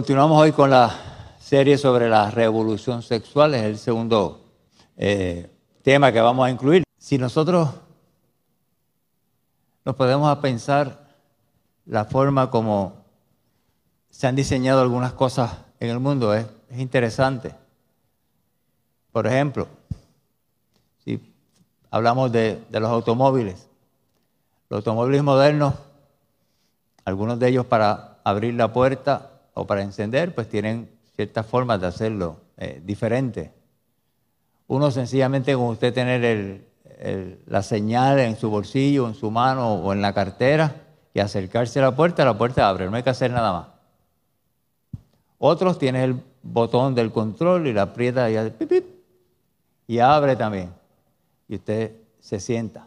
Continuamos 0.00 0.40
hoy 0.40 0.52
con 0.52 0.70
la 0.70 0.96
serie 1.38 1.76
sobre 1.76 2.08
la 2.08 2.30
revolución 2.30 3.02
sexual, 3.02 3.54
es 3.54 3.64
el 3.64 3.76
segundo 3.76 4.40
eh, 4.96 5.50
tema 5.82 6.10
que 6.10 6.22
vamos 6.22 6.46
a 6.46 6.50
incluir. 6.50 6.84
Si 6.96 7.18
nosotros 7.18 7.68
nos 9.84 9.94
podemos 9.96 10.34
pensar 10.38 11.06
la 11.84 12.06
forma 12.06 12.48
como 12.48 12.94
se 14.08 14.26
han 14.26 14.36
diseñado 14.36 14.80
algunas 14.80 15.12
cosas 15.12 15.58
en 15.80 15.90
el 15.90 16.00
mundo, 16.00 16.32
es, 16.32 16.46
es 16.70 16.78
interesante. 16.78 17.54
Por 19.12 19.26
ejemplo, 19.26 19.68
si 21.04 21.20
hablamos 21.90 22.32
de 22.32 22.58
los 22.70 22.88
automóviles, 22.88 23.68
los 24.70 24.78
automóviles 24.78 25.22
modernos, 25.22 25.74
algunos 27.04 27.38
de 27.38 27.48
ellos 27.48 27.66
para 27.66 28.16
abrir 28.24 28.54
la 28.54 28.72
puerta 28.72 29.29
o 29.54 29.66
para 29.66 29.82
encender, 29.82 30.34
pues 30.34 30.48
tienen 30.48 30.88
ciertas 31.16 31.46
formas 31.46 31.80
de 31.80 31.86
hacerlo 31.86 32.36
eh, 32.56 32.80
diferentes. 32.84 33.50
Uno 34.66 34.90
sencillamente 34.90 35.54
con 35.54 35.66
usted 35.66 35.92
tener 35.92 36.70
la 37.46 37.62
señal 37.62 38.20
en 38.20 38.36
su 38.36 38.50
bolsillo, 38.50 39.08
en 39.08 39.14
su 39.14 39.30
mano 39.30 39.74
o 39.74 39.92
en 39.92 40.02
la 40.02 40.12
cartera 40.12 40.76
y 41.12 41.20
acercarse 41.20 41.78
a 41.80 41.82
la 41.82 41.96
puerta, 41.96 42.24
la 42.24 42.38
puerta 42.38 42.68
abre, 42.68 42.88
no 42.88 42.96
hay 42.96 43.02
que 43.02 43.10
hacer 43.10 43.30
nada 43.30 43.52
más. 43.52 43.66
Otros 45.38 45.78
tienen 45.78 46.02
el 46.02 46.22
botón 46.42 46.94
del 46.94 47.10
control 47.10 47.66
y 47.66 47.72
la 47.72 47.82
aprieta 47.82 48.30
y, 48.30 48.36
y 49.86 49.98
abre 49.98 50.36
también. 50.36 50.72
Y 51.48 51.56
usted 51.56 51.92
se 52.20 52.38
sienta. 52.38 52.86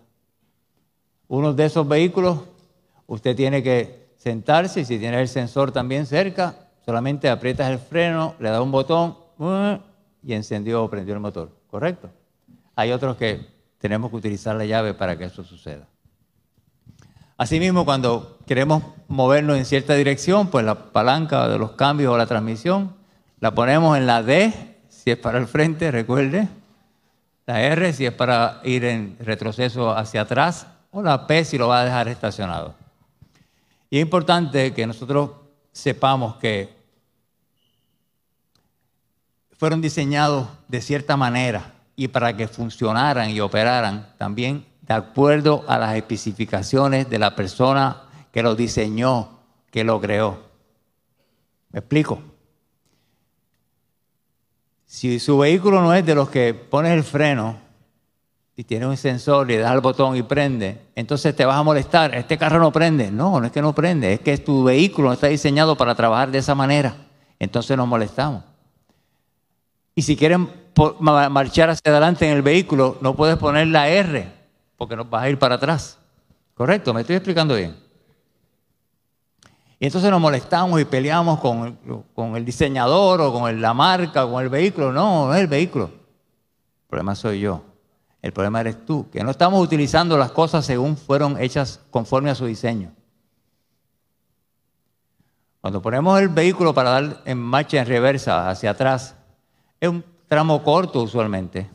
Uno 1.28 1.53
de 1.53 1.66
esos 1.66 1.88
vehículos, 1.88 2.39
usted 3.08 3.36
tiene 3.36 3.64
que 3.64 4.03
sentarse 4.23 4.79
y 4.79 4.85
si 4.85 4.97
tiene 4.99 5.19
el 5.19 5.27
sensor 5.27 5.73
también 5.73 6.05
cerca, 6.05 6.55
solamente 6.85 7.29
aprietas 7.29 7.69
el 7.69 7.77
freno, 7.77 8.35
le 8.39 8.49
das 8.49 8.61
un 8.61 8.71
botón 8.71 9.17
y 10.23 10.31
encendió 10.31 10.81
o 10.81 10.89
prendió 10.89 11.13
el 11.13 11.19
motor, 11.19 11.52
¿correcto? 11.69 12.09
Hay 12.73 12.94
otros 12.94 13.17
que 13.17 13.45
tenemos 13.79 14.09
que 14.09 14.16
utilizar 14.16 14.55
la 14.55 14.63
llave 14.63 14.94
para 14.94 15.17
que 15.17 15.25
eso 15.25 15.44
suceda. 15.44 15.89
Asimismo, 17.35 17.83
cuando 17.83 18.39
queremos 18.47 18.81
movernos 19.09 19.57
en 19.57 19.66
cierta 19.66 19.94
dirección, 19.94 20.47
pues 20.47 20.63
la 20.63 20.94
palanca 20.94 21.49
de 21.49 21.59
los 21.59 21.71
cambios 21.71 22.13
o 22.13 22.17
la 22.17 22.25
transmisión 22.25 22.95
la 23.41 23.53
ponemos 23.53 23.97
en 23.97 24.07
la 24.07 24.23
D, 24.23 24.53
si 24.88 25.11
es 25.11 25.17
para 25.17 25.38
el 25.38 25.47
frente, 25.47 25.91
recuerde, 25.91 26.47
la 27.45 27.61
R 27.61 27.91
si 27.91 28.05
es 28.05 28.13
para 28.13 28.61
ir 28.63 28.85
en 28.85 29.17
retroceso 29.19 29.94
hacia 29.94 30.21
atrás, 30.21 30.66
o 30.91 31.01
la 31.01 31.27
P 31.27 31.44
si 31.44 31.57
lo 31.57 31.67
va 31.67 31.81
a 31.81 31.83
dejar 31.83 32.07
estacionado. 32.07 32.83
Y 33.94 33.97
es 33.97 34.02
importante 34.02 34.73
que 34.73 34.88
nosotros 34.88 35.30
sepamos 35.72 36.38
que 36.38 36.75
fueron 39.52 39.81
diseñados 39.81 40.47
de 40.67 40.81
cierta 40.81 41.16
manera 41.16 41.75
y 41.95 42.08
para 42.08 42.35
que 42.35 42.47
funcionaran 42.47 43.30
y 43.30 43.39
operaran 43.39 44.11
también 44.17 44.66
de 44.81 44.95
acuerdo 44.95 45.63
a 45.67 45.77
las 45.77 45.95
especificaciones 45.95 47.08
de 47.08 47.19
la 47.19 47.35
persona 47.35 48.02
que 48.31 48.41
lo 48.41 48.55
diseñó, 48.55 49.38
que 49.69 49.83
lo 49.83 50.02
creó. 50.02 50.41
¿Me 51.69 51.81
explico? 51.81 52.19
Si 54.88 55.19
su 55.19 55.38
vehículo 55.38 55.83
no 55.83 55.94
es 55.94 56.03
de 56.03 56.16
los 56.16 56.30
que 56.30 56.55
pones 56.55 56.94
el 56.94 57.03
freno 57.03 57.59
y 58.56 58.64
tiene 58.64 58.86
un 58.86 58.97
sensor 58.97 59.50
y 59.50 59.58
das 59.58 59.74
el 59.74 59.81
botón 59.81 60.16
y 60.16 60.22
prende, 60.22 60.80
entonces 60.96 61.36
te 61.36 61.44
vas 61.44 61.58
a 61.58 61.64
molestar, 61.64 62.14
este 62.14 62.38
carro 62.38 62.59
no 62.59 62.72
prende. 62.72 63.12
No, 63.12 63.40
no 63.40 63.47
es 63.47 63.52
que 63.52 63.62
no 63.62 63.74
prende, 63.74 64.14
es 64.14 64.19
que 64.19 64.38
tu 64.38 64.64
vehículo 64.64 65.08
no 65.08 65.14
está 65.14 65.28
diseñado 65.28 65.75
para 65.75 65.96
trabajar 65.96 66.30
de 66.30 66.38
esa 66.38 66.53
manera. 66.53 66.96
Entonces 67.40 67.75
nos 67.75 67.88
molestamos. 67.88 68.44
Y 69.96 70.03
si 70.03 70.16
quieren 70.16 70.50
marchar 71.00 71.69
hacia 71.69 71.92
adelante 71.92 72.28
en 72.28 72.36
el 72.36 72.42
vehículo, 72.42 72.97
no 73.02 73.16
puedes 73.16 73.38
poner 73.38 73.68
la 73.68 73.90
R, 73.90 74.31
porque 74.78 74.96
no 74.96 75.06
vas 75.06 75.24
a 75.24 75.30
ir 75.30 75.40
para 75.40 75.56
atrás. 75.56 75.97
¿Correcto? 76.53 76.94
¿Me 76.94 77.02
estoy 77.02 77.16
explicando 77.16 77.56
bien? 77.56 77.75
Y 79.80 79.88
entonces 79.88 80.09
nos 80.12 80.22
molestamos 80.22 80.80
y 80.80 80.86
peleamos 80.86 81.40
con, 81.40 81.78
con 82.13 82.36
el 82.36 82.46
diseñador 82.46 83.19
o 83.19 83.34
con 83.34 83.62
la 83.62 83.74
marca 83.74 84.25
o 84.25 84.31
con 84.31 84.44
el 84.44 84.50
vehículo. 84.50 84.94
No, 84.94 85.28
no 85.28 85.34
es 85.34 85.42
el 85.42 85.47
vehículo. 85.47 85.86
El 85.86 86.88
problema 86.88 87.16
soy 87.16 87.42
yo. 87.42 87.72
El 88.23 88.31
problema 88.31 88.61
eres 88.61 88.85
tú, 88.85 89.09
que 89.11 89.22
no 89.22 89.31
estamos 89.31 89.61
utilizando 89.61 90.17
las 90.17 90.31
cosas 90.31 90.66
según 90.66 90.95
fueron 90.95 91.38
hechas 91.41 91.81
conforme 91.91 92.29
a 92.29 92.35
su 92.35 92.45
diseño. 92.45 92.94
Cuando 95.59 95.81
ponemos 95.81 96.19
el 96.22 96.29
vehículo 96.29 96.73
para 96.73 96.89
dar 96.89 97.22
en 97.25 97.38
marcha 97.38 97.81
en 97.81 97.85
reversa 97.85 98.50
hacia 98.50 98.72
atrás, 98.72 99.16
es 99.78 99.89
un 99.89 100.06
tramo 100.29 100.63
corto 100.63 101.03
usualmente, 101.03 101.69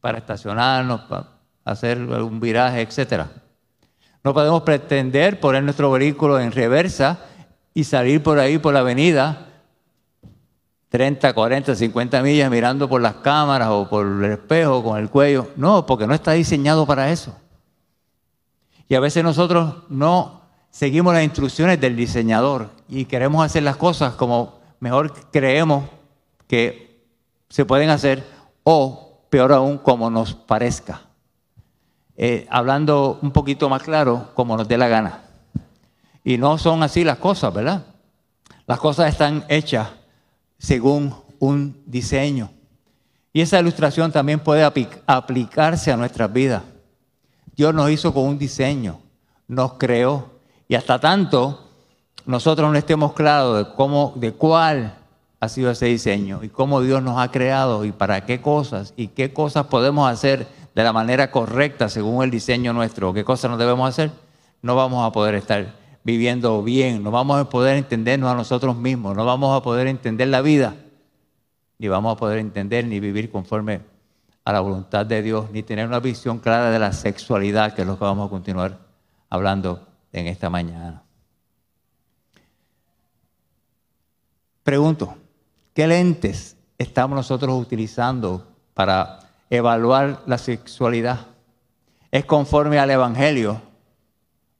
para 0.00 0.18
estacionarnos, 0.18 1.00
para 1.02 1.26
hacer 1.64 1.98
un 1.98 2.38
viraje, 2.38 2.80
etc. 2.80 3.24
No 4.22 4.32
podemos 4.32 4.62
pretender 4.62 5.40
poner 5.40 5.64
nuestro 5.64 5.90
vehículo 5.90 6.38
en 6.38 6.52
reversa 6.52 7.18
y 7.74 7.82
salir 7.82 8.22
por 8.22 8.38
ahí 8.38 8.58
por 8.58 8.72
la 8.72 8.80
avenida 8.80 9.48
30, 10.94 11.32
40, 11.32 11.74
50 11.74 12.22
millas 12.22 12.48
mirando 12.48 12.88
por 12.88 13.00
las 13.00 13.14
cámaras 13.14 13.66
o 13.68 13.88
por 13.88 14.06
el 14.06 14.30
espejo 14.30 14.80
con 14.84 14.96
el 14.96 15.10
cuello. 15.10 15.48
No, 15.56 15.84
porque 15.86 16.06
no 16.06 16.14
está 16.14 16.30
diseñado 16.30 16.86
para 16.86 17.10
eso. 17.10 17.34
Y 18.88 18.94
a 18.94 19.00
veces 19.00 19.24
nosotros 19.24 19.74
no 19.88 20.42
seguimos 20.70 21.12
las 21.12 21.24
instrucciones 21.24 21.80
del 21.80 21.96
diseñador 21.96 22.70
y 22.88 23.06
queremos 23.06 23.44
hacer 23.44 23.64
las 23.64 23.74
cosas 23.74 24.14
como 24.14 24.60
mejor 24.78 25.12
creemos 25.32 25.82
que 26.46 27.04
se 27.48 27.64
pueden 27.64 27.90
hacer 27.90 28.24
o, 28.62 29.18
peor 29.30 29.52
aún, 29.52 29.78
como 29.78 30.10
nos 30.10 30.32
parezca. 30.34 31.00
Eh, 32.16 32.46
hablando 32.48 33.18
un 33.20 33.32
poquito 33.32 33.68
más 33.68 33.82
claro, 33.82 34.28
como 34.34 34.56
nos 34.56 34.68
dé 34.68 34.78
la 34.78 34.86
gana. 34.86 35.24
Y 36.22 36.38
no 36.38 36.56
son 36.56 36.84
así 36.84 37.02
las 37.02 37.18
cosas, 37.18 37.52
¿verdad? 37.52 37.84
Las 38.68 38.78
cosas 38.78 39.08
están 39.08 39.44
hechas 39.48 39.88
según 40.64 41.14
un 41.40 41.82
diseño. 41.84 42.50
Y 43.34 43.42
esa 43.42 43.60
ilustración 43.60 44.10
también 44.10 44.40
puede 44.40 44.64
aplicarse 45.06 45.92
a 45.92 45.96
nuestras 45.96 46.32
vidas. 46.32 46.62
Dios 47.54 47.74
nos 47.74 47.90
hizo 47.90 48.14
con 48.14 48.24
un 48.24 48.38
diseño, 48.38 48.98
nos 49.46 49.74
creó. 49.74 50.30
Y 50.66 50.74
hasta 50.74 50.98
tanto 50.98 51.68
nosotros 52.24 52.72
no 52.72 52.78
estemos 52.78 53.12
claros 53.12 53.58
de 53.58 53.74
cómo, 53.74 54.14
de 54.16 54.32
cuál 54.32 54.94
ha 55.38 55.48
sido 55.50 55.70
ese 55.70 55.86
diseño 55.86 56.42
y 56.42 56.48
cómo 56.48 56.80
Dios 56.80 57.02
nos 57.02 57.18
ha 57.18 57.30
creado 57.30 57.84
y 57.84 57.92
para 57.92 58.24
qué 58.24 58.40
cosas 58.40 58.94
y 58.96 59.08
qué 59.08 59.34
cosas 59.34 59.66
podemos 59.66 60.10
hacer 60.10 60.46
de 60.74 60.82
la 60.82 60.94
manera 60.94 61.30
correcta 61.30 61.90
según 61.90 62.24
el 62.24 62.30
diseño 62.30 62.72
nuestro, 62.72 63.12
qué 63.12 63.22
cosas 63.22 63.50
no 63.50 63.58
debemos 63.58 63.86
hacer, 63.86 64.10
no 64.62 64.74
vamos 64.74 65.06
a 65.06 65.12
poder 65.12 65.34
estar 65.34 65.74
viviendo 66.04 66.62
bien, 66.62 67.02
no 67.02 67.10
vamos 67.10 67.40
a 67.40 67.48
poder 67.48 67.78
entendernos 67.78 68.30
a 68.30 68.34
nosotros 68.34 68.76
mismos, 68.76 69.16
no 69.16 69.24
vamos 69.24 69.56
a 69.56 69.62
poder 69.62 69.86
entender 69.86 70.28
la 70.28 70.42
vida, 70.42 70.76
ni 71.78 71.88
vamos 71.88 72.14
a 72.14 72.18
poder 72.18 72.38
entender 72.38 72.86
ni 72.86 73.00
vivir 73.00 73.30
conforme 73.30 73.80
a 74.44 74.52
la 74.52 74.60
voluntad 74.60 75.06
de 75.06 75.22
Dios, 75.22 75.50
ni 75.50 75.62
tener 75.62 75.88
una 75.88 76.00
visión 76.00 76.38
clara 76.38 76.70
de 76.70 76.78
la 76.78 76.92
sexualidad, 76.92 77.74
que 77.74 77.82
es 77.82 77.88
lo 77.88 77.98
que 77.98 78.04
vamos 78.04 78.26
a 78.26 78.30
continuar 78.30 78.78
hablando 79.30 79.88
en 80.12 80.26
esta 80.26 80.50
mañana. 80.50 81.02
Pregunto, 84.62 85.16
¿qué 85.72 85.86
lentes 85.86 86.56
estamos 86.76 87.16
nosotros 87.16 87.58
utilizando 87.58 88.46
para 88.74 89.20
evaluar 89.48 90.22
la 90.26 90.36
sexualidad? 90.36 91.26
¿Es 92.10 92.26
conforme 92.26 92.78
al 92.78 92.90
Evangelio 92.90 93.60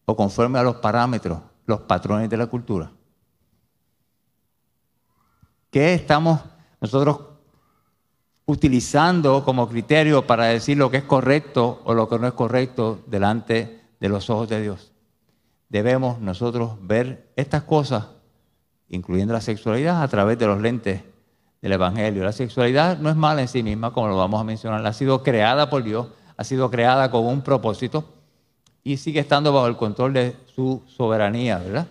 o 0.06 0.16
conforme 0.16 0.58
a 0.58 0.62
los 0.62 0.76
parámetros, 0.76 1.38
los 1.66 1.80
patrones 1.80 2.28
de 2.28 2.36
la 2.36 2.46
cultura. 2.46 2.90
¿Qué 5.70 5.94
estamos 5.94 6.40
nosotros 6.80 7.20
utilizando 8.46 9.44
como 9.44 9.68
criterio 9.68 10.26
para 10.26 10.44
decir 10.44 10.76
lo 10.76 10.90
que 10.90 10.98
es 10.98 11.04
correcto 11.04 11.80
o 11.84 11.94
lo 11.94 12.08
que 12.08 12.18
no 12.18 12.26
es 12.26 12.34
correcto 12.34 13.00
delante 13.06 13.82
de 13.98 14.08
los 14.08 14.30
ojos 14.30 14.48
de 14.48 14.62
Dios? 14.62 14.92
Debemos 15.68 16.20
nosotros 16.20 16.76
ver 16.82 17.32
estas 17.34 17.64
cosas, 17.64 18.06
incluyendo 18.88 19.32
la 19.32 19.40
sexualidad, 19.40 20.02
a 20.02 20.08
través 20.08 20.38
de 20.38 20.46
los 20.46 20.60
lentes 20.60 21.02
del 21.60 21.72
Evangelio. 21.72 22.22
La 22.22 22.32
sexualidad 22.32 22.98
no 22.98 23.08
es 23.10 23.16
mala 23.16 23.40
en 23.40 23.48
sí 23.48 23.62
misma, 23.62 23.92
como 23.92 24.08
lo 24.08 24.16
vamos 24.16 24.40
a 24.40 24.44
mencionar, 24.44 24.86
ha 24.86 24.92
sido 24.92 25.22
creada 25.22 25.70
por 25.70 25.82
Dios, 25.82 26.08
ha 26.36 26.44
sido 26.44 26.70
creada 26.70 27.10
con 27.10 27.26
un 27.26 27.42
propósito 27.42 28.04
y 28.84 28.98
sigue 28.98 29.20
estando 29.20 29.50
bajo 29.50 29.66
el 29.66 29.78
control 29.78 30.12
de 30.12 30.36
su 30.54 30.82
soberanía, 30.86 31.58
¿verdad? 31.58 31.88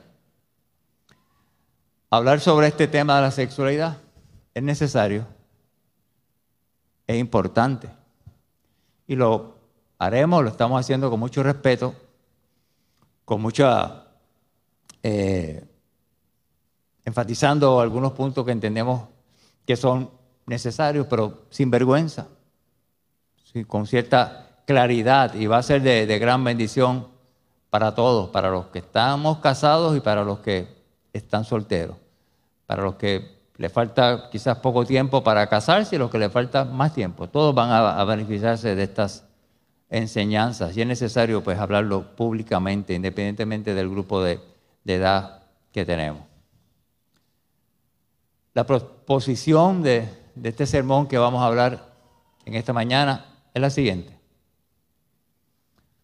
Hablar 2.11 2.39
sobre 2.39 2.67
este 2.67 2.87
tema 2.87 3.15
de 3.15 3.23
la 3.23 3.31
sexualidad 3.31 3.97
es 4.53 4.61
necesario, 4.61 5.25
es 7.07 7.17
importante. 7.17 7.89
Y 9.07 9.15
lo 9.15 9.57
haremos, 9.97 10.43
lo 10.43 10.51
estamos 10.51 10.79
haciendo 10.79 11.09
con 11.09 11.19
mucho 11.19 11.41
respeto, 11.41 11.95
con 13.25 13.41
mucha 13.41 14.05
eh, 15.01 15.67
enfatizando 17.03 17.79
algunos 17.79 18.13
puntos 18.13 18.45
que 18.45 18.51
entendemos 18.51 19.09
que 19.65 19.75
son 19.75 20.11
necesarios, 20.45 21.07
pero 21.09 21.45
sin 21.49 21.71
vergüenza, 21.71 22.27
con 23.67 23.87
cierta 23.87 24.52
claridad 24.65 25.33
y 25.35 25.47
va 25.47 25.57
a 25.57 25.63
ser 25.63 25.81
de, 25.81 26.19
gran 26.19 26.43
bendición 26.43 27.07
para 27.69 27.95
todos, 27.95 28.29
para 28.29 28.49
los 28.49 28.67
que 28.67 28.79
estamos 28.79 29.39
casados 29.39 29.97
y 29.97 29.99
para 29.99 30.23
los 30.23 30.39
que 30.39 30.67
están 31.11 31.43
solteros, 31.43 31.97
para 32.65 32.83
los 32.83 32.95
que 32.95 33.33
le 33.57 33.69
falta 33.69 34.29
quizás 34.31 34.57
poco 34.59 34.85
tiempo 34.85 35.23
para 35.23 35.47
casarse 35.47 35.95
y 35.95 35.99
los 35.99 36.09
que 36.09 36.19
le 36.19 36.29
falta 36.29 36.65
más 36.65 36.93
tiempo. 36.93 37.27
Todos 37.27 37.53
van 37.53 37.71
a, 37.71 38.03
beneficiarse 38.03 38.75
de 38.75 38.83
estas 38.83 39.25
enseñanzas 39.89 40.75
y 40.75 40.81
es 40.81 40.87
necesario 40.87 41.43
pues 41.43 41.59
hablarlo 41.59 42.15
públicamente, 42.15 42.93
independientemente 42.93 43.73
del 43.73 43.89
grupo 43.89 44.23
de, 44.23 44.39
edad 44.85 45.43
que 45.71 45.85
tenemos. 45.85 46.23
La 48.53 48.65
proposición 48.65 49.81
de 49.81 50.07
este 50.43 50.65
sermón 50.65 51.07
que 51.07 51.17
vamos 51.17 51.41
a 51.41 51.47
hablar 51.47 51.93
en 52.45 52.55
esta 52.55 52.73
mañana 52.73 53.25
es 53.53 53.61
la 53.61 53.69
siguiente. 53.69 54.22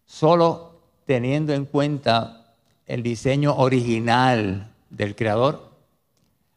Solo 0.09 0.81
teniendo 1.05 1.53
en 1.53 1.65
cuenta 1.65 2.55
el 2.87 3.03
diseño 3.03 3.55
original 3.55 4.73
del 4.89 5.15
Creador, 5.15 5.69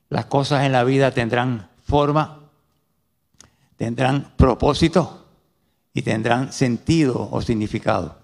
las 0.08 0.24
cosas 0.24 0.64
en 0.64 0.72
la 0.72 0.84
vida 0.84 1.10
tendrán 1.10 1.68
forma, 1.84 2.40
tendrán 3.76 4.32
propósito 4.38 5.26
y 5.92 6.00
tendrán 6.00 6.50
sentido 6.50 7.28
o 7.30 7.42
significado. 7.42 8.16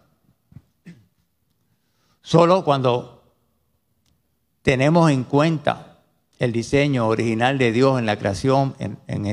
Solo 2.23 2.65
cuando 2.65 3.23
tenemos 4.63 5.11
en 5.11 5.25
cuenta 5.25 5.99
el 6.39 6.53
diseño 6.53 7.07
original 7.07 7.59
de 7.59 7.71
Dios 7.71 7.99
en 7.99 8.07
la 8.07 8.19
creación, 8.19 8.75
en, 8.79 8.99
en 9.07 9.27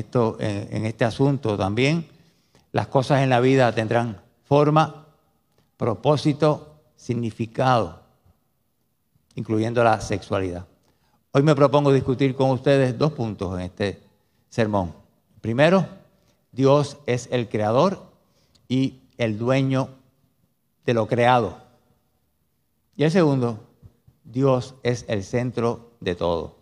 este 0.86 1.06
asunto 1.06 1.57
también, 1.57 2.06
las 2.74 2.88
cosas 2.88 3.21
en 3.21 3.30
la 3.30 3.39
vida 3.39 3.74
tendrán 3.74 4.21
forma, 4.44 5.05
propósito 5.77 6.75
significado, 6.95 8.01
incluyendo 9.36 9.83
la 9.83 10.00
sexualidad. 10.01 10.66
Hoy 11.31 11.44
me 11.44 11.56
propongo 11.56 11.92
discutir 11.92 12.36
con 12.36 12.51
ustedes 12.51 12.98
dos 12.98 13.12
puntos 13.12 13.54
en 13.56 13.66
este 13.66 14.01
sermón. 14.50 14.94
Primero, 15.42 15.86
Dios 16.51 16.98
es 17.06 17.27
el 17.31 17.50
creador 17.50 18.01
y 18.69 19.01
el 19.18 19.38
dueño 19.38 19.89
de 20.86 20.94
lo 20.94 21.07
creado. 21.07 21.57
Y 22.95 23.04
el 23.04 23.12
segundo, 23.12 23.60
Dios 24.24 24.75
es 24.83 25.06
el 25.10 25.24
centro 25.24 25.92
de 26.00 26.16
todo. 26.16 26.56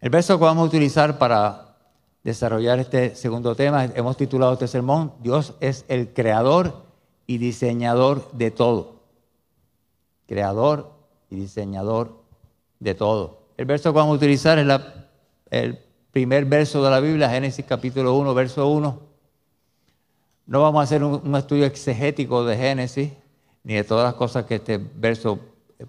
El 0.00 0.10
verso 0.10 0.36
que 0.38 0.44
vamos 0.44 0.64
a 0.64 0.68
utilizar 0.68 1.16
para 1.16 1.76
desarrollar 2.24 2.80
este 2.80 3.14
segundo 3.14 3.54
tema, 3.54 3.84
hemos 3.84 4.16
titulado 4.16 4.54
este 4.54 4.66
sermón, 4.66 5.12
Dios 5.20 5.54
es 5.60 5.84
el 5.88 6.12
creador 6.12 6.83
y 7.26 7.38
diseñador 7.38 8.30
de 8.32 8.50
todo. 8.50 9.00
Creador 10.26 10.92
y 11.30 11.36
diseñador 11.36 12.22
de 12.80 12.94
todo. 12.94 13.44
El 13.56 13.66
verso 13.66 13.92
que 13.92 13.98
vamos 13.98 14.14
a 14.14 14.16
utilizar 14.16 14.58
es 14.58 14.80
el 15.50 15.78
primer 16.10 16.44
verso 16.44 16.82
de 16.82 16.90
la 16.90 17.00
Biblia, 17.00 17.30
Génesis 17.30 17.64
capítulo 17.64 18.14
1, 18.14 18.34
verso 18.34 18.68
1. 18.68 19.00
No 20.46 20.60
vamos 20.60 20.80
a 20.80 20.84
hacer 20.84 21.02
un, 21.02 21.34
estudio 21.36 21.64
exegético 21.64 22.44
de 22.44 22.56
Génesis, 22.56 23.12
ni 23.62 23.74
de 23.74 23.84
todas 23.84 24.04
las 24.04 24.14
cosas 24.14 24.44
que 24.44 24.56
este 24.56 24.78
verso 24.78 25.38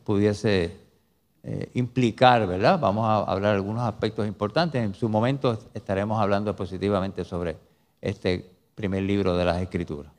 pudiese 0.04 0.78
eh, 1.44 1.70
implicar, 1.74 2.48
¿verdad? 2.48 2.80
Vamos 2.80 3.06
a 3.06 3.18
hablar 3.18 3.52
de 3.52 3.58
algunos 3.58 3.84
aspectos 3.84 4.26
importantes. 4.28 4.84
En 4.84 4.94
su 4.94 5.10
momento 5.10 5.60
estaremos 5.74 6.22
hablando 6.22 6.56
positivamente 6.56 7.26
sobre 7.26 7.58
este 8.02 8.50
primer 8.76 9.04
libro 9.04 9.36
de 9.36 9.46
las 9.46 9.62
Escrituras. 9.62 10.12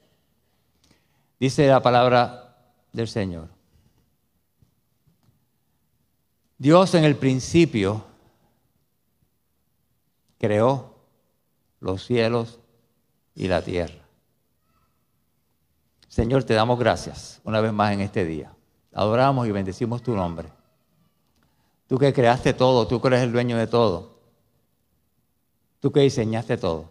Dice 1.39 1.67
la 1.67 1.83
palabra 1.83 2.57
del 2.93 3.09
Señor. 3.09 3.49
Dios 6.59 6.95
en 6.95 7.05
el 7.05 7.17
principio 7.17 8.05
creó 10.39 10.95
los 11.81 12.05
cielos 12.05 12.59
y 13.35 13.49
la 13.49 13.63
tierra. 13.63 14.03
Señor, 16.09 16.45
te 16.45 16.55
damos 16.55 16.79
gracias 16.79 17.41
una 17.45 17.61
vez 17.61 17.73
más 17.73 17.93
en 17.93 18.01
este 18.01 18.25
día. 18.25 18.55
Adoramos 18.95 19.47
y 19.47 19.53
bendecimos 19.53 20.03
tu 20.03 20.17
nombre. 20.17 20.49
Tú 21.87 21.99
que 21.99 22.15
creaste 22.15 22.55
todo, 22.55 22.87
tú 22.87 23.01
que 23.01 23.09
eres 23.09 23.23
el 23.23 23.33
dueño 23.33 23.59
de 23.59 23.67
todo. 23.67 24.17
Tú 25.81 25.93
que 25.93 26.01
diseñaste 26.01 26.57
todo. 26.57 26.89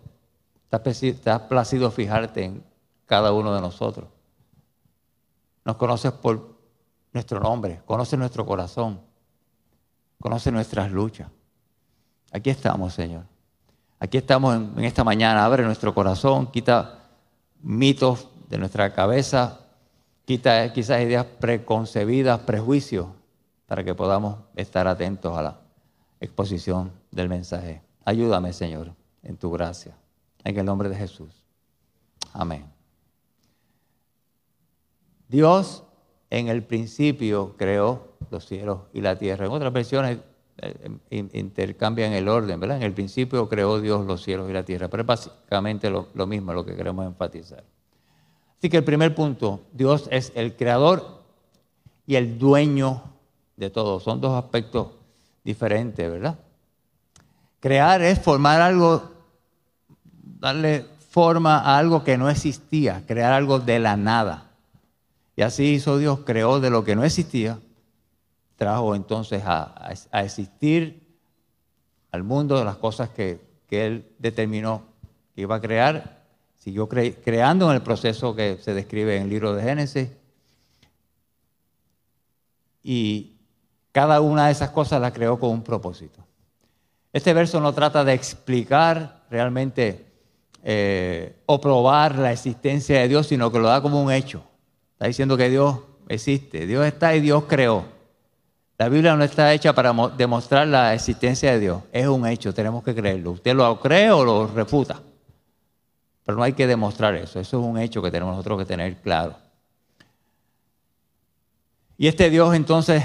Te 0.69 1.31
has 1.31 1.41
placido 1.41 1.89
fijarte 1.89 2.43
en 2.43 2.63
cada 3.07 3.33
uno 3.33 3.55
de 3.55 3.61
nosotros. 3.61 4.14
Nos 5.65 5.75
conoces 5.77 6.11
por 6.11 6.55
nuestro 7.11 7.39
nombre, 7.39 7.81
conoces 7.85 8.17
nuestro 8.19 8.45
corazón, 8.45 9.01
conoces 10.21 10.53
nuestras 10.53 10.91
luchas. 10.91 11.29
Aquí 12.31 12.51
estamos, 12.51 12.93
Señor. 12.93 13.23
Aquí 13.99 14.17
estamos 14.17 14.55
en, 14.55 14.83
esta 14.83 15.03
mañana. 15.03 15.43
Abre 15.43 15.63
nuestro 15.63 15.93
corazón, 15.93 16.51
quita 16.51 16.99
mitos 17.61 18.27
de 18.49 18.59
nuestra 18.59 18.93
cabeza, 18.93 19.61
quita 20.25 20.71
quizás 20.71 21.01
ideas 21.01 21.25
preconcebidas, 21.39 22.41
prejuicios, 22.41 23.07
para 23.65 23.83
que 23.83 23.95
podamos 23.95 24.37
estar 24.55 24.87
atentos 24.87 25.35
a 25.35 25.41
la 25.41 25.59
exposición 26.19 26.91
del 27.09 27.29
mensaje. 27.29 27.81
Ayúdame, 28.03 28.53
Señor, 28.53 28.93
en 29.23 29.37
tu 29.37 29.49
gracia. 29.49 29.97
En 30.43 30.59
el 30.59 30.65
nombre 30.65 30.89
de 30.89 30.95
Jesús. 30.95 31.43
Amén. 32.33 32.74
Dios 35.27 35.83
en 36.29 36.47
el 36.47 36.63
principio 36.63 37.55
creó 37.57 38.15
los 38.31 38.45
cielos 38.45 38.81
y 38.93 39.01
la 39.01 39.17
tierra. 39.17 39.45
En 39.45 39.51
otras 39.51 39.71
versiones 39.71 40.19
eh, 40.57 40.99
intercambian 41.09 42.13
el 42.13 42.27
orden, 42.27 42.59
¿verdad? 42.59 42.77
En 42.77 42.83
el 42.83 42.93
principio 42.93 43.47
creó 43.49 43.79
Dios 43.79 44.05
los 44.05 44.23
cielos 44.23 44.49
y 44.49 44.53
la 44.53 44.63
tierra, 44.63 44.87
pero 44.87 45.01
es 45.01 45.07
básicamente 45.07 45.89
lo, 45.89 46.07
lo 46.13 46.27
mismo 46.27 46.53
lo 46.53 46.65
que 46.65 46.75
queremos 46.75 47.05
enfatizar. 47.05 47.63
Así 48.57 48.69
que 48.69 48.77
el 48.77 48.83
primer 48.83 49.13
punto, 49.13 49.61
Dios 49.73 50.07
es 50.11 50.31
el 50.35 50.55
creador 50.55 51.23
y 52.07 52.15
el 52.15 52.39
dueño 52.39 53.03
de 53.57 53.69
todo. 53.69 53.99
Son 53.99 54.21
dos 54.21 54.41
aspectos 54.41 54.87
diferentes, 55.43 56.09
¿verdad? 56.09 56.39
Crear 57.59 58.01
es 58.01 58.19
formar 58.19 58.61
algo, 58.61 59.11
darle 60.39 60.85
forma 61.09 61.59
a 61.59 61.77
algo 61.77 62.03
que 62.03 62.17
no 62.17 62.29
existía, 62.29 63.03
crear 63.07 63.33
algo 63.33 63.59
de 63.59 63.79
la 63.79 63.95
nada. 63.97 64.51
Y 65.35 65.41
así 65.41 65.73
hizo 65.73 65.97
Dios, 65.97 66.19
creó 66.25 66.59
de 66.59 66.69
lo 66.69 66.83
que 66.83 66.95
no 66.95 67.03
existía, 67.03 67.59
trajo 68.55 68.95
entonces 68.95 69.43
a, 69.45 69.91
existir 70.13 71.17
al 72.11 72.23
mundo 72.23 72.63
las 72.63 72.77
cosas 72.77 73.09
que, 73.09 73.39
Él 73.69 74.09
determinó 74.19 74.83
que 75.33 75.41
iba 75.41 75.55
a 75.55 75.61
crear. 75.61 76.23
Siguió 76.57 76.87
creando 76.87 77.69
en 77.69 77.75
el 77.75 77.81
proceso 77.81 78.35
que 78.35 78.57
se 78.61 78.73
describe 78.73 79.17
en 79.17 79.23
el 79.23 79.29
libro 79.29 79.53
de 79.53 79.61
Génesis. 79.61 80.09
Y 82.81 83.35
cada 83.91 84.21
una 84.21 84.45
de 84.45 84.53
esas 84.53 84.69
cosas 84.69 85.01
las 85.01 85.11
creó 85.11 85.37
con 85.37 85.49
un 85.49 85.63
propósito. 85.63 86.25
Este 87.11 87.33
verso 87.33 87.59
no 87.59 87.73
trata 87.73 88.03
de 88.03 88.13
explicar 88.13 89.25
realmente 89.29 90.05
eh, 90.63 91.35
o 91.45 91.59
probar 91.59 92.17
la 92.17 92.31
existencia 92.31 92.99
de 92.99 93.07
Dios, 93.07 93.27
sino 93.27 93.51
que 93.51 93.59
lo 93.59 93.67
da 93.67 93.81
como 93.81 94.01
un 94.01 94.11
hecho. 94.11 94.43
Está 95.05 95.09
diciendo 95.09 95.37
que 95.37 95.51
Dios 95.51 95.77
existe, 96.07 96.65
Dios 96.65 96.83
está 96.83 97.15
y 97.15 97.19
Dios 97.19 97.43
creó. 97.47 97.85
La 98.79 98.89
Biblia 98.89 99.15
no 99.15 99.23
está 99.23 99.53
hecha 99.53 99.71
para 99.71 99.93
demostrar 100.17 100.67
la 100.67 100.95
existencia 100.95 101.51
de 101.51 101.59
Dios, 101.59 101.83
es 101.91 102.07
un 102.07 102.25
hecho, 102.25 102.55
tenemos 102.55 102.83
que 102.83 102.95
creerlo. 102.95 103.33
Usted 103.33 103.53
lo 103.53 103.79
cree 103.79 104.09
o 104.09 104.25
lo 104.25 104.47
refuta, 104.47 104.99
pero 106.25 106.35
no 106.35 106.43
hay 106.43 106.53
que 106.53 106.65
demostrar 106.65 107.13
eso, 107.13 107.39
eso 107.39 107.59
es 107.59 107.65
un 107.67 107.77
hecho 107.77 108.01
que 108.01 108.09
tenemos 108.09 108.35
nosotros 108.35 108.57
que 108.57 108.65
tener 108.65 108.95
claro. 108.95 109.35
Y 111.99 112.07
este 112.07 112.31
Dios 112.31 112.55
entonces, 112.55 113.03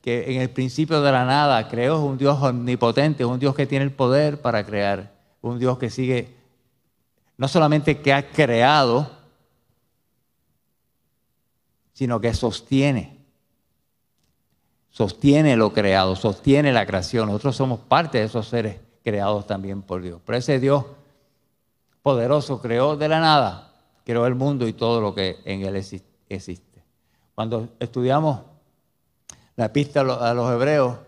que 0.00 0.34
en 0.34 0.40
el 0.40 0.48
principio 0.48 1.02
de 1.02 1.12
la 1.12 1.26
nada 1.26 1.68
creó, 1.68 1.96
es 1.96 2.02
un 2.02 2.16
Dios 2.16 2.40
omnipotente, 2.40 3.24
es 3.24 3.28
un 3.28 3.38
Dios 3.38 3.54
que 3.54 3.66
tiene 3.66 3.84
el 3.84 3.92
poder 3.92 4.40
para 4.40 4.64
crear, 4.64 5.12
un 5.42 5.58
Dios 5.58 5.76
que 5.76 5.90
sigue, 5.90 6.34
no 7.36 7.46
solamente 7.46 8.00
que 8.00 8.14
ha 8.14 8.30
creado, 8.30 9.21
sino 11.92 12.20
que 12.20 12.34
sostiene. 12.34 13.18
Sostiene 14.90 15.56
lo 15.56 15.72
creado, 15.72 16.16
sostiene 16.16 16.72
la 16.72 16.86
creación. 16.86 17.28
Nosotros 17.28 17.56
somos 17.56 17.80
parte 17.80 18.18
de 18.18 18.24
esos 18.24 18.48
seres 18.48 18.80
creados 19.02 19.46
también 19.46 19.82
por 19.82 20.02
Dios. 20.02 20.20
Pero 20.24 20.38
ese 20.38 20.60
Dios 20.60 20.84
poderoso 22.02 22.60
creó 22.60 22.96
de 22.96 23.08
la 23.08 23.20
nada, 23.20 23.72
creó 24.04 24.26
el 24.26 24.34
mundo 24.34 24.66
y 24.66 24.72
todo 24.72 25.00
lo 25.00 25.14
que 25.14 25.38
en 25.44 25.62
él 25.62 25.76
existe. 25.76 26.84
Cuando 27.34 27.68
estudiamos 27.80 28.40
la 29.56 29.72
pista 29.72 30.00
a 30.00 30.34
los 30.34 30.52
hebreos, 30.52 30.98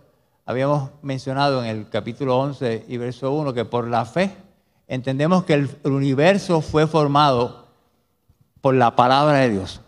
habíamos 0.47 0.91
mencionado 1.03 1.63
en 1.63 1.71
el 1.71 1.89
capítulo 1.89 2.39
11 2.39 2.87
y 2.89 2.97
verso 2.97 3.33
1 3.33 3.53
que 3.53 3.65
por 3.65 3.89
la 3.89 4.05
fe 4.05 4.35
entendemos 4.87 5.45
que 5.45 5.55
el 5.55 5.71
universo 5.85 6.61
fue 6.61 6.87
formado 6.87 7.67
por 8.61 8.75
la 8.75 8.97
palabra 8.97 9.39
de 9.39 9.51
Dios. 9.51 9.81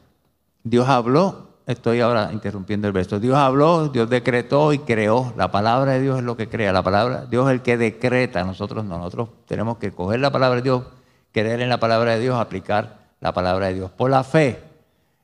Dios 0.68 0.88
habló, 0.88 1.46
estoy 1.64 2.00
ahora 2.00 2.30
interrumpiendo 2.32 2.88
el 2.88 2.92
verso, 2.92 3.20
Dios 3.20 3.36
habló, 3.36 3.88
Dios 3.88 4.10
decretó 4.10 4.72
y 4.72 4.80
creó. 4.80 5.32
La 5.36 5.52
palabra 5.52 5.92
de 5.92 6.00
Dios 6.00 6.18
es 6.18 6.24
lo 6.24 6.36
que 6.36 6.48
crea, 6.48 6.72
la 6.72 6.82
palabra, 6.82 7.24
Dios 7.26 7.46
es 7.46 7.52
el 7.52 7.62
que 7.62 7.76
decreta, 7.76 8.42
nosotros 8.42 8.84
no, 8.84 8.98
nosotros 8.98 9.28
tenemos 9.46 9.78
que 9.78 9.92
coger 9.92 10.18
la 10.18 10.32
palabra 10.32 10.56
de 10.56 10.62
Dios, 10.62 10.82
creer 11.30 11.60
en 11.60 11.68
la 11.68 11.78
palabra 11.78 12.16
de 12.16 12.20
Dios, 12.20 12.36
aplicar 12.36 12.98
la 13.20 13.32
palabra 13.32 13.68
de 13.68 13.74
Dios. 13.74 13.92
Por 13.92 14.10
la 14.10 14.24
fe, 14.24 14.60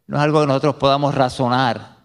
no 0.06 0.16
es 0.16 0.22
algo 0.22 0.42
que 0.42 0.46
nosotros 0.46 0.76
podamos 0.76 1.12
razonar, 1.12 1.96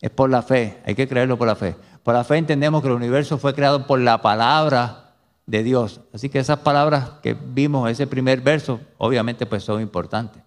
es 0.00 0.08
por 0.08 0.30
la 0.30 0.40
fe, 0.40 0.80
hay 0.86 0.94
que 0.94 1.06
creerlo 1.06 1.36
por 1.36 1.46
la 1.46 1.56
fe. 1.56 1.76
Por 2.02 2.14
la 2.14 2.24
fe 2.24 2.38
entendemos 2.38 2.80
que 2.80 2.88
el 2.88 2.94
universo 2.94 3.36
fue 3.36 3.52
creado 3.52 3.86
por 3.86 4.00
la 4.00 4.22
palabra 4.22 5.12
de 5.44 5.62
Dios. 5.62 6.00
Así 6.14 6.30
que 6.30 6.38
esas 6.38 6.60
palabras 6.60 7.10
que 7.22 7.34
vimos 7.34 7.90
ese 7.90 8.06
primer 8.06 8.40
verso, 8.40 8.80
obviamente 8.96 9.44
pues 9.44 9.62
son 9.62 9.82
importantes. 9.82 10.45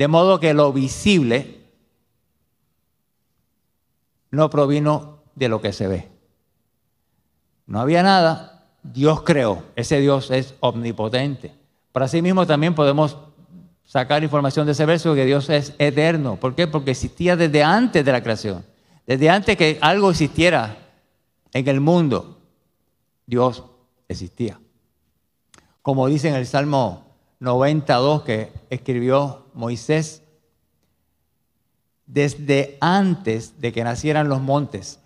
De 0.00 0.08
modo 0.08 0.40
que 0.40 0.54
lo 0.54 0.72
visible 0.72 1.60
no 4.30 4.48
provino 4.48 5.24
de 5.34 5.50
lo 5.50 5.60
que 5.60 5.74
se 5.74 5.88
ve. 5.88 6.08
No 7.66 7.80
había 7.80 8.02
nada, 8.02 8.64
Dios 8.82 9.20
creó. 9.24 9.62
Ese 9.76 10.00
Dios 10.00 10.30
es 10.30 10.54
omnipotente. 10.60 11.52
Por 11.92 12.02
así 12.02 12.22
mismo 12.22 12.46
también 12.46 12.74
podemos 12.74 13.18
sacar 13.84 14.22
información 14.22 14.64
de 14.64 14.72
ese 14.72 14.86
verso 14.86 15.14
que 15.14 15.26
Dios 15.26 15.50
es 15.50 15.74
eterno. 15.78 16.36
¿Por 16.36 16.54
qué? 16.54 16.66
Porque 16.66 16.92
existía 16.92 17.36
desde 17.36 17.62
antes 17.62 18.02
de 18.02 18.12
la 18.12 18.22
creación. 18.22 18.64
Desde 19.06 19.28
antes 19.28 19.54
que 19.58 19.76
algo 19.82 20.08
existiera 20.08 20.78
en 21.52 21.68
el 21.68 21.80
mundo, 21.80 22.38
Dios 23.26 23.64
existía. 24.08 24.58
Como 25.82 26.06
dice 26.06 26.30
en 26.30 26.36
el 26.36 26.46
Salmo 26.46 27.09
92 27.40 28.22
que 28.22 28.52
escribió 28.68 29.46
Moisés, 29.54 30.22
desde 32.06 32.76
antes 32.80 33.60
de 33.60 33.72
que 33.72 33.84
nacieran 33.84 34.28
los 34.28 34.40
montes 34.40 35.00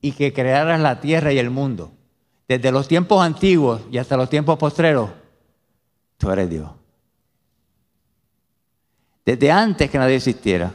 y 0.00 0.12
que 0.12 0.32
crearan 0.32 0.82
la 0.82 1.00
tierra 1.00 1.32
y 1.32 1.38
el 1.38 1.50
mundo, 1.50 1.92
desde 2.48 2.72
los 2.72 2.88
tiempos 2.88 3.22
antiguos 3.22 3.80
y 3.90 3.98
hasta 3.98 4.16
los 4.16 4.28
tiempos 4.28 4.58
postreros, 4.58 5.10
tú 6.18 6.30
eres 6.30 6.50
Dios. 6.50 6.70
Desde 9.24 9.50
antes 9.52 9.88
que 9.88 9.98
nadie 9.98 10.16
existiera, 10.16 10.74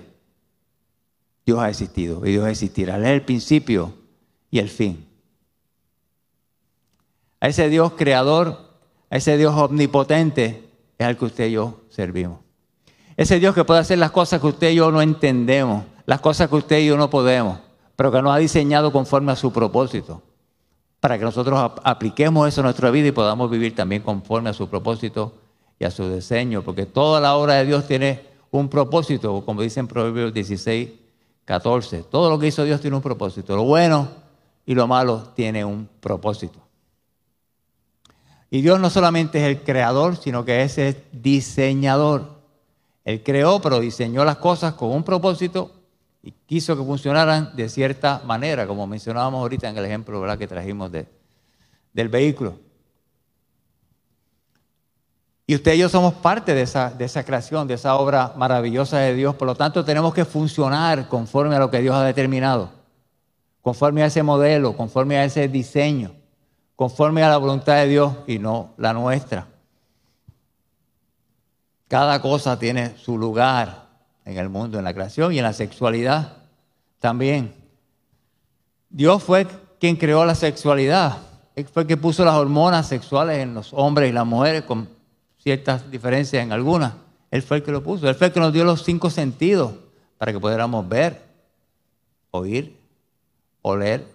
Dios 1.46 1.60
ha 1.60 1.70
existido 1.70 2.26
y 2.26 2.32
Dios 2.32 2.48
existirá. 2.48 2.96
Él 2.96 3.04
es 3.04 3.12
el 3.12 3.22
principio 3.24 3.94
y 4.50 4.60
el 4.60 4.70
fin. 4.70 5.06
A 7.40 7.50
ese 7.50 7.70
Dios 7.70 7.94
creador, 7.94 8.72
a 9.10 9.18
ese 9.18 9.38
Dios 9.38 9.54
omnipotente, 9.56 10.67
es 10.98 11.08
al 11.08 11.18
que 11.18 11.26
usted 11.26 11.48
y 11.48 11.54
yo 11.54 11.82
servimos. 11.90 12.40
Ese 13.16 13.40
Dios 13.40 13.56
que 13.56 13.64
puede 13.64 13.80
hacer 13.80 13.98
las 13.98 14.12
cosas 14.12 14.40
que 14.40 14.48
usted 14.48 14.72
y 14.72 14.76
yo 14.76 14.92
no 14.92 15.02
entendemos, 15.02 15.84
las 16.06 16.22
cosas 16.22 16.50
que 16.50 16.56
usted 16.56 16.80
y 16.80 16.88
yo 16.88 16.98
no 16.98 17.10
podemos, 17.10 17.60
pero 17.96 18.12
que 18.12 18.22
nos 18.22 18.34
ha 18.34 18.38
diseñado 18.38 18.92
conforme 18.92 19.32
a 19.32 19.36
su 19.36 19.52
propósito, 19.52 20.22
para 21.00 21.18
que 21.18 21.24
nosotros 21.24 21.72
apliquemos 21.84 22.48
eso 22.48 22.62
en 22.62 22.66
nuestra 22.66 22.92
vida 22.92 23.08
y 23.08 23.12
podamos 23.12 23.50
vivir 23.50 23.76
también 23.76 24.02
conforme 24.02 24.50
a 24.50 24.54
su 24.54 24.70
propósito 24.70 25.34
y 25.80 25.86
a 25.86 25.92
su 25.92 26.12
diseño, 26.14 26.62
porque 26.62 26.86
toda 26.86 27.20
la 27.20 27.36
obra 27.36 27.56
de 27.56 27.66
Dios 27.66 27.88
tiene 27.88 28.22
un 28.52 28.70
propósito, 28.70 29.44
como 29.46 29.62
dice 29.62 29.80
en 29.80 29.88
Proverbios 29.88 30.34
16, 30.34 30.90
14. 31.48 32.04
Todo 32.04 32.30
lo 32.30 32.38
que 32.38 32.48
hizo 32.48 32.64
Dios 32.66 32.82
tiene 32.82 32.98
un 32.98 33.02
propósito. 33.02 33.56
Lo 33.56 33.64
bueno 33.64 34.10
y 34.66 34.76
lo 34.76 34.86
malo 34.86 35.30
tiene 35.34 35.64
un 35.64 35.88
propósito. 36.00 36.60
Y 38.50 38.62
Dios 38.62 38.80
no 38.80 38.90
solamente 38.90 39.40
es 39.40 39.46
el 39.46 39.64
creador, 39.64 40.16
sino 40.16 40.46
que 40.46 40.64
es 40.64 40.78
el 40.78 40.96
diseñador. 41.12 42.38
Él 43.04 43.22
creó, 43.24 43.62
pero 43.62 43.80
diseñó 43.80 44.24
las 44.24 44.38
cosas 44.38 44.74
con 44.74 44.92
un 44.92 45.04
propósito 45.04 45.72
y 46.24 46.32
quiso 46.32 46.78
que 46.78 46.84
funcionaran 46.84 47.56
de 47.56 47.70
cierta 47.70 48.22
manera, 48.26 48.68
como 48.68 48.88
mencionábamos 48.88 49.40
ahorita 49.42 49.70
en 49.70 49.78
el 49.78 49.86
ejemplo 49.86 50.38
que 50.38 50.48
trajimos 50.48 50.92
de, 50.92 51.08
del 51.94 52.10
vehículo. 52.10 52.60
Y 55.46 55.56
usted 55.56 55.76
y 55.76 55.78
yo 55.78 55.88
somos 55.88 56.14
parte 56.16 56.54
de 56.54 56.64
esa, 56.64 56.90
de 56.90 57.06
esa 57.06 57.24
creación, 57.24 57.68
de 57.68 57.76
esa 57.76 57.96
obra 57.96 58.34
maravillosa 58.36 59.00
de 59.00 59.14
Dios. 59.14 59.36
Por 59.36 59.48
lo 59.48 59.56
tanto, 59.56 59.86
tenemos 59.86 60.14
que 60.14 60.26
funcionar 60.26 61.08
conforme 61.08 61.56
a 61.56 61.60
lo 61.60 61.72
que 61.72 61.80
Dios 61.80 61.96
ha 61.96 62.04
determinado, 62.04 62.72
conforme 63.62 64.04
a 64.04 64.08
ese 64.08 64.24
modelo, 64.24 64.76
conforme 64.76 65.18
a 65.18 65.24
ese 65.24 65.48
diseño 65.48 66.12
conforme 66.78 67.24
a 67.24 67.30
la 67.30 67.38
voluntad 67.38 67.76
de 67.78 67.88
Dios 67.88 68.14
y 68.28 68.38
no 68.38 68.70
la 68.78 68.94
nuestra. 68.94 69.48
Cada 71.88 72.22
cosa 72.22 72.60
tiene 72.60 72.96
su 72.98 73.18
lugar 73.18 73.88
en 74.24 74.38
el 74.38 74.48
mundo, 74.48 74.78
en 74.78 74.84
la 74.84 74.94
creación 74.94 75.34
y 75.34 75.40
en 75.40 75.44
la 75.44 75.54
sexualidad 75.54 76.38
también. 77.00 77.56
Dios 78.90 79.24
fue 79.24 79.48
quien 79.80 79.96
creó 79.96 80.24
la 80.24 80.36
sexualidad. 80.36 81.18
Él 81.56 81.66
fue 81.66 81.82
el 81.82 81.88
que 81.88 81.98
puso 81.98 82.24
las 82.24 82.36
hormonas 82.36 82.88
sexuales 82.88 83.40
en 83.40 83.56
los 83.56 83.74
hombres 83.74 84.12
y 84.12 84.14
las 84.14 84.28
mujeres 84.28 84.62
con 84.62 84.88
ciertas 85.40 85.90
diferencias 85.90 86.44
en 86.44 86.52
algunas. 86.52 86.94
Él 87.32 87.42
fue 87.42 87.58
el 87.58 87.64
que 87.64 87.72
lo 87.72 87.82
puso. 87.82 88.08
Él 88.08 88.14
fue 88.14 88.28
el 88.28 88.34
que 88.34 88.40
nos 88.40 88.54
dio 88.54 88.64
los 88.64 88.84
cinco 88.84 89.10
sentidos 89.10 89.74
para 90.20 90.32
que 90.32 90.40
pudiéramos 90.40 90.88
ver, 90.88 91.24
oír, 92.30 92.78
oler, 93.64 94.06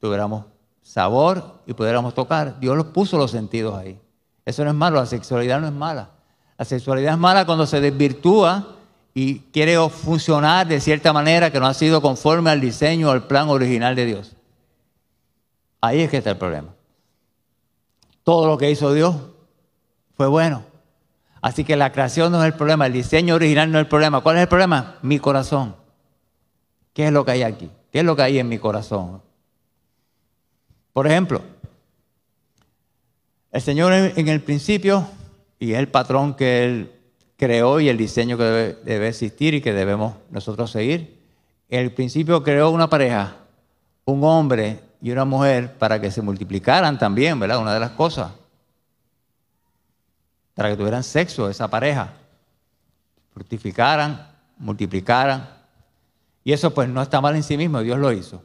tuviéramos 0.00 0.44
sabor 0.86 1.60
y 1.66 1.74
pudiéramos 1.74 2.14
tocar. 2.14 2.60
Dios 2.60 2.76
los 2.76 2.86
puso 2.86 3.18
los 3.18 3.32
sentidos 3.32 3.76
ahí. 3.76 3.98
Eso 4.44 4.62
no 4.62 4.70
es 4.70 4.76
malo, 4.76 4.96
la 4.96 5.06
sexualidad 5.06 5.60
no 5.60 5.66
es 5.66 5.72
mala. 5.72 6.10
La 6.56 6.64
sexualidad 6.64 7.14
es 7.14 7.18
mala 7.18 7.44
cuando 7.44 7.66
se 7.66 7.80
desvirtúa 7.80 8.68
y 9.12 9.40
quiere 9.52 9.76
funcionar 9.90 10.68
de 10.68 10.80
cierta 10.80 11.12
manera 11.12 11.50
que 11.50 11.58
no 11.58 11.66
ha 11.66 11.74
sido 11.74 12.00
conforme 12.00 12.50
al 12.50 12.60
diseño 12.60 13.08
o 13.08 13.10
al 13.10 13.26
plan 13.26 13.48
original 13.48 13.96
de 13.96 14.06
Dios. 14.06 14.36
Ahí 15.80 16.00
es 16.00 16.10
que 16.10 16.18
está 16.18 16.30
el 16.30 16.38
problema. 16.38 16.68
Todo 18.22 18.46
lo 18.46 18.56
que 18.56 18.70
hizo 18.70 18.92
Dios 18.92 19.16
fue 20.16 20.28
bueno. 20.28 20.62
Así 21.42 21.64
que 21.64 21.76
la 21.76 21.92
creación 21.92 22.32
no 22.32 22.40
es 22.40 22.46
el 22.46 22.54
problema, 22.54 22.86
el 22.86 22.92
diseño 22.92 23.34
original 23.34 23.70
no 23.70 23.78
es 23.78 23.84
el 23.84 23.88
problema. 23.88 24.20
¿Cuál 24.20 24.36
es 24.36 24.42
el 24.42 24.48
problema? 24.48 24.96
Mi 25.02 25.18
corazón. 25.18 25.76
¿Qué 26.92 27.06
es 27.06 27.12
lo 27.12 27.24
que 27.24 27.32
hay 27.32 27.42
aquí? 27.42 27.70
¿Qué 27.92 27.98
es 27.98 28.04
lo 28.04 28.16
que 28.16 28.22
hay 28.22 28.38
en 28.38 28.48
mi 28.48 28.58
corazón? 28.58 29.20
Por 30.96 31.06
ejemplo, 31.06 31.42
el 33.52 33.60
Señor 33.60 33.92
en 33.92 34.28
el 34.28 34.40
principio, 34.40 35.06
y 35.58 35.74
es 35.74 35.78
el 35.78 35.88
patrón 35.88 36.32
que 36.32 36.64
Él 36.64 36.92
creó 37.36 37.80
y 37.80 37.90
el 37.90 37.98
diseño 37.98 38.38
que 38.38 38.44
debe, 38.82 39.08
existir 39.08 39.52
y 39.52 39.60
que 39.60 39.74
debemos 39.74 40.14
nosotros 40.30 40.70
seguir, 40.70 41.20
en 41.68 41.80
el 41.80 41.92
principio 41.92 42.42
creó 42.42 42.70
una 42.70 42.88
pareja, 42.88 43.36
un 44.06 44.24
hombre 44.24 44.80
y 45.02 45.10
una 45.10 45.26
mujer, 45.26 45.76
para 45.76 46.00
que 46.00 46.10
se 46.10 46.22
multiplicaran 46.22 46.98
también, 46.98 47.38
¿verdad? 47.38 47.58
Una 47.58 47.74
de 47.74 47.80
las 47.80 47.90
cosas. 47.90 48.32
Para 50.54 50.70
que 50.70 50.78
tuvieran 50.78 51.04
sexo 51.04 51.50
esa 51.50 51.68
pareja. 51.68 52.14
Fructificaran, 53.34 54.30
multiplicaran. 54.56 55.46
Y 56.42 56.54
eso 56.54 56.72
pues 56.72 56.88
no 56.88 57.02
está 57.02 57.20
mal 57.20 57.36
en 57.36 57.42
sí 57.42 57.58
mismo, 57.58 57.80
Dios 57.80 57.98
lo 57.98 58.10
hizo. 58.12 58.42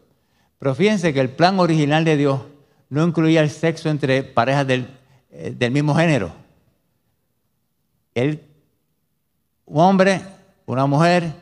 Pero 0.61 0.75
fíjense 0.75 1.11
que 1.11 1.19
el 1.19 1.31
plan 1.31 1.59
original 1.59 2.05
de 2.05 2.15
Dios 2.15 2.39
no 2.87 3.03
incluía 3.03 3.41
el 3.41 3.49
sexo 3.49 3.89
entre 3.89 4.21
parejas 4.21 4.67
del, 4.67 4.87
eh, 5.31 5.55
del 5.57 5.71
mismo 5.71 5.95
género. 5.95 6.31
Él, 8.13 8.43
un 9.65 9.81
hombre, 9.81 10.21
una 10.67 10.85
mujer, 10.85 11.33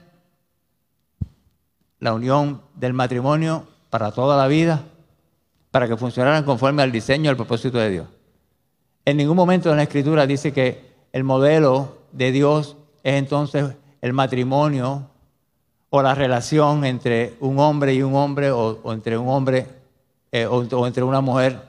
la 2.00 2.14
unión 2.14 2.62
del 2.76 2.94
matrimonio 2.94 3.68
para 3.90 4.14
toda 4.14 4.38
la 4.38 4.48
vida, 4.48 4.86
para 5.70 5.90
que 5.90 5.98
funcionaran 5.98 6.46
conforme 6.46 6.82
al 6.82 6.94
diseño 6.94 7.26
y 7.26 7.28
al 7.28 7.36
propósito 7.36 7.78
de 7.78 7.90
Dios. 7.90 8.08
En 9.04 9.18
ningún 9.18 9.36
momento 9.36 9.70
en 9.70 9.76
la 9.76 9.84
Escritura 9.84 10.26
dice 10.28 10.54
que 10.54 10.94
el 11.12 11.26
modelo 11.26 11.98
de 12.14 12.32
Dios 12.32 12.78
es 13.04 13.16
entonces 13.16 13.76
el 14.00 14.14
matrimonio 14.14 15.10
o 15.89 16.01
la 16.01 16.15
relación 16.15 16.86
entre 16.86 17.36
un 17.39 17.60
hombre 17.60 17.93
y 17.93 18.03
un 18.03 18.15
hombre 18.15 18.51
o, 18.51 18.93
entre 18.93 19.17
un 19.17 19.29
hombre 19.29 19.67
eh, 20.31 20.46
o, 20.46 20.88
entre 20.88 21.03
una 21.03 21.22
mujer 21.22 21.62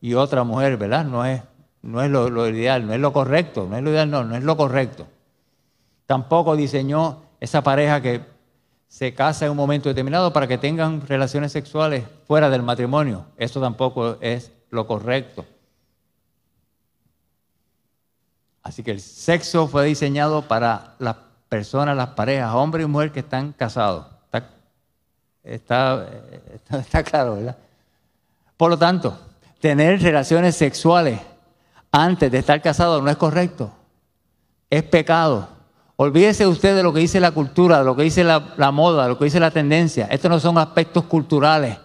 y 0.00 0.14
otra 0.14 0.44
mujer, 0.44 0.76
¿verdad? 0.76 1.04
No 1.04 1.24
es, 1.24 1.42
no 1.82 2.02
es 2.02 2.10
lo, 2.10 2.48
ideal, 2.48 2.86
no 2.86 2.94
es 2.94 3.00
lo 3.00 3.12
correcto, 3.12 3.66
no 3.68 3.76
es 3.76 3.82
lo 3.82 3.90
ideal, 3.90 4.10
no, 4.10 4.24
no 4.24 4.36
es 4.36 4.42
lo 4.42 4.56
correcto. 4.56 5.06
Tampoco 6.06 6.56
diseñó 6.56 7.22
esa 7.40 7.62
pareja 7.62 8.00
que 8.00 8.22
se 8.88 9.14
casa 9.14 9.44
en 9.44 9.50
un 9.50 9.56
momento 9.56 9.88
determinado 9.88 10.32
para 10.32 10.46
que 10.46 10.58
tengan 10.58 11.06
relaciones 11.06 11.52
sexuales 11.52 12.04
fuera 12.26 12.48
del 12.48 12.62
matrimonio. 12.62 13.26
Eso 13.36 13.60
tampoco 13.60 14.16
es 14.20 14.52
lo 14.70 14.86
correcto. 14.86 15.44
Así 18.62 18.82
que 18.82 18.90
el 18.90 19.00
sexo 19.00 19.68
fue 19.68 19.84
diseñado 19.84 20.42
para 20.42 20.96
las 20.98 21.16
personas, 21.48 21.96
las 21.96 22.08
parejas, 22.08 22.54
hombre 22.54 22.82
y 22.82 22.86
mujer 22.86 23.12
que 23.12 23.20
están 23.20 23.52
casados. 23.52 24.06
Está, 25.42 26.06
está, 26.70 27.02
claro, 27.04 27.36
¿verdad? 27.36 27.56
Por 28.56 28.70
lo 28.70 28.78
tanto, 28.78 29.16
tener 29.60 30.02
relaciones 30.02 30.56
sexuales 30.56 31.20
antes 31.92 32.30
de 32.30 32.38
estar 32.38 32.60
casado 32.60 33.00
no 33.00 33.10
es 33.10 33.16
correcto. 33.16 33.70
Es 34.68 34.82
pecado. 34.82 35.48
Olvídese 35.96 36.46
usted 36.46 36.76
de 36.76 36.82
lo 36.82 36.92
que 36.92 37.00
dice 37.00 37.20
la 37.20 37.30
cultura, 37.30 37.78
de 37.78 37.84
lo 37.84 37.96
que 37.96 38.02
dice 38.02 38.22
la, 38.24 38.70
moda, 38.70 39.04
de 39.04 39.08
lo 39.10 39.18
que 39.18 39.24
dice 39.24 39.40
la 39.40 39.50
tendencia. 39.50 40.06
Estos 40.10 40.30
no 40.30 40.40
son 40.40 40.58
aspectos 40.58 41.04
culturales 41.04 41.78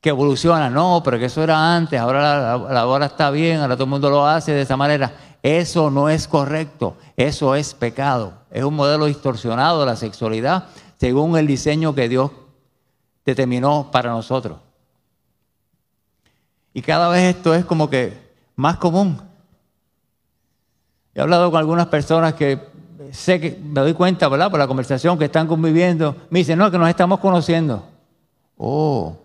que 0.00 0.10
evolucionan. 0.10 0.74
No, 0.74 1.00
pero 1.02 1.18
que 1.18 1.26
eso 1.26 1.42
era 1.42 1.74
antes, 1.74 1.98
ahora 1.98 2.58
la, 2.58 2.86
hora 2.86 3.06
está 3.06 3.30
bien, 3.30 3.60
ahora 3.60 3.76
todo 3.76 3.84
el 3.84 3.90
mundo 3.90 4.10
lo 4.10 4.26
hace 4.26 4.52
de 4.52 4.62
esa 4.62 4.76
manera. 4.76 5.12
Eso 5.42 5.90
no 5.90 6.08
es 6.08 6.28
correcto, 6.28 6.96
eso 7.16 7.56
es 7.56 7.74
pecado. 7.74 8.34
Es 8.50 8.62
un 8.62 8.74
modelo 8.74 9.06
distorsionado 9.06 9.80
de 9.80 9.86
la 9.86 9.96
sexualidad 9.96 10.68
según 10.98 11.36
el 11.36 11.48
diseño 11.48 11.94
que 11.94 12.08
Dios 12.08 12.30
determinó 13.24 13.90
para 13.90 14.10
nosotros. 14.10 14.58
Y 16.72 16.80
cada 16.80 17.08
vez 17.08 17.34
esto 17.34 17.54
es 17.54 17.64
como 17.64 17.90
que 17.90 18.16
más 18.54 18.76
común. 18.76 19.20
He 21.14 21.20
hablado 21.20 21.50
con 21.50 21.58
algunas 21.58 21.88
personas 21.88 22.34
que 22.34 22.60
sé 23.10 23.40
que 23.40 23.60
me 23.62 23.80
doy 23.80 23.94
cuenta, 23.94 24.28
¿verdad? 24.28 24.48
Por 24.48 24.60
la 24.60 24.68
conversación 24.68 25.18
que 25.18 25.24
están 25.24 25.48
conviviendo, 25.48 26.16
me 26.30 26.38
dicen, 26.38 26.58
no, 26.58 26.70
que 26.70 26.78
nos 26.78 26.88
estamos 26.88 27.18
conociendo. 27.18 27.84
Oh, 28.56 29.16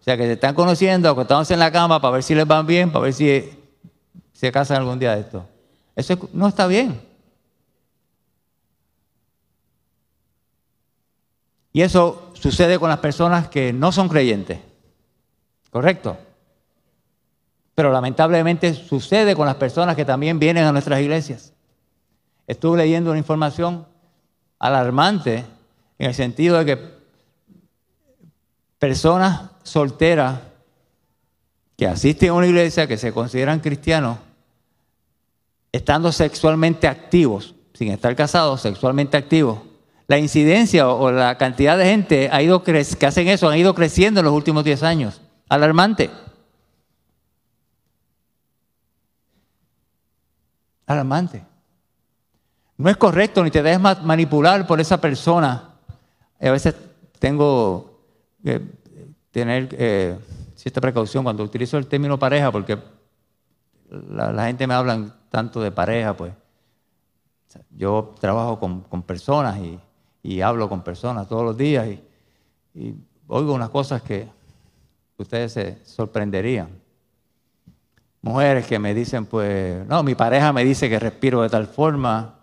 o 0.00 0.02
sea, 0.02 0.16
que 0.16 0.24
se 0.24 0.32
están 0.32 0.54
conociendo, 0.54 1.10
acostados 1.10 1.50
en 1.50 1.58
la 1.58 1.70
cama 1.70 2.00
para 2.00 2.14
ver 2.14 2.22
si 2.22 2.34
les 2.34 2.46
van 2.46 2.66
bien, 2.66 2.90
para 2.90 3.04
ver 3.04 3.12
si 3.12 3.50
se 4.32 4.50
casan 4.50 4.78
algún 4.78 4.98
día 4.98 5.14
de 5.14 5.20
esto. 5.20 5.46
Eso 5.96 6.28
no 6.34 6.46
está 6.46 6.66
bien. 6.66 7.00
Y 11.72 11.82
eso 11.82 12.30
sucede 12.34 12.78
con 12.78 12.88
las 12.88 13.00
personas 13.00 13.48
que 13.48 13.72
no 13.72 13.92
son 13.92 14.08
creyentes. 14.08 14.60
¿Correcto? 15.70 16.16
Pero 17.74 17.92
lamentablemente 17.92 18.72
sucede 18.72 19.34
con 19.34 19.46
las 19.46 19.56
personas 19.56 19.96
que 19.96 20.04
también 20.04 20.38
vienen 20.38 20.64
a 20.64 20.72
nuestras 20.72 21.00
iglesias. 21.00 21.52
Estuve 22.46 22.78
leyendo 22.78 23.10
una 23.10 23.18
información 23.18 23.86
alarmante 24.58 25.44
en 25.98 26.06
el 26.06 26.14
sentido 26.14 26.58
de 26.58 26.64
que 26.64 26.96
personas 28.78 29.50
solteras 29.62 30.40
que 31.76 31.86
asisten 31.86 32.30
a 32.30 32.34
una 32.34 32.46
iglesia, 32.46 32.86
que 32.86 32.96
se 32.96 33.12
consideran 33.12 33.60
cristianos, 33.60 34.18
estando 35.76 36.10
sexualmente 36.12 36.88
activos, 36.88 37.54
sin 37.74 37.92
estar 37.92 38.14
casados, 38.16 38.62
sexualmente 38.62 39.16
activos, 39.16 39.58
la 40.08 40.18
incidencia 40.18 40.88
o 40.88 41.10
la 41.10 41.36
cantidad 41.36 41.76
de 41.76 41.84
gente 41.84 42.28
ha 42.32 42.40
ido 42.42 42.62
que 42.62 42.78
hacen 42.78 43.28
eso 43.28 43.48
han 43.48 43.58
ido 43.58 43.74
creciendo 43.74 44.20
en 44.20 44.26
los 44.26 44.34
últimos 44.34 44.64
10 44.64 44.82
años. 44.82 45.20
Alarmante. 45.48 46.10
Alarmante. 50.86 51.44
No 52.76 52.88
es 52.88 52.96
correcto 52.96 53.42
ni 53.42 53.50
te 53.50 53.62
dejes 53.62 53.80
manipular 53.80 54.66
por 54.66 54.80
esa 54.80 55.00
persona. 55.00 55.74
A 56.40 56.50
veces 56.50 56.74
tengo 57.18 58.00
que 58.44 58.60
tener 59.32 59.68
eh, 59.72 60.16
cierta 60.54 60.80
precaución 60.80 61.24
cuando 61.24 61.42
utilizo 61.42 61.78
el 61.78 61.86
término 61.86 62.18
pareja 62.18 62.52
porque 62.52 62.78
la, 63.90 64.46
gente 64.46 64.66
me 64.66 64.74
habla 64.74 65.14
tanto 65.36 65.60
de 65.60 65.70
pareja, 65.70 66.16
pues. 66.16 66.32
Yo 67.76 68.14
trabajo 68.18 68.58
con, 68.58 69.02
personas 69.02 69.58
y, 70.22 70.40
hablo 70.40 70.66
con 70.70 70.80
personas 70.80 71.28
todos 71.28 71.44
los 71.44 71.58
días 71.58 71.86
y, 71.86 72.02
y 72.74 72.94
oigo 73.28 73.52
unas 73.52 73.68
cosas 73.68 74.00
que 74.00 74.26
ustedes 75.18 75.52
se 75.52 75.84
sorprenderían 75.84 76.70
mujeres 78.22 78.66
que 78.66 78.78
me 78.78 78.94
dicen, 78.94 79.26
pues, 79.26 79.86
no, 79.86 80.02
mi 80.02 80.14
pareja 80.14 80.54
me 80.54 80.64
dice 80.64 80.88
que 80.88 80.98
respiro 80.98 81.42
de 81.42 81.50
tal 81.50 81.66
forma, 81.66 82.36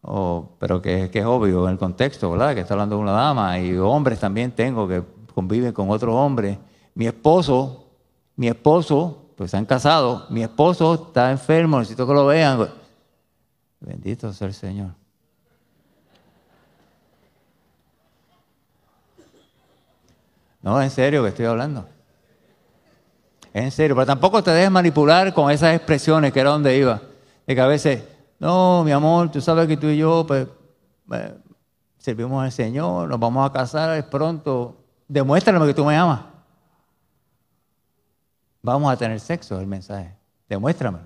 o, 0.00 0.56
pero 0.58 0.80
que, 0.80 1.10
que, 1.10 1.18
es 1.18 1.26
obvio 1.26 1.66
en 1.66 1.72
el 1.72 1.78
contexto, 1.78 2.30
¿verdad? 2.30 2.54
Que 2.54 2.62
está 2.62 2.72
hablando 2.72 2.96
de 2.96 3.02
una 3.02 3.12
dama, 3.12 3.58
y 3.58 3.76
hombres 3.76 4.18
también 4.18 4.52
tengo 4.52 4.88
que 4.88 5.02
conviven 5.34 5.72
con 5.72 5.90
otros 5.90 6.14
hombres. 6.14 6.56
Mi 6.94 7.06
esposo, 7.06 7.90
mi 8.36 8.48
esposo, 8.48 9.27
pues 9.38 9.52
se 9.52 9.56
han 9.56 9.66
casado, 9.66 10.26
mi 10.30 10.42
esposo 10.42 10.94
está 10.94 11.30
enfermo, 11.30 11.78
necesito 11.78 12.08
que 12.08 12.12
lo 12.12 12.26
vean. 12.26 12.68
Bendito 13.78 14.32
sea 14.32 14.48
el 14.48 14.52
Señor. 14.52 14.90
No, 20.60 20.82
en 20.82 20.90
serio 20.90 21.22
que 21.22 21.28
estoy 21.28 21.46
hablando. 21.46 21.86
En 23.54 23.70
serio, 23.70 23.94
pero 23.94 24.06
tampoco 24.06 24.42
te 24.42 24.50
dejes 24.50 24.72
manipular 24.72 25.32
con 25.32 25.52
esas 25.52 25.72
expresiones 25.76 26.32
que 26.32 26.40
era 26.40 26.50
donde 26.50 26.76
iba. 26.76 27.00
De 27.46 27.54
que 27.54 27.60
a 27.60 27.68
veces, 27.68 28.02
no, 28.40 28.82
mi 28.82 28.90
amor, 28.90 29.30
tú 29.30 29.40
sabes 29.40 29.68
que 29.68 29.76
tú 29.76 29.86
y 29.86 29.98
yo 29.98 30.24
pues, 30.26 30.48
eh, 31.12 31.38
servimos 31.96 32.42
al 32.42 32.50
Señor, 32.50 33.08
nos 33.08 33.20
vamos 33.20 33.48
a 33.48 33.52
casar 33.52 34.10
pronto. 34.10 34.78
Demuéstrame 35.06 35.64
que 35.64 35.74
tú 35.74 35.84
me 35.84 35.96
amas. 35.96 36.22
Vamos 38.68 38.92
a 38.92 38.98
tener 38.98 39.18
sexo, 39.18 39.54
es 39.54 39.62
el 39.62 39.66
mensaje. 39.66 40.14
Demuéstrame. 40.46 40.98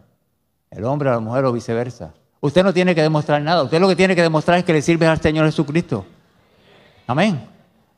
El 0.69 0.85
hombre 0.85 1.09
a 1.11 1.13
la 1.13 1.21
mujer 1.21 1.45
o 1.45 1.53
viceversa. 1.53 2.13
Usted 2.41 2.65
no 2.65 2.73
tiene 2.73 2.93
que 2.93 3.03
demostrar 3.03 3.41
nada. 3.41 3.63
Usted 3.63 3.81
lo 3.81 3.87
que 3.87 3.95
tiene 3.95 4.17
que 4.17 4.23
demostrar 4.23 4.59
es 4.59 4.65
que 4.65 4.73
le 4.73 4.83
sirve 4.83 5.07
al 5.07 5.21
Señor 5.21 5.47
Jesucristo. 5.47 6.05
Amén. 7.07 7.41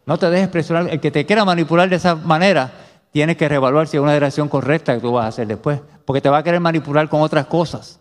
No 0.05 0.18
te 0.18 0.29
dejes 0.29 0.48
presionar. 0.48 0.90
El 0.90 1.00
que 1.00 1.11
te 1.11 1.24
quiera 1.24 1.46
manipular 1.46 1.88
de 1.88 1.96
esa 1.96 2.14
manera, 2.14 2.72
tienes 3.11 3.38
que 3.38 3.48
reevaluar 3.48 3.88
si 3.88 3.96
es 3.96 4.03
una 4.03 4.12
dirección 4.12 4.50
correcta 4.50 4.94
que 4.96 5.00
tú 5.00 5.12
vas 5.12 5.24
a 5.24 5.29
hacer 5.29 5.46
después, 5.46 5.81
porque 6.05 6.20
te 6.20 6.29
va 6.29 6.37
a 6.37 6.42
querer 6.42 6.61
manipular 6.61 7.09
con 7.09 7.22
otras 7.22 7.46
cosas. 7.46 7.98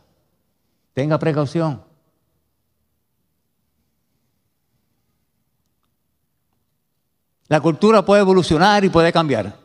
Tenga 0.94 1.18
precaución. 1.18 1.82
La 7.48 7.62
cultura 7.62 8.04
puede 8.04 8.20
evolucionar 8.20 8.84
y 8.84 8.90
puede 8.90 9.14
cambiar, 9.14 9.63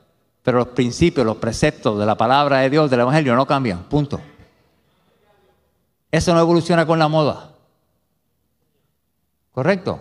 pero 0.49 0.61
los 0.61 0.69
principios, 0.69 1.27
los 1.27 1.37
preceptos 1.37 1.99
de 1.99 2.07
la 2.07 2.17
palabra 2.17 2.61
de 2.61 2.71
Dios, 2.71 2.91
del 2.91 3.01
Evangelio, 3.01 3.37
no 3.37 3.47
cambian. 3.47 3.83
Punto. 3.83 4.19
Eso 6.11 6.33
no 6.33 6.41
evoluciona 6.41 6.87
con 6.87 6.99
la 6.99 7.07
moda. 7.07 7.51
¿Correcto? 9.53 10.01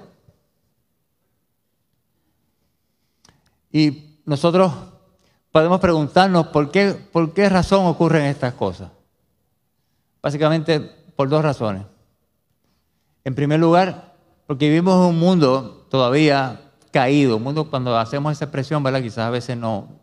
Y 3.74 4.22
nosotros 4.24 4.72
podemos 5.52 5.82
preguntarnos 5.82 6.48
por 6.48 6.72
qué, 6.72 6.94
por 6.94 7.34
qué 7.34 7.50
razón 7.50 7.86
ocurren 7.86 8.28
estas 8.28 8.54
cosas. 8.54 8.90
Básicamente 10.22 10.80
por 11.18 11.28
dos 11.28 11.44
razones. 11.44 11.84
En 13.26 13.36
primer 13.36 13.60
lugar, 13.60 14.16
porque 14.46 14.70
vivimos 14.70 14.96
en 14.96 15.10
un 15.14 15.20
mundo 15.20 15.86
todavía 15.90 16.72
caído, 16.94 17.36
un 17.36 17.44
mundo 17.44 17.70
cuando 17.70 17.98
hacemos 17.98 18.32
esa 18.32 18.46
expresión, 18.46 18.82
¿verdad? 18.82 19.02
Quizás 19.02 19.26
a 19.26 19.30
veces 19.30 19.58
no, 19.58 19.97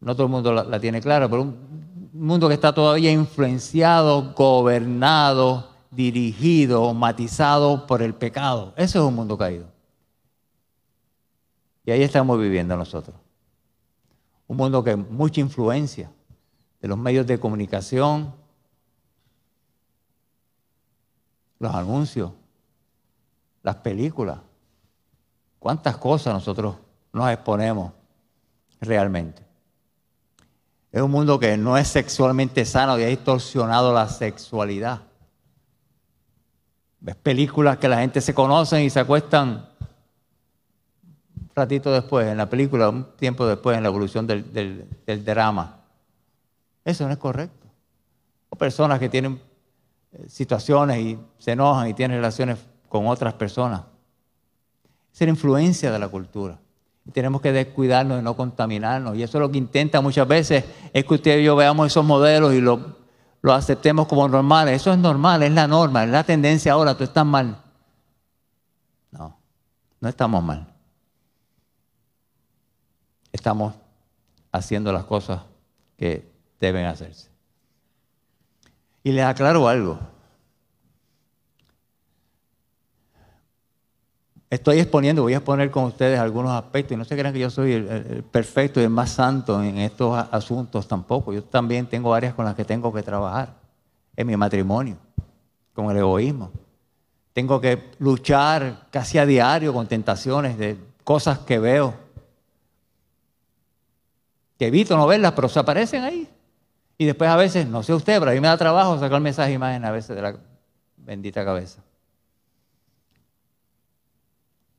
no 0.00 0.14
todo 0.14 0.24
el 0.24 0.32
mundo 0.32 0.52
la, 0.52 0.80
tiene 0.80 1.00
clara, 1.00 1.28
pero 1.28 1.42
un 1.42 2.10
mundo 2.12 2.48
que 2.48 2.54
está 2.54 2.72
todavía 2.72 3.12
influenciado, 3.12 4.32
gobernado, 4.34 5.70
dirigido, 5.90 6.92
matizado 6.94 7.86
por 7.86 8.02
el 8.02 8.14
pecado. 8.14 8.72
Eso 8.76 8.98
es 9.00 9.04
un 9.04 9.14
mundo 9.14 9.36
caído. 9.36 9.66
Y 11.84 11.90
ahí 11.90 12.02
estamos 12.02 12.38
viviendo 12.38 12.76
nosotros 12.76 13.16
un 14.50 14.56
mundo 14.56 14.82
que 14.82 14.96
mucha 14.96 15.40
influencia 15.40 16.10
de 16.80 16.88
los 16.88 16.98
medios 16.98 17.24
de 17.24 17.38
comunicación, 17.38 18.34
los 21.60 21.72
anuncios, 21.72 22.32
las 23.62 23.76
películas. 23.76 24.40
¿Cuántas 25.60 25.96
cosas 25.98 26.34
nosotros 26.34 26.74
nos 27.12 27.30
exponemos 27.30 27.92
realmente? 28.80 29.49
Es 30.92 31.00
un 31.00 31.10
mundo 31.10 31.38
que 31.38 31.56
no 31.56 31.76
es 31.76 31.88
sexualmente 31.88 32.64
sano 32.64 32.98
y 32.98 33.04
ha 33.04 33.06
distorsionado 33.06 33.92
la 33.92 34.08
sexualidad. 34.08 35.02
Ves 37.00 37.16
películas 37.16 37.78
que 37.78 37.88
la 37.88 37.98
gente 37.98 38.20
se 38.20 38.34
conoce 38.34 38.82
y 38.82 38.90
se 38.90 39.00
acuestan 39.00 39.70
ratito 41.54 41.92
después, 41.92 42.26
en 42.26 42.36
la 42.36 42.48
película, 42.48 42.88
un 42.88 43.04
tiempo 43.16 43.46
después, 43.46 43.76
en 43.76 43.82
la 43.82 43.88
evolución 43.88 44.26
del, 44.26 44.88
drama. 45.24 45.80
Eso 46.84 47.06
no 47.06 47.12
es 47.12 47.18
correcto. 47.18 47.66
O 48.48 48.56
personas 48.56 48.98
que 48.98 49.08
tienen 49.08 49.40
eh, 50.12 50.28
situaciones 50.28 50.98
y 50.98 51.18
se 51.38 51.52
enojan 51.52 51.88
y 51.88 51.94
tienen 51.94 52.16
relaciones 52.16 52.58
con 52.88 53.06
otras 53.06 53.34
personas. 53.34 53.82
Esa 55.12 55.24
es 55.24 55.28
la 55.28 55.30
influencia 55.30 55.92
de 55.92 55.98
la 55.98 56.08
cultura. 56.08 56.58
Tenemos 57.12 57.40
que 57.40 57.52
descuidarnos 57.52 58.18
de 58.18 58.22
no 58.22 58.36
contaminarnos. 58.36 59.16
Y 59.16 59.22
eso 59.22 59.38
es 59.38 59.42
lo 59.42 59.50
que 59.50 59.58
intenta 59.58 60.00
muchas 60.00 60.28
veces, 60.28 60.64
es 60.92 61.04
que 61.04 61.14
usted 61.14 61.38
y 61.38 61.44
yo 61.44 61.56
veamos 61.56 61.86
esos 61.86 62.04
modelos 62.04 62.54
y 62.54 62.60
lo, 62.60 62.96
lo 63.42 63.52
aceptemos 63.52 64.06
como 64.06 64.28
normales. 64.28 64.80
Eso 64.80 64.92
es 64.92 64.98
normal, 64.98 65.42
es 65.42 65.52
la 65.52 65.66
norma, 65.66 66.04
es 66.04 66.10
la 66.10 66.24
tendencia 66.24 66.72
ahora, 66.72 66.96
tú 66.96 67.04
estás 67.04 67.26
mal. 67.26 67.56
No, 69.10 69.36
no 70.00 70.08
estamos 70.08 70.42
mal 70.42 70.70
estamos 73.32 73.74
haciendo 74.52 74.92
las 74.92 75.04
cosas 75.04 75.42
que 75.96 76.30
deben 76.58 76.86
hacerse. 76.86 77.30
Y 79.02 79.12
les 79.12 79.24
aclaro 79.24 79.68
algo. 79.68 79.98
Estoy 84.50 84.80
exponiendo, 84.80 85.22
voy 85.22 85.34
a 85.34 85.36
exponer 85.36 85.70
con 85.70 85.84
ustedes 85.84 86.18
algunos 86.18 86.50
aspectos 86.50 86.92
y 86.92 86.96
no 86.96 87.04
se 87.04 87.16
crean 87.16 87.32
que 87.32 87.38
yo 87.38 87.50
soy 87.50 87.72
el, 87.72 88.24
perfecto 88.32 88.80
y 88.80 88.82
el 88.82 88.90
más 88.90 89.10
santo 89.10 89.62
en 89.62 89.78
estos 89.78 90.12
asuntos 90.32 90.88
tampoco. 90.88 91.32
Yo 91.32 91.44
también 91.44 91.86
tengo 91.86 92.12
áreas 92.12 92.34
con 92.34 92.44
las 92.44 92.56
que 92.56 92.64
tengo 92.64 92.92
que 92.92 93.04
trabajar. 93.04 93.54
En 94.16 94.26
mi 94.26 94.36
matrimonio, 94.36 94.96
con 95.72 95.88
el 95.92 95.98
egoísmo. 95.98 96.50
Tengo 97.32 97.60
que 97.60 97.92
luchar 98.00 98.88
casi 98.90 99.18
a 99.18 99.24
diario 99.24 99.72
con 99.72 99.86
tentaciones 99.86 100.58
de 100.58 100.76
cosas 101.04 101.38
que 101.38 101.60
veo. 101.60 101.94
Que 104.58 104.66
evito 104.66 104.96
no 104.96 105.06
verlas, 105.06 105.32
pero 105.32 105.48
se 105.48 105.60
aparecen 105.60 106.02
ahí. 106.02 106.28
Y 106.98 107.04
después 107.04 107.30
a 107.30 107.36
veces, 107.36 107.68
no 107.68 107.84
sé 107.84 107.94
usted, 107.94 108.18
pero 108.18 108.32
a 108.32 108.34
mí 108.34 108.40
me 108.40 108.48
da 108.48 108.58
trabajo 108.58 108.98
sacar 108.98 109.20
mensaje 109.20 109.52
imagen 109.52 109.84
a 109.84 109.92
veces 109.92 110.16
de 110.16 110.22
la 110.22 110.36
bendita 110.96 111.44
cabeza. 111.44 111.80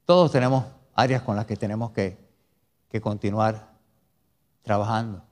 Todos 0.06 0.32
tenemos 0.32 0.66
áreas 0.96 1.22
con 1.22 1.36
las 1.36 1.46
que 1.46 1.56
tenemos 1.56 1.92
que, 1.92 2.18
continuar 3.02 3.70
trabajando 4.64 5.24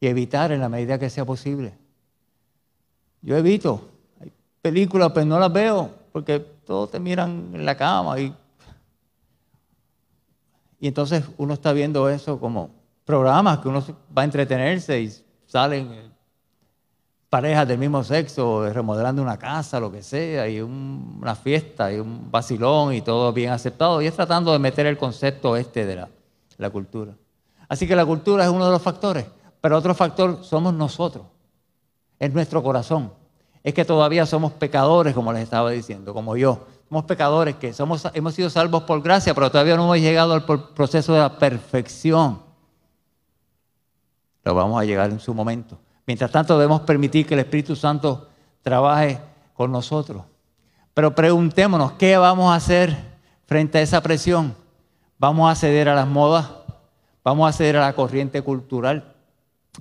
y 0.00 0.08
evitar 0.08 0.50
en 0.50 0.60
la 0.60 0.68
medida 0.68 0.98
que 0.98 1.08
sea 1.08 1.24
posible. 1.24 1.72
Yo 3.22 3.36
evito. 3.36 3.88
Hay 4.20 4.32
películas, 4.60 5.12
pues 5.12 5.24
no 5.24 5.38
las 5.38 5.52
veo 5.52 5.90
porque 6.12 6.40
todos 6.40 6.90
te 6.90 6.98
miran 6.98 7.50
en 7.54 7.64
la 7.64 7.76
cama 7.76 8.18
y, 8.18 8.34
y 10.80 10.88
entonces 10.88 11.24
uno 11.36 11.54
está 11.54 11.72
viendo 11.72 12.08
eso 12.08 12.40
como 12.40 12.70
programas 13.04 13.58
que 13.58 13.68
uno 13.68 13.84
va 14.16 14.22
a 14.22 14.24
entretenerse 14.24 15.00
y 15.00 15.12
salen 15.46 16.12
parejas 17.28 17.68
del 17.68 17.78
mismo 17.78 18.02
sexo 18.02 18.72
remodelando 18.72 19.20
una 19.20 19.38
casa, 19.38 19.78
lo 19.78 19.92
que 19.92 20.02
sea, 20.02 20.48
y 20.48 20.60
una 20.60 21.34
fiesta, 21.34 21.92
y 21.92 21.98
un 21.98 22.30
vacilón, 22.30 22.94
y 22.94 23.02
todo 23.02 23.32
bien 23.32 23.50
aceptado. 23.50 24.00
Y 24.00 24.06
es 24.06 24.14
tratando 24.14 24.52
de 24.52 24.58
meter 24.58 24.86
el 24.86 24.96
concepto 24.96 25.56
este 25.56 25.84
de 25.84 25.96
la, 25.96 26.08
la 26.56 26.70
cultura. 26.70 27.12
Así 27.68 27.86
que 27.86 27.94
la 27.94 28.06
cultura 28.06 28.44
es 28.44 28.50
uno 28.50 28.64
de 28.64 28.72
los 28.72 28.80
factores, 28.80 29.26
pero 29.60 29.76
otro 29.76 29.94
factor 29.94 30.42
somos 30.42 30.72
nosotros, 30.72 31.26
es 32.18 32.32
nuestro 32.32 32.62
corazón. 32.62 33.12
Es 33.62 33.74
que 33.74 33.84
todavía 33.84 34.24
somos 34.24 34.52
pecadores, 34.52 35.14
como 35.14 35.32
les 35.32 35.42
estaba 35.42 35.70
diciendo, 35.70 36.14
como 36.14 36.36
yo. 36.36 36.66
Somos 36.88 37.04
pecadores 37.04 37.56
que 37.56 37.74
somos, 37.74 38.08
hemos 38.14 38.34
sido 38.34 38.48
salvos 38.48 38.84
por 38.84 39.02
gracia, 39.02 39.34
pero 39.34 39.50
todavía 39.50 39.76
no 39.76 39.84
hemos 39.84 39.98
llegado 39.98 40.32
al 40.32 40.44
proceso 40.44 41.12
de 41.12 41.18
la 41.18 41.38
perfección. 41.38 42.40
Lo 44.44 44.54
vamos 44.54 44.80
a 44.80 44.84
llegar 44.86 45.10
en 45.10 45.20
su 45.20 45.34
momento. 45.34 45.78
Mientras 46.08 46.30
tanto 46.30 46.58
debemos 46.58 46.80
permitir 46.80 47.26
que 47.26 47.34
el 47.34 47.40
Espíritu 47.40 47.76
Santo 47.76 48.30
trabaje 48.62 49.20
con 49.52 49.70
nosotros. 49.70 50.24
Pero 50.94 51.14
preguntémonos, 51.14 51.92
¿qué 51.92 52.16
vamos 52.16 52.50
a 52.50 52.54
hacer 52.54 52.96
frente 53.44 53.76
a 53.76 53.82
esa 53.82 54.00
presión? 54.00 54.54
¿Vamos 55.18 55.52
a 55.52 55.54
ceder 55.54 55.86
a 55.86 55.94
las 55.94 56.08
modas? 56.08 56.48
¿Vamos 57.22 57.46
a 57.46 57.52
ceder 57.52 57.76
a 57.76 57.82
la 57.82 57.92
corriente 57.92 58.40
cultural? 58.40 59.16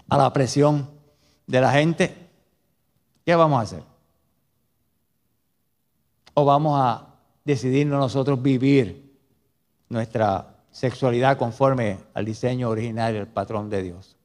¿A 0.09 0.17
la 0.17 0.33
presión 0.33 0.89
de 1.45 1.61
la 1.61 1.71
gente? 1.71 2.29
¿Qué 3.25 3.33
vamos 3.33 3.59
a 3.59 3.61
hacer? 3.61 3.83
¿O 6.33 6.43
vamos 6.43 6.77
a 6.77 7.07
decidirnos 7.45 8.01
nosotros 8.01 8.41
vivir 8.41 9.17
nuestra 9.87 10.57
sexualidad 10.71 11.37
conforme 11.37 11.99
al 12.13 12.25
diseño 12.25 12.67
original 12.67 13.15
y 13.15 13.19
al 13.19 13.27
patrón 13.27 13.69
de 13.69 13.81
Dios? 13.81 14.16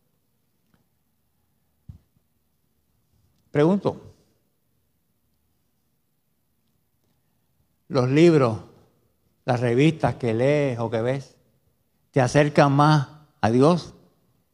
Pregunto, 3.53 4.01
los 7.89 8.09
libros, 8.09 8.59
las 9.45 9.61
revistas 9.61 10.15
que 10.15 10.33
lees 10.33 10.79
o 10.79 10.91
que 10.91 11.03
ves, 11.03 11.37
te 12.11 12.23
acercan 12.23 12.73
más 12.73 13.09
a 13.43 13.51
Dios, 13.51 13.93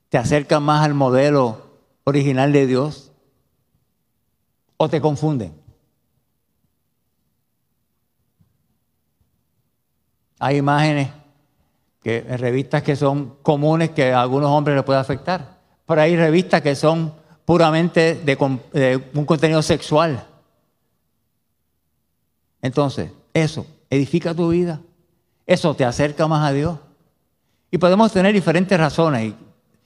te 0.09 0.19
acercan 0.19 0.65
más 0.65 0.85
al 0.85 0.95
modelo 0.95 1.63
original 2.03 2.53
de 2.53 2.67
Dios 2.67 3.13
o 4.77 4.89
te 4.89 5.01
confunden. 5.01 5.55
Hay 10.41 10.57
imágenes 10.57 11.11
que, 12.03 12.23
revistas 12.23 12.83
que 12.83 12.97
son 12.97 13.37
comunes 13.43 13.91
que 13.91 14.13
a 14.13 14.23
algunos 14.23 14.51
hombres 14.51 14.75
les 14.77 14.85
puede 14.85 14.99
afectar, 14.99 15.59
pero 15.87 16.01
hay 16.01 16.17
revistas 16.17 16.63
que 16.63 16.75
son 16.75 17.13
puramente 17.49 18.15
de, 18.15 19.03
un 19.15 19.25
contenido 19.25 19.63
sexual. 19.63 20.23
Entonces, 22.61 23.11
eso 23.33 23.67
edifica 23.89 24.35
tu 24.35 24.51
vida, 24.51 24.83
eso 25.47 25.75
te 25.75 25.87
acerca 25.87 26.29
más 26.29 26.47
a 26.47 26.53
Dios. 26.53 26.79
Y 27.71 27.79
podemos 27.79 28.13
tener 28.13 28.35
diferentes 28.35 28.79
razones 28.79 29.33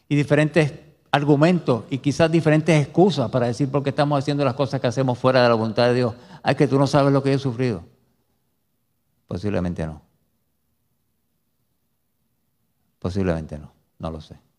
y, 0.09 0.16
diferentes 0.16 0.72
argumentos 1.12 1.85
y 1.88 1.98
quizás 1.98 2.33
diferentes 2.33 2.83
excusas 2.83 3.31
para 3.31 3.46
decir 3.46 3.70
por 3.70 3.85
qué 3.85 3.90
estamos 3.90 4.18
haciendo 4.18 4.44
las 4.44 4.55
cosas 4.55 4.81
que 4.81 4.88
hacemos 4.88 5.16
fuera 5.16 5.40
de 5.44 5.48
la 5.48 5.55
voluntad 5.55 5.87
de 5.87 5.94
Dios. 5.94 6.14
Ay, 6.42 6.57
que 6.57 6.66
tú 6.66 6.81
no 6.81 6.88
sabes 6.88 7.12
lo 7.12 7.22
que 7.22 7.33
he 7.33 7.38
sufrido. 7.38 7.85
Posiblemente 9.29 9.87
no. 9.87 10.03
Posiblemente 12.98 13.57
no, 13.57 13.72
no 14.01 14.11
lo 14.11 14.20
sé. 14.20 14.52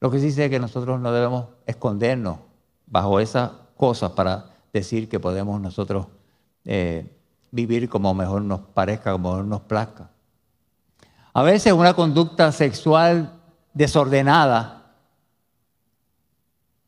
Lo 0.00 0.10
que 0.10 0.18
sí 0.18 0.30
sé 0.30 0.44
es 0.44 0.50
que 0.50 0.58
nosotros 0.58 1.00
no 1.00 1.12
debemos 1.12 1.46
escondernos 1.66 2.38
bajo 2.86 3.20
esas 3.20 3.50
cosas 3.76 4.12
para 4.12 4.50
decir 4.72 5.08
que 5.08 5.20
podemos 5.20 5.60
nosotros 5.60 6.06
eh, 6.64 7.06
vivir 7.50 7.88
como 7.88 8.12
mejor 8.14 8.42
nos 8.42 8.60
parezca, 8.60 9.12
como 9.12 9.30
mejor 9.30 9.44
nos 9.46 9.60
plazca. 9.62 10.10
A 11.32 11.42
veces 11.42 11.72
una 11.72 11.94
conducta 11.94 12.52
sexual 12.52 13.32
desordenada, 13.72 14.84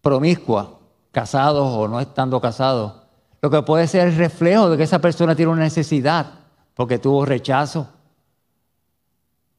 promiscua, 0.00 0.78
casados 1.12 1.66
o 1.66 1.88
no 1.88 2.00
estando 2.00 2.40
casados, 2.40 2.94
lo 3.40 3.50
que 3.50 3.62
puede 3.62 3.86
ser 3.86 4.08
el 4.08 4.16
reflejo 4.16 4.70
de 4.70 4.76
que 4.76 4.82
esa 4.82 5.00
persona 5.00 5.34
tiene 5.34 5.52
una 5.52 5.62
necesidad 5.62 6.38
porque 6.74 6.98
tuvo 6.98 7.24
rechazo, 7.24 7.88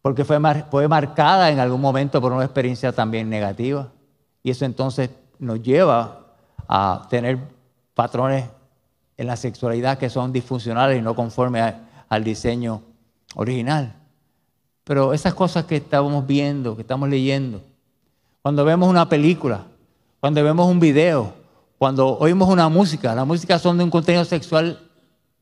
porque 0.01 0.23
fue, 0.23 0.39
marcada 0.39 1.49
en 1.49 1.59
algún 1.59 1.81
momento 1.81 2.21
por 2.21 2.31
una 2.31 2.45
experiencia 2.45 2.91
también 2.91 3.29
negativa. 3.29 3.91
Y 4.43 4.51
eso 4.51 4.65
entonces 4.65 5.09
nos 5.37 5.61
lleva 5.61 6.19
a 6.67 7.05
tener 7.09 7.37
patrones 7.93 8.45
en 9.17 9.27
la 9.27 9.35
sexualidad 9.35 9.97
que 9.97 10.09
son 10.09 10.31
disfuncionales 10.31 10.97
y 10.97 11.01
no 11.01 11.15
conformes 11.15 11.73
al 12.07 12.23
diseño 12.23 12.81
original. 13.35 13.93
Pero 14.85 15.13
esas 15.13 15.33
cosas 15.33 15.65
que 15.65 15.77
estamos 15.77 16.25
viendo, 16.25 16.75
que 16.75 16.81
estamos 16.81 17.09
leyendo, 17.09 17.61
cuando 18.41 18.63
vemos 18.63 18.89
una 18.89 19.09
película, 19.09 19.65
cuando 20.21 20.41
vemos 20.43 20.67
un 20.67 20.79
video, 20.79 21.33
cuando 21.77 22.17
oímos 22.17 22.47
una 22.47 22.69
música, 22.69 23.13
las 23.13 23.27
músicas 23.27 23.61
son 23.61 23.77
de 23.77 23.83
un 23.83 23.89
contenido 23.89 24.23
sexual 24.23 24.79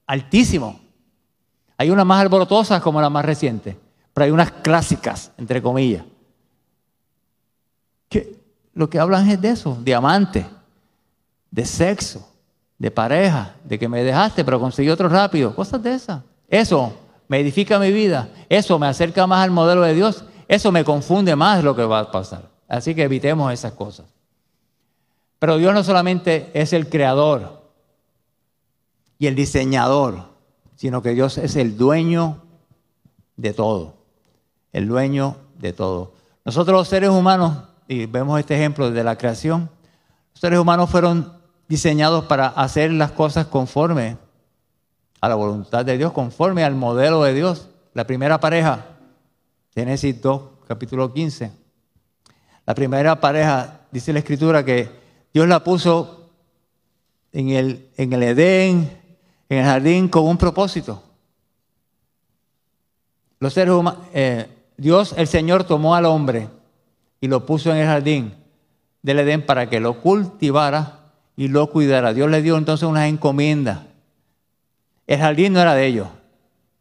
altísimo. 0.07 0.79
Hay 1.77 1.91
unas 1.91 2.05
más 2.05 2.21
alborotosas 2.21 2.81
como 2.81 2.99
la 2.99 3.09
más 3.09 3.23
reciente 3.23 3.86
pero 4.17 4.25
hay 4.25 4.31
unas 4.31 4.51
clásicas, 4.51 5.31
entre 5.37 5.61
comillas, 5.61 6.03
que 8.09 8.35
lo 8.73 8.89
que 8.89 8.97
hablan 8.97 9.29
es 9.29 9.39
de 9.39 9.49
eso, 9.49 9.77
de 9.79 9.93
amante, 9.93 10.43
de 11.51 11.63
sexo, 11.63 12.27
de 12.79 12.89
pareja, 12.89 13.53
de 13.63 13.77
que 13.77 13.87
me 13.87 14.03
dejaste 14.03 14.43
pero 14.43 14.59
conseguí 14.59 14.89
otro 14.89 15.07
rápido, 15.07 15.55
cosas 15.55 15.83
de 15.83 15.93
esas. 15.93 16.23
Eso 16.47 16.97
me 17.27 17.39
edifica 17.41 17.77
mi 17.77 17.91
vida, 17.91 18.27
eso 18.49 18.79
me 18.79 18.87
acerca 18.87 19.27
más 19.27 19.43
al 19.43 19.51
modelo 19.51 19.83
de 19.83 19.93
Dios, 19.93 20.25
eso 20.47 20.71
me 20.71 20.83
confunde 20.83 21.35
más 21.35 21.63
lo 21.63 21.75
que 21.75 21.83
va 21.83 21.99
a 21.99 22.11
pasar. 22.11 22.49
Así 22.67 22.95
que 22.95 23.03
evitemos 23.03 23.53
esas 23.53 23.73
cosas. 23.73 24.07
Pero 25.37 25.59
Dios 25.59 25.75
no 25.75 25.83
solamente 25.83 26.49
es 26.55 26.73
el 26.73 26.89
creador 26.89 27.69
y 29.19 29.27
el 29.27 29.35
diseñador, 29.35 30.23
sino 30.75 31.03
que 31.03 31.11
Dios 31.11 31.37
es 31.37 31.55
el 31.55 31.77
dueño 31.77 32.41
de 33.35 33.53
todo 33.53 33.96
el 34.77 34.87
dueño 34.87 35.37
de 35.57 35.73
todo. 35.73 36.13
Nosotros 36.45 36.77
los 36.77 36.87
seres 36.87 37.09
humanos, 37.09 37.63
y 37.87 38.05
vemos 38.05 38.39
este 38.39 38.55
ejemplo 38.55 38.91
de 38.91 39.03
la 39.03 39.17
creación, 39.17 39.71
los 40.33 40.39
seres 40.39 40.59
humanos 40.59 40.91
fueron 40.91 41.33
diseñados 41.67 42.25
para 42.25 42.47
hacer 42.49 42.91
las 42.91 43.11
cosas 43.11 43.47
conforme 43.47 44.17
a 45.19 45.29
la 45.29 45.33
voluntad 45.33 45.83
de 45.83 45.97
Dios, 45.97 46.11
conforme 46.11 46.63
al 46.63 46.75
modelo 46.75 47.23
de 47.23 47.33
Dios. 47.33 47.69
La 47.95 48.05
primera 48.05 48.39
pareja, 48.39 48.85
Génesis 49.73 50.21
2, 50.21 50.41
capítulo 50.67 51.11
15. 51.11 51.51
La 52.67 52.75
primera 52.75 53.19
pareja, 53.19 53.81
dice 53.91 54.13
la 54.13 54.19
escritura, 54.19 54.63
que 54.63 54.91
Dios 55.33 55.47
la 55.47 55.63
puso 55.63 56.29
en 57.31 57.49
el, 57.49 57.89
en 57.97 58.13
el 58.13 58.21
Edén, 58.21 59.01
en 59.49 59.57
el 59.57 59.65
jardín, 59.65 60.07
con 60.07 60.25
un 60.25 60.37
propósito. 60.37 61.01
Los 63.39 63.53
seres 63.55 63.73
humanos, 63.73 64.01
eh, 64.13 64.53
Dios, 64.77 65.13
el 65.17 65.27
Señor, 65.27 65.63
tomó 65.63 65.95
al 65.95 66.05
hombre 66.05 66.49
y 67.19 67.27
lo 67.27 67.45
puso 67.45 67.71
en 67.71 67.77
el 67.77 67.87
jardín 67.87 68.33
del 69.01 69.19
Edén 69.19 69.45
para 69.45 69.69
que 69.69 69.79
lo 69.79 70.01
cultivara 70.01 71.11
y 71.35 71.47
lo 71.47 71.69
cuidara. 71.69 72.13
Dios 72.13 72.29
le 72.29 72.41
dio 72.41 72.57
entonces 72.57 72.87
unas 72.87 73.09
encomiendas. 73.09 73.79
El 75.07 75.19
jardín 75.19 75.53
no 75.53 75.61
era 75.61 75.73
de 75.73 75.85
ellos. 75.85 76.07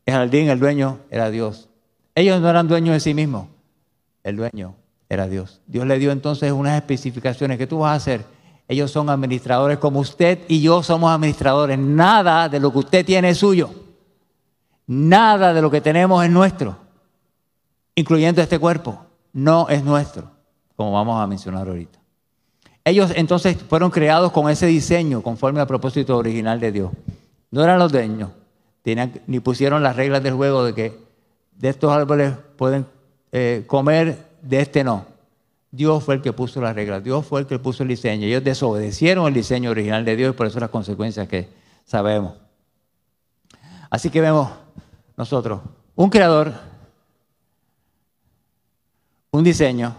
El 0.05 0.15
jardín, 0.15 0.49
el 0.49 0.59
dueño, 0.59 1.01
era 1.11 1.31
Dios. 1.31 1.69
Ellos 2.15 2.41
no 2.41 2.49
eran 2.49 2.69
dueños 2.69 2.95
de 2.95 3.01
sí 3.01 3.15
mismos. 3.15 3.49
El 4.25 4.37
dueño 4.37 4.75
era 5.09 5.29
Dios. 5.29 5.61
Dios 5.67 5.87
le 5.87 5.99
dio 5.99 6.11
entonces 6.11 6.53
unas 6.53 6.77
especificaciones 6.77 7.59
que 7.59 7.67
tú 7.67 7.79
vas 7.81 7.93
a 7.93 7.95
hacer. 7.95 8.25
Ellos 8.69 8.91
son 8.91 9.09
administradores 9.11 9.79
como 9.79 10.01
usted 10.01 10.41
y 10.49 10.61
yo 10.61 10.83
somos 10.83 11.11
administradores. 11.13 11.79
Nada 11.79 12.49
de 12.49 12.59
lo 12.59 12.73
que 12.73 12.79
usted 12.79 13.07
tiene 13.07 13.31
es 13.31 13.39
suyo. 13.39 13.71
Nada 14.87 15.53
de 15.53 15.63
lo 15.63 15.71
que 15.71 15.81
tenemos 15.81 16.25
es 16.25 16.31
nuestro, 16.31 16.77
incluyendo 17.97 18.41
este 18.41 18.61
cuerpo. 18.61 19.05
No 19.33 19.69
es 19.69 19.83
nuestro, 19.83 20.31
como 20.77 20.93
vamos 20.93 21.21
a 21.21 21.27
mencionar 21.27 21.67
ahorita. 21.67 21.99
Ellos 22.85 23.13
entonces 23.17 23.57
fueron 23.69 23.91
creados 23.91 24.31
con 24.31 24.49
ese 24.49 24.67
diseño, 24.67 25.21
conforme 25.21 25.61
al 25.61 25.67
propósito 25.67 26.17
original 26.17 26.61
de 26.61 26.71
Dios. 26.71 26.93
No 27.51 27.65
eran 27.65 27.81
los 27.81 27.91
dueños, 27.91 28.31
ni 29.27 29.41
pusieron 29.41 29.83
las 29.83 29.97
reglas 29.97 30.23
del 30.23 30.35
juego 30.35 30.63
de 30.63 30.73
que 30.73 30.97
de 31.57 31.69
estos 31.69 31.91
árboles 31.91 32.35
pueden 32.57 32.87
eh, 33.33 33.65
comer, 33.67 34.29
de 34.41 34.61
este 34.61 34.85
no. 34.85 35.05
Dios 35.73 36.05
fue 36.05 36.15
el 36.15 36.23
que 36.23 36.33
puso 36.33 36.61
las 36.61 36.75
reglas, 36.75 37.03
Dios 37.03 37.27
fue 37.27 37.41
el 37.41 37.47
que 37.47 37.59
puso 37.59 37.83
el 37.83 37.89
diseño. 37.89 38.27
Ellos 38.27 38.45
desobedecieron 38.45 39.27
el 39.27 39.35
diseño 39.35 39.71
original 39.71 40.05
de 40.05 40.17
Dios 40.17 40.33
y 40.33 40.37
por 40.37 40.47
eso 40.47 40.61
las 40.61 40.71
consecuencias 40.71 41.27
que 41.27 41.49
sabemos. 41.85 42.35
Así 43.91 44.11
que 44.11 44.21
vemos 44.21 44.51
nosotros 45.17 45.61
un 45.95 46.11
creador, 46.11 46.53
un 49.37 49.44
diseño 49.44 49.94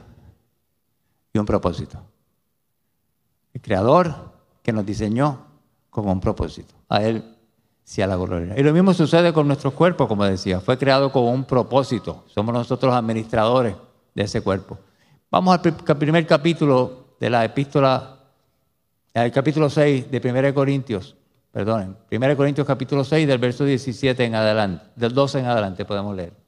y 1.34 1.38
un 1.38 1.45
propósito. 1.45 2.02
El 3.54 3.62
creador 3.62 4.34
que 4.63 4.73
nos 4.73 4.86
diseñó 4.86 5.45
con 5.89 6.08
un 6.08 6.19
propósito. 6.19 6.73
A 6.89 7.02
él 7.04 7.36
sea 7.84 8.08
la 8.08 8.15
gloria. 8.15 8.54
Y 8.58 8.63
lo 8.63 8.73
mismo 8.73 8.93
sucede 8.93 9.32
con 9.32 9.47
nuestro 9.47 9.71
cuerpo, 9.71 10.08
como 10.08 10.26
decía. 10.26 10.60
Fue 10.60 10.78
creado 10.78 11.12
con 11.12 11.23
un 11.23 11.45
propósito. 11.45 12.26
Somos 12.28 12.54
nosotros 12.54 12.93
administradores 12.93 13.76
de 14.13 14.23
ese 14.23 14.41
cuerpo. 14.41 14.78
Vamos 15.32 15.58
al 15.58 15.97
primer 15.97 16.26
capítulo 16.26 17.15
de 17.19 17.30
la 17.30 17.45
epístola, 17.45 18.19
el 19.13 19.32
capítulo 19.32 19.69
6 19.69 20.12
de 20.12 20.32
1 20.32 20.54
Corintios. 20.54 21.15
Perdonen, 21.52 21.97
1 22.12 22.38
Corintios 22.38 22.67
capítulo 22.67 23.04
6 23.04 23.28
del 23.28 23.39
verso 23.39 23.65
17 23.65 24.23
en 24.23 24.36
adelante, 24.36 24.86
del 24.95 25.13
12 25.13 25.39
en 25.39 25.45
adelante 25.45 25.86
podemos 25.86 26.15
leer. 26.15 26.47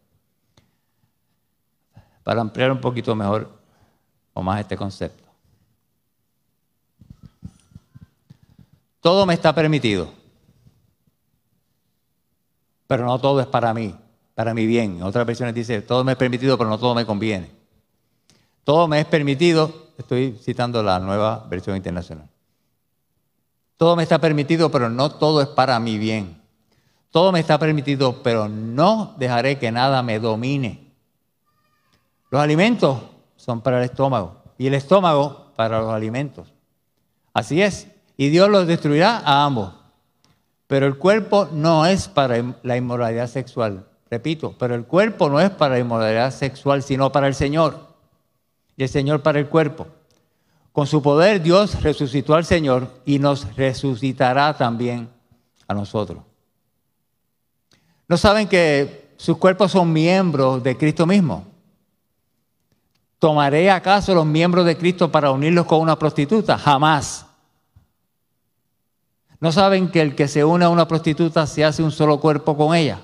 Para 2.30 2.42
ampliar 2.42 2.72
un 2.72 2.80
poquito 2.80 3.16
mejor 3.16 3.50
o 4.36 4.44
más 4.44 4.60
este 4.60 4.78
concepto. 4.78 5.24
Todo 9.00 9.26
me 9.26 9.34
está 9.34 9.56
permitido, 9.56 10.14
pero 12.86 13.04
no 13.04 13.18
todo 13.18 13.42
es 13.42 13.48
para 13.48 13.74
mí, 13.74 13.96
para 14.36 14.54
mi 14.54 14.68
bien. 14.68 14.98
En 14.98 15.02
otras 15.02 15.26
versiones 15.26 15.56
dice, 15.56 15.82
todo 15.82 16.04
me 16.04 16.12
es 16.12 16.20
permitido, 16.20 16.56
pero 16.56 16.70
no 16.70 16.78
todo 16.78 16.94
me 16.94 17.04
conviene. 17.04 17.50
Todo 18.64 18.88
me 18.88 19.00
es 19.00 19.08
permitido, 19.08 19.88
estoy 19.98 20.38
citando 20.40 20.84
la 20.84 21.00
nueva 21.00 21.48
versión 21.50 21.76
internacional. 21.78 22.30
Todo 23.76 23.96
me 23.96 24.04
está 24.04 24.22
permitido, 24.22 24.70
pero 24.70 24.88
no 24.88 25.10
todo 25.10 25.42
es 25.42 25.48
para 25.48 25.80
mi 25.80 25.98
bien. 25.98 26.40
Todo 27.10 27.32
me 27.32 27.40
está 27.40 27.58
permitido, 27.58 28.22
pero 28.22 28.48
no 28.48 29.16
dejaré 29.18 29.58
que 29.58 29.72
nada 29.72 30.04
me 30.04 30.20
domine. 30.20 30.89
Los 32.30 32.42
alimentos 32.42 33.00
son 33.36 33.62
para 33.62 33.80
el 33.80 33.86
estómago 33.86 34.36
y 34.58 34.68
el 34.68 34.74
estómago 34.74 35.52
para 35.56 35.80
los 35.80 35.92
alimentos. 35.92 36.54
Así 37.34 37.62
es, 37.62 37.88
y 38.18 38.30
Dios 38.30 38.50
los 38.50 38.68
destruirá 38.68 39.18
a 39.18 39.46
ambos. 39.46 39.74
Pero 40.68 40.86
el 40.86 40.98
cuerpo 40.98 41.50
no 41.52 41.86
es 41.86 42.08
para 42.08 42.44
la 42.64 42.78
inmoralidad 42.78 43.28
sexual. 43.28 43.88
Repito, 44.12 44.56
pero 44.60 44.76
el 44.76 44.86
cuerpo 44.86 45.30
no 45.30 45.40
es 45.40 45.50
para 45.50 45.76
la 45.76 45.80
inmoralidad 45.80 46.32
sexual, 46.32 46.84
sino 46.84 47.12
para 47.12 47.28
el 47.28 47.36
Señor. 47.36 47.88
Y 48.76 48.84
el 48.84 48.90
Señor 48.90 49.22
para 49.22 49.40
el 49.40 49.48
cuerpo. 49.48 49.88
Con 50.72 50.86
su 50.86 51.02
poder 51.02 51.42
Dios 51.42 51.82
resucitó 51.82 52.36
al 52.36 52.46
Señor 52.46 52.88
y 53.06 53.20
nos 53.20 53.56
resucitará 53.56 54.56
también 54.56 55.10
a 55.68 55.74
nosotros. 55.74 56.20
¿No 58.08 58.18
saben 58.18 58.48
que 58.48 59.14
sus 59.18 59.38
cuerpos 59.38 59.72
son 59.72 59.92
miembros 59.92 60.64
de 60.64 60.78
Cristo 60.78 61.06
mismo? 61.06 61.49
¿Tomaré 63.20 63.70
acaso 63.70 64.16
los 64.16 64.26
miembros 64.26 64.66
de 64.66 64.78
Cristo 64.78 65.12
para 65.12 65.32
unirlos 65.32 65.66
con 65.66 65.82
una 65.82 66.00
prostituta? 66.00 66.58
Jamás. 66.58 67.26
¿No 69.42 69.52
saben 69.52 69.92
que 69.92 70.02
el 70.02 70.16
que 70.16 70.28
se 70.28 70.44
une 70.44 70.66
a 70.66 70.70
una 70.70 70.88
prostituta 70.88 71.46
se 71.46 71.64
hace 71.64 71.84
un 71.84 71.92
solo 71.92 72.20
cuerpo 72.20 72.56
con 72.56 72.76
ella? 72.76 73.02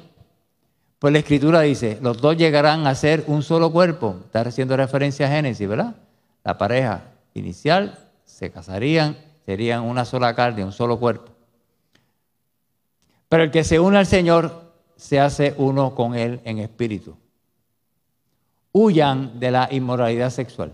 Pues 0.99 1.11
la 1.11 1.19
escritura 1.19 1.61
dice, 1.61 1.99
los 2.01 2.19
dos 2.21 2.37
llegarán 2.37 2.87
a 2.87 2.95
ser 2.95 3.25
un 3.27 3.43
solo 3.43 3.71
cuerpo. 3.71 4.15
Está 4.25 4.41
haciendo 4.41 4.77
referencia 4.77 5.27
a 5.27 5.29
Génesis, 5.29 5.67
¿verdad? 5.67 5.95
La 6.43 6.57
pareja 6.57 7.03
inicial 7.33 7.99
se 8.23 8.51
casarían, 8.51 9.17
serían 9.45 9.83
una 9.83 10.05
sola 10.05 10.33
carne, 10.33 10.63
un 10.63 10.71
solo 10.71 10.97
cuerpo. 10.97 11.31
Pero 13.27 13.43
el 13.43 13.51
que 13.51 13.65
se 13.65 13.79
une 13.79 13.97
al 13.97 14.05
Señor 14.05 14.71
se 14.95 15.19
hace 15.19 15.53
uno 15.57 15.93
con 15.93 16.15
Él 16.15 16.39
en 16.45 16.59
espíritu. 16.59 17.17
Huyan 18.77 19.39
de 19.39 19.51
la 19.51 19.69
inmoralidad 19.71 20.31
sexual. 20.31 20.73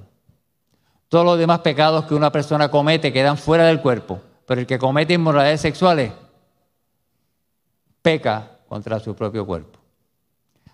Todos 1.07 1.25
los 1.25 1.37
demás 1.37 1.59
pecados 1.59 2.05
que 2.05 2.15
una 2.15 2.31
persona 2.31 2.71
comete 2.71 3.13
quedan 3.13 3.37
fuera 3.37 3.65
del 3.65 3.81
cuerpo 3.81 4.21
pero 4.51 4.59
el 4.59 4.67
que 4.67 4.79
comete 4.79 5.13
inmoralidades 5.13 5.61
sexuales 5.61 6.11
peca 8.01 8.59
contra 8.67 8.99
su 8.99 9.15
propio 9.15 9.45
cuerpo. 9.45 9.79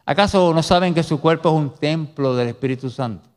¿Acaso 0.03 0.51
no 0.51 0.63
saben 0.63 0.95
que 0.95 1.03
su 1.03 1.19
cuerpo 1.19 1.49
es 1.49 1.55
un 1.55 1.69
templo 1.75 2.35
del 2.35 2.47
Espíritu 2.47 2.89
Santo? 2.89 3.29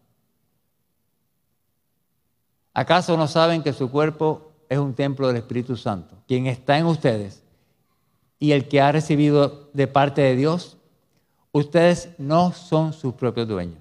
¿Acaso 2.73 3.19
no 3.19 3.29
saben 3.29 3.63
que 3.63 3.75
su 3.75 3.91
cuerpo 3.91 4.53
es 4.71 4.79
un 4.79 4.95
templo 4.95 5.27
del 5.27 5.37
Espíritu 5.37 5.77
Santo? 5.77 6.17
Quien 6.27 6.47
está 6.47 6.79
en 6.79 6.87
ustedes 6.87 7.43
y 8.39 8.53
el 8.53 8.67
que 8.67 8.81
ha 8.81 8.93
recibido 8.93 9.69
de 9.75 9.89
parte 9.89 10.23
de 10.23 10.37
Dios, 10.37 10.79
ustedes 11.53 12.15
no 12.17 12.53
son 12.53 12.95
sus 12.95 13.13
propios 13.13 13.47
dueños. 13.47 13.80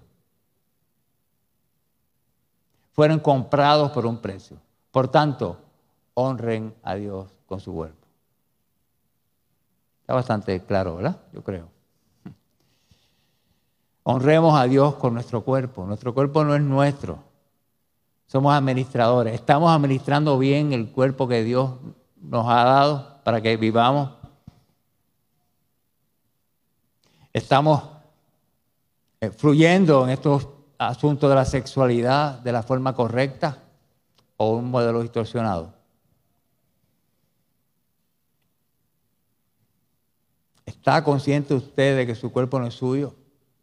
Fueron 3.00 3.22
comprados 3.22 3.92
por 3.92 4.06
un 4.06 4.18
precio. 4.18 4.58
Por 4.92 5.08
tanto, 5.08 5.58
honren 6.16 6.76
a 6.84 6.96
Dios 6.96 7.30
con 7.46 7.62
su 7.62 7.72
cuerpo. 7.72 8.06
Está 10.02 10.16
bastante 10.16 10.66
claro, 10.66 10.98
¿verdad? 10.98 11.18
Yo 11.32 11.42
creo. 11.42 11.70
Honremos 14.04 14.54
a 14.60 14.66
Dios 14.66 14.96
con 14.96 15.14
nuestro 15.14 15.46
cuerpo. 15.46 15.86
Nuestro 15.86 16.14
cuerpo 16.14 16.44
no 16.44 16.54
es 16.54 16.62
nuestro. 16.62 17.20
Somos 18.28 18.54
administradores. 18.54 19.34
Estamos 19.34 19.72
administrando 19.72 20.38
bien 20.38 20.74
el 20.74 20.92
cuerpo 20.92 21.26
que 21.30 21.42
Dios 21.42 21.76
nos 22.20 22.50
ha 22.50 22.66
dado 22.66 23.22
para 23.24 23.40
que 23.40 23.56
vivamos. 23.56 24.10
Estamos 27.32 27.82
eh, 29.22 29.30
fluyendo 29.30 30.04
en 30.04 30.10
estos 30.10 30.59
asuntos 30.80 31.30
de 31.30 31.36
la 31.36 31.46
sexualidad 31.46 32.39
de 32.39 32.54
la 32.54 32.63
forma 32.63 32.96
correcta 32.96 33.58
o 34.38 34.56
un 34.56 34.72
modelo 34.72 35.02
distorsionado. 35.02 35.74
¿Está 40.65 41.04
consciente 41.04 41.54
usted 41.54 41.98
de 41.98 42.08
que 42.08 42.15
su 42.15 42.32
cuerpo 42.32 42.58
no 42.60 42.65
es 42.65 42.74
suyo? 42.74 43.13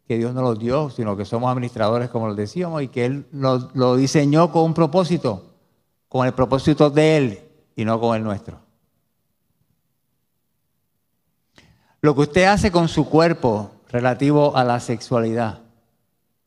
Que 0.07 0.17
Dios 0.17 0.33
no 0.33 0.41
lo 0.41 0.53
dio, 0.55 0.89
sino 0.91 1.17
que 1.17 1.25
somos 1.25 1.51
administradores, 1.51 2.09
como 2.09 2.27
lo 2.27 2.35
decíamos, 2.35 2.83
y 2.83 2.87
que 2.87 3.05
Él 3.05 3.27
lo, 3.31 3.69
lo 3.73 3.95
diseñó 3.95 4.51
con 4.51 4.63
un 4.63 4.73
propósito, 4.73 5.43
con 6.07 6.27
el 6.27 6.33
propósito 6.33 6.89
de 6.91 7.17
Él 7.17 7.39
y 7.75 7.83
no 7.83 7.99
con 7.99 8.15
el 8.15 8.23
nuestro. 8.23 8.59
Lo 12.01 12.13
que 12.13 12.21
usted 12.21 12.43
hace 12.45 12.71
con 12.71 12.87
su 12.87 13.09
cuerpo 13.09 13.71
relativo 13.89 14.55
a 14.55 14.63
la 14.63 14.79
sexualidad 14.79 15.66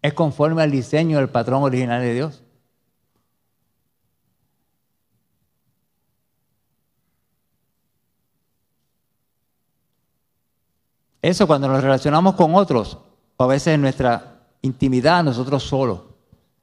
es 0.02 0.14
conforme 0.14 0.62
al 0.62 0.70
diseño 0.70 1.18
del 1.18 1.28
patrón 1.28 1.62
original 1.62 2.00
de 2.00 2.14
Dios. 2.14 2.42
Eso 11.22 11.46
cuando 11.46 11.68
nos 11.68 11.82
relacionamos 11.82 12.34
con 12.34 12.54
otros, 12.54 12.98
o 13.36 13.44
a 13.44 13.46
veces 13.46 13.74
en 13.74 13.82
nuestra 13.82 14.46
intimidad, 14.62 15.22
nosotros 15.22 15.62
solos, 15.62 16.00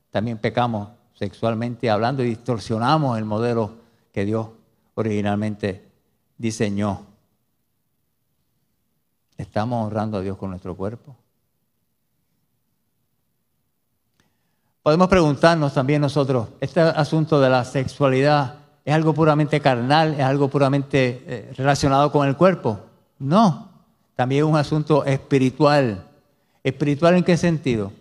también 0.09 0.39
pecamos 0.39 0.89
sexualmente 1.13 1.89
hablando 1.89 2.23
y 2.23 2.29
distorsionamos 2.29 3.17
el 3.17 3.25
modelo 3.25 3.75
que 4.11 4.25
Dios 4.25 4.47
originalmente 4.95 5.87
diseñó. 6.37 7.05
¿Estamos 9.37 9.85
honrando 9.85 10.17
a 10.17 10.21
Dios 10.21 10.37
con 10.37 10.49
nuestro 10.49 10.75
cuerpo? 10.75 11.15
Podemos 14.87 15.09
preguntarnos 15.09 15.73
también 15.73 15.99
nosotros, 15.99 16.47
este 16.61 16.79
asunto 16.79 17.41
de 17.41 17.49
la 17.49 17.65
sexualidad 17.65 18.53
es 18.85 18.93
algo 18.95 19.13
puramente 19.13 19.59
carnal, 19.59 20.13
es 20.13 20.21
algo 20.21 20.47
puramente 20.47 21.25
eh, 21.27 21.53
relacionado 21.57 22.09
con 22.09 22.25
el 22.25 22.37
cuerpo. 22.37 22.79
No, 23.19 23.67
también 24.15 24.45
es 24.45 24.49
un 24.49 24.55
asunto 24.55 25.03
espiritual. 25.03 26.05
¿Espiritual 26.63 27.15
en 27.15 27.25
qué 27.25 27.35
sentido? 27.35 27.91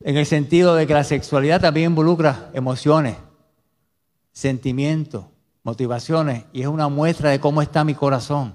En 0.00 0.16
el 0.16 0.24
sentido 0.24 0.74
de 0.74 0.86
que 0.86 0.94
la 0.94 1.04
sexualidad 1.04 1.60
también 1.60 1.90
involucra 1.90 2.48
emociones, 2.54 3.16
sentimientos, 4.32 5.26
motivaciones 5.62 6.44
y 6.54 6.62
es 6.62 6.68
una 6.68 6.88
muestra 6.88 7.28
de 7.28 7.38
cómo 7.38 7.60
está 7.60 7.84
mi 7.84 7.94
corazón. 7.94 8.54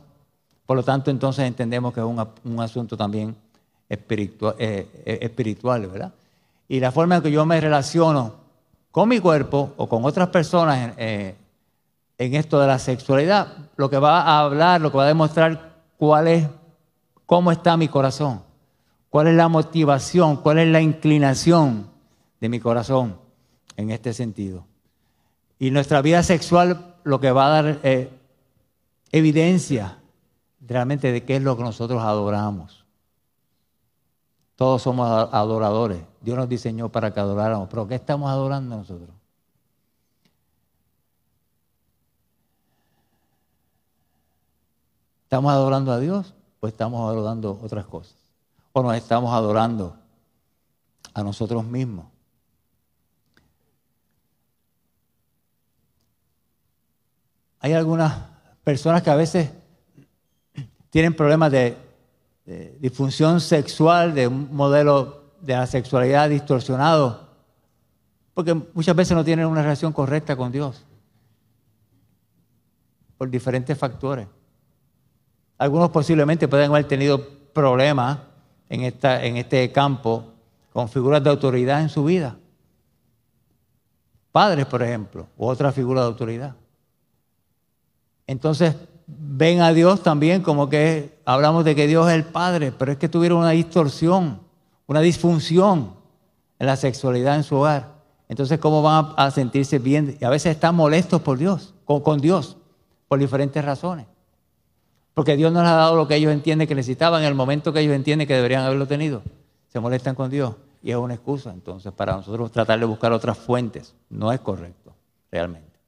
Por 0.65 0.75
lo 0.75 0.81
tanto, 0.81 1.11
entonces 1.11 1.45
entendemos 1.45 1.93
que 1.93 1.99
es 1.99 2.05
un, 2.07 2.59
asunto 2.59 2.97
también 2.97 3.35
espiritual, 3.87 4.55
eh, 4.57 4.87
eh, 5.05 5.19
espiritual, 5.21 5.85
¿verdad? 5.85 6.13
Y 6.69 6.79
la 6.79 6.93
forma 6.93 7.17
en 7.17 7.23
que 7.23 7.31
yo 7.31 7.45
me 7.45 7.59
relaciono 7.59 8.35
con 8.91 9.09
mi 9.09 9.19
cuerpo 9.19 9.73
o 9.75 9.89
con 9.89 10.05
otras 10.05 10.29
personas 10.29 10.93
eh, 10.97 11.35
en 12.17 12.35
esto 12.35 12.59
de 12.59 12.67
la 12.67 12.79
sexualidad, 12.79 13.69
lo 13.75 13.89
que 13.89 13.97
va 13.97 14.21
a 14.21 14.39
hablar, 14.39 14.79
lo 14.79 14.91
que 14.91 14.97
va 14.97 15.03
a 15.05 15.07
demostrar 15.07 15.81
cuál 15.97 16.27
es, 16.27 16.47
cómo 17.25 17.51
está 17.51 17.75
mi 17.75 17.87
corazón, 17.87 18.43
cuál 19.09 19.27
es 19.27 19.35
la 19.35 19.47
motivación, 19.47 20.37
cuál 20.37 20.59
es 20.59 20.67
la 20.67 20.79
inclinación 20.79 21.89
de 22.39 22.49
mi 22.49 22.59
corazón 22.59 23.17
en 23.75 23.89
este 23.89 24.13
sentido. 24.13 24.65
Y 25.57 25.71
nuestra 25.71 26.01
vida 26.01 26.23
sexual 26.23 26.95
lo 27.03 27.19
que 27.19 27.31
va 27.31 27.47
a 27.47 27.61
dar 27.61 27.79
eh, 27.83 28.09
evidencia 29.11 29.97
realmente 30.61 31.11
de 31.11 31.23
qué 31.23 31.37
es 31.37 31.41
lo 31.41 31.57
que 31.57 31.63
nosotros 31.63 32.01
adoramos. 32.03 32.85
Todos 34.59 34.81
somos 34.81 35.07
adoradores. 35.31 36.03
Dios 36.19 36.37
nos 36.37 36.49
diseñó 36.49 36.89
para 36.89 37.13
que 37.13 37.19
adoráramos. 37.21 37.69
Pero 37.69 37.87
¿qué 37.87 37.95
estamos 37.95 38.29
adorando 38.29 38.75
nosotros? 38.75 39.09
¿Estamos 45.23 45.53
adorando 45.53 45.93
a 45.93 45.99
Dios 45.99 46.33
o 46.59 46.67
estamos 46.67 47.09
adorando 47.09 47.57
otras 47.63 47.85
cosas? 47.85 48.17
¿O 48.73 48.83
nos 48.83 48.97
estamos 48.97 49.33
adorando 49.33 49.95
a 51.13 51.23
nosotros 51.23 51.63
mismos? 51.63 52.07
Hay 57.61 57.71
algunas 57.71 58.13
personas 58.65 59.03
que 59.03 59.09
a 59.09 59.15
veces 59.15 59.51
tienen 60.89 61.15
problemas 61.15 61.49
de, 61.49 61.88
disfunción 62.79 63.39
sexual, 63.39 64.15
de 64.15 64.27
un 64.27 64.55
modelo 64.55 65.33
de 65.41 65.53
la 65.53 65.67
sexualidad 65.67 66.29
distorsionado, 66.29 67.29
porque 68.33 68.53
muchas 68.73 68.95
veces 68.95 69.15
no 69.15 69.23
tienen 69.23 69.45
una 69.45 69.61
relación 69.61 69.93
correcta 69.93 70.35
con 70.35 70.51
Dios, 70.51 70.83
por 73.17 73.29
diferentes 73.29 73.77
factores. 73.77 74.27
Algunos 75.57 75.89
posiblemente 75.89 76.47
pueden 76.47 76.71
haber 76.71 76.87
tenido 76.87 77.21
problemas 77.53 78.19
en, 78.69 78.81
esta, 78.81 79.23
en 79.23 79.37
este 79.37 79.71
campo 79.71 80.33
con 80.71 80.89
figuras 80.89 81.23
de 81.23 81.29
autoridad 81.29 81.81
en 81.81 81.89
su 81.89 82.03
vida. 82.03 82.37
Padres, 84.31 84.65
por 84.65 84.81
ejemplo, 84.81 85.27
u 85.37 85.47
otra 85.47 85.71
figura 85.71 86.01
de 86.01 86.07
autoridad. 86.07 86.55
Entonces 88.25 88.75
ven 89.17 89.61
a 89.61 89.73
Dios 89.73 90.03
también 90.03 90.41
como 90.41 90.69
que 90.69 91.17
hablamos 91.25 91.65
de 91.65 91.75
que 91.75 91.87
Dios 91.87 92.07
es 92.09 92.15
el 92.15 92.25
Padre, 92.25 92.71
pero 92.71 92.91
es 92.91 92.97
que 92.97 93.09
tuvieron 93.09 93.39
una 93.39 93.51
distorsión, 93.51 94.39
una 94.85 95.01
disfunción 95.01 95.93
en 96.59 96.67
la 96.67 96.75
sexualidad 96.75 97.35
en 97.35 97.43
su 97.43 97.55
hogar. 97.55 97.99
Entonces, 98.27 98.59
¿cómo 98.59 98.81
van 98.81 99.13
a 99.17 99.31
sentirse 99.31 99.79
bien? 99.79 100.17
Y 100.21 100.25
a 100.25 100.29
veces 100.29 100.51
están 100.51 100.75
molestos 100.75 101.21
por 101.21 101.37
Dios, 101.37 101.73
con, 101.85 102.01
con 102.01 102.19
Dios, 102.19 102.57
por 103.07 103.17
diferentes 103.17 103.63
razones. 103.65 104.05
Porque 105.15 105.35
Dios 105.35 105.51
no 105.51 105.61
les 105.61 105.71
ha 105.71 105.75
dado 105.75 105.95
lo 105.95 106.07
que 106.07 106.15
ellos 106.15 106.31
entienden 106.31 106.67
que 106.67 106.75
necesitaban 106.75 107.21
en 107.21 107.27
el 107.27 107.35
momento 107.35 107.73
que 107.73 107.79
ellos 107.79 107.95
entienden 107.95 108.27
que 108.27 108.35
deberían 108.35 108.63
haberlo 108.63 108.87
tenido. 108.87 109.23
Se 109.67 109.79
molestan 109.79 110.15
con 110.15 110.29
Dios 110.29 110.55
y 110.83 110.91
es 110.91 110.97
una 110.97 111.15
excusa. 111.15 111.51
Entonces, 111.51 111.91
para 111.91 112.15
nosotros 112.15 112.51
tratar 112.51 112.79
de 112.79 112.85
buscar 112.85 113.11
otras 113.11 113.37
fuentes 113.37 113.95
no 114.09 114.31
es 114.31 114.39
correcto, 114.39 114.93
realmente. 115.31 115.79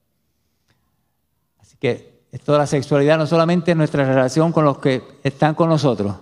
Así 1.60 1.78
que 1.78 2.11
esto 2.32 2.54
de 2.54 2.58
la 2.60 2.68
sexualidad 2.68 3.18
no 3.18 3.28
solamente 3.28 3.72
es 3.72 3.78
nuestra 3.78 4.06
relación 4.06 4.52
con 4.52 4.64
los 4.64 4.78
que 4.78 5.04
están 5.24 5.54
con 5.54 5.68
nosotros, 5.68 6.16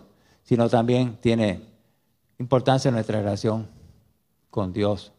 sino 0.43 0.67
también 0.67 1.17
tiene 1.22 1.62
importancia 2.39 2.89
en 2.89 2.95
nuestra 2.95 3.19
relación 3.19 3.67
con 4.50 4.74
Dios. 4.74 5.12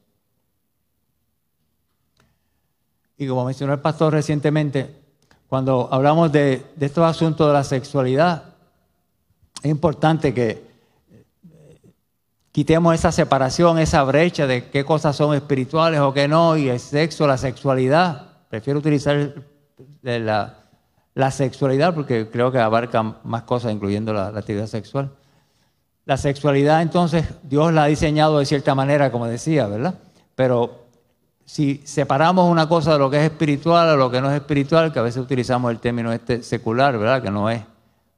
Y 3.17 3.29
como 3.29 3.45
mencionó 3.45 3.73
el 3.75 3.81
pastor 3.81 4.15
recientemente, 4.15 4.97
cuando 5.47 5.89
hablamos 5.93 6.33
de, 6.33 6.65
estos 6.81 7.05
asuntos 7.05 7.47
de 7.47 7.53
la 7.53 7.65
sexualidad, 7.65 8.45
es 9.63 9.71
importante 9.71 10.33
que 10.33 10.71
eh, 11.13 11.93
quitemos 12.51 12.95
esa 12.95 13.13
separación, 13.13 13.79
esa 13.79 14.03
brecha 14.05 14.47
de 14.47 14.71
qué 14.71 14.85
cosas 14.85 15.15
son 15.15 15.37
espirituales 15.37 16.01
o 16.01 16.15
qué 16.15 16.29
no, 16.29 16.57
y 16.57 16.69
el 16.69 16.81
sexo, 16.81 17.27
la 17.27 17.37
sexualidad. 17.37 18.39
Prefiero 18.49 18.79
utilizar 18.79 19.35
la, 20.03 20.60
la 21.15 21.31
sexualidad 21.31 21.95
porque 21.95 22.29
creo 22.31 22.53
que 22.53 22.59
abarca 22.59 23.03
más 23.25 23.43
cosas, 23.43 23.73
incluyendo 23.73 24.13
la, 24.13 24.29
actividad 24.29 24.67
sexual. 24.67 25.11
La 26.05 26.17
sexualidad, 26.17 26.83
entonces, 26.83 27.27
Dios 27.43 27.73
la 27.73 27.85
ha 27.85 27.87
diseñado 27.87 28.39
de 28.39 28.47
cierta 28.47 28.75
manera, 28.75 29.13
como 29.13 29.27
decía, 29.27 29.67
¿verdad? 29.67 29.95
Pero 30.35 30.87
si 31.45 31.83
separamos 31.85 32.51
una 32.51 32.69
cosa 32.69 32.93
de 32.95 32.99
lo 32.99 33.11
que 33.11 33.19
es 33.19 33.25
espiritual 33.25 33.89
a 33.89 33.97
lo 33.97 34.11
que 34.11 34.21
no 34.21 34.31
es 34.31 34.37
espiritual, 34.37 34.93
que 34.93 34.99
a 34.99 35.03
veces 35.03 35.23
utilizamos 35.23 35.71
el 35.71 35.81
término 35.81 36.13
este 36.13 36.43
secular, 36.43 36.97
¿verdad? 36.99 37.23
Que 37.23 37.31
no 37.31 37.51
es 37.51 37.63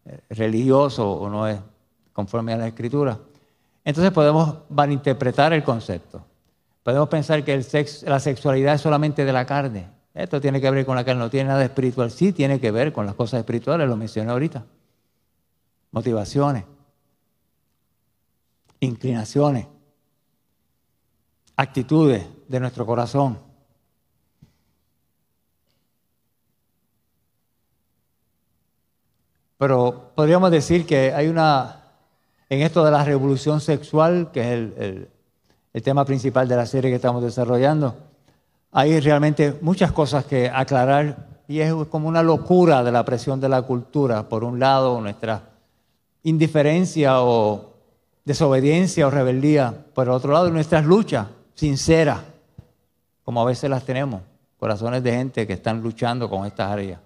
eh, 0.05 0.21
religioso 0.31 1.11
o 1.11 1.29
no 1.29 1.49
es 1.49 1.59
conforme 2.13 2.53
a 2.53 2.59
la 2.59 2.69
escritura, 2.69 3.19
entonces 3.85 4.13
podemos 4.13 4.59
malinterpretar 4.69 5.53
el 5.53 5.65
concepto. 5.65 6.25
Podemos 6.83 7.09
pensar 7.09 7.45
que 7.45 7.55
el 7.55 7.67
la 8.07 8.21
sexualidad 8.21 8.75
es 8.75 8.81
solamente 8.81 9.25
de 9.25 9.33
la 9.33 9.47
carne. 9.47 9.89
Esto 10.15 10.41
tiene 10.41 10.61
que 10.61 10.71
ver 10.71 10.85
con 10.85 10.97
la 10.97 11.05
carne, 11.05 11.21
no 11.21 11.31
tiene 11.31 11.49
nada 11.49 11.65
espiritual. 11.65 12.11
Sí 12.11 12.33
tiene 12.33 12.61
que 12.61 12.71
ver 12.71 12.93
con 12.93 13.07
las 13.07 13.15
cosas 13.15 13.41
espirituales, 13.41 13.89
lo 13.89 13.97
mencioné 13.97 14.31
ahorita. 14.31 14.65
Motivaciones, 15.91 16.65
inclinaciones, 18.81 19.67
actitudes 21.57 22.27
de 22.49 22.61
nuestro 22.61 22.85
corazón. 22.85 23.39
Pero 29.63 30.11
podríamos 30.17 30.51
decir 30.51 30.85
que 30.85 31.13
hay 31.15 31.29
una, 31.29 31.85
en 32.49 32.63
esto 32.63 32.85
de 32.85 32.91
la 32.91 33.05
revolución 33.05 33.61
sexual, 33.61 34.31
que 34.33 34.41
es 34.41 35.09
el, 35.73 35.83
tema 35.85 36.05
principal 36.05 36.49
de 36.49 36.57
la 36.57 36.67
serie 36.67 36.91
que 36.91 36.97
estamos 36.97 37.23
desarrollando, 37.23 37.97
hay 38.73 38.99
realmente 39.01 39.59
muchas 39.61 39.93
cosas 39.93 40.25
que 40.25 40.49
aclarar 40.49 41.29
y 41.47 41.61
es 41.61 41.73
como 41.91 42.09
una 42.09 42.23
locura 42.23 42.83
de 42.83 42.91
la 42.91 43.05
presión 43.05 43.39
de 43.39 43.51
la 43.51 43.63
cultura. 43.63 44.29
Por 44.29 44.43
un 44.43 44.59
lado, 44.59 44.99
nuestra 45.01 45.43
indiferencia 46.23 47.23
o 47.23 47.75
desobediencia 48.25 49.07
o 49.07 49.11
rebeldía. 49.11 49.85
Por 49.95 50.09
otro 50.09 50.33
lado, 50.33 50.51
nuestras 50.51 50.87
luchas 50.87 51.29
sinceras, 51.55 52.21
como 53.25 53.43
a 53.43 53.45
veces 53.45 53.69
las 53.69 53.85
tenemos, 53.85 54.23
corazones 54.59 55.03
de 55.03 55.13
gente 55.13 55.47
que 55.47 55.53
están 55.53 55.83
luchando 55.83 56.31
con 56.31 56.47
estas 56.47 56.71
áreas. 56.71 57.01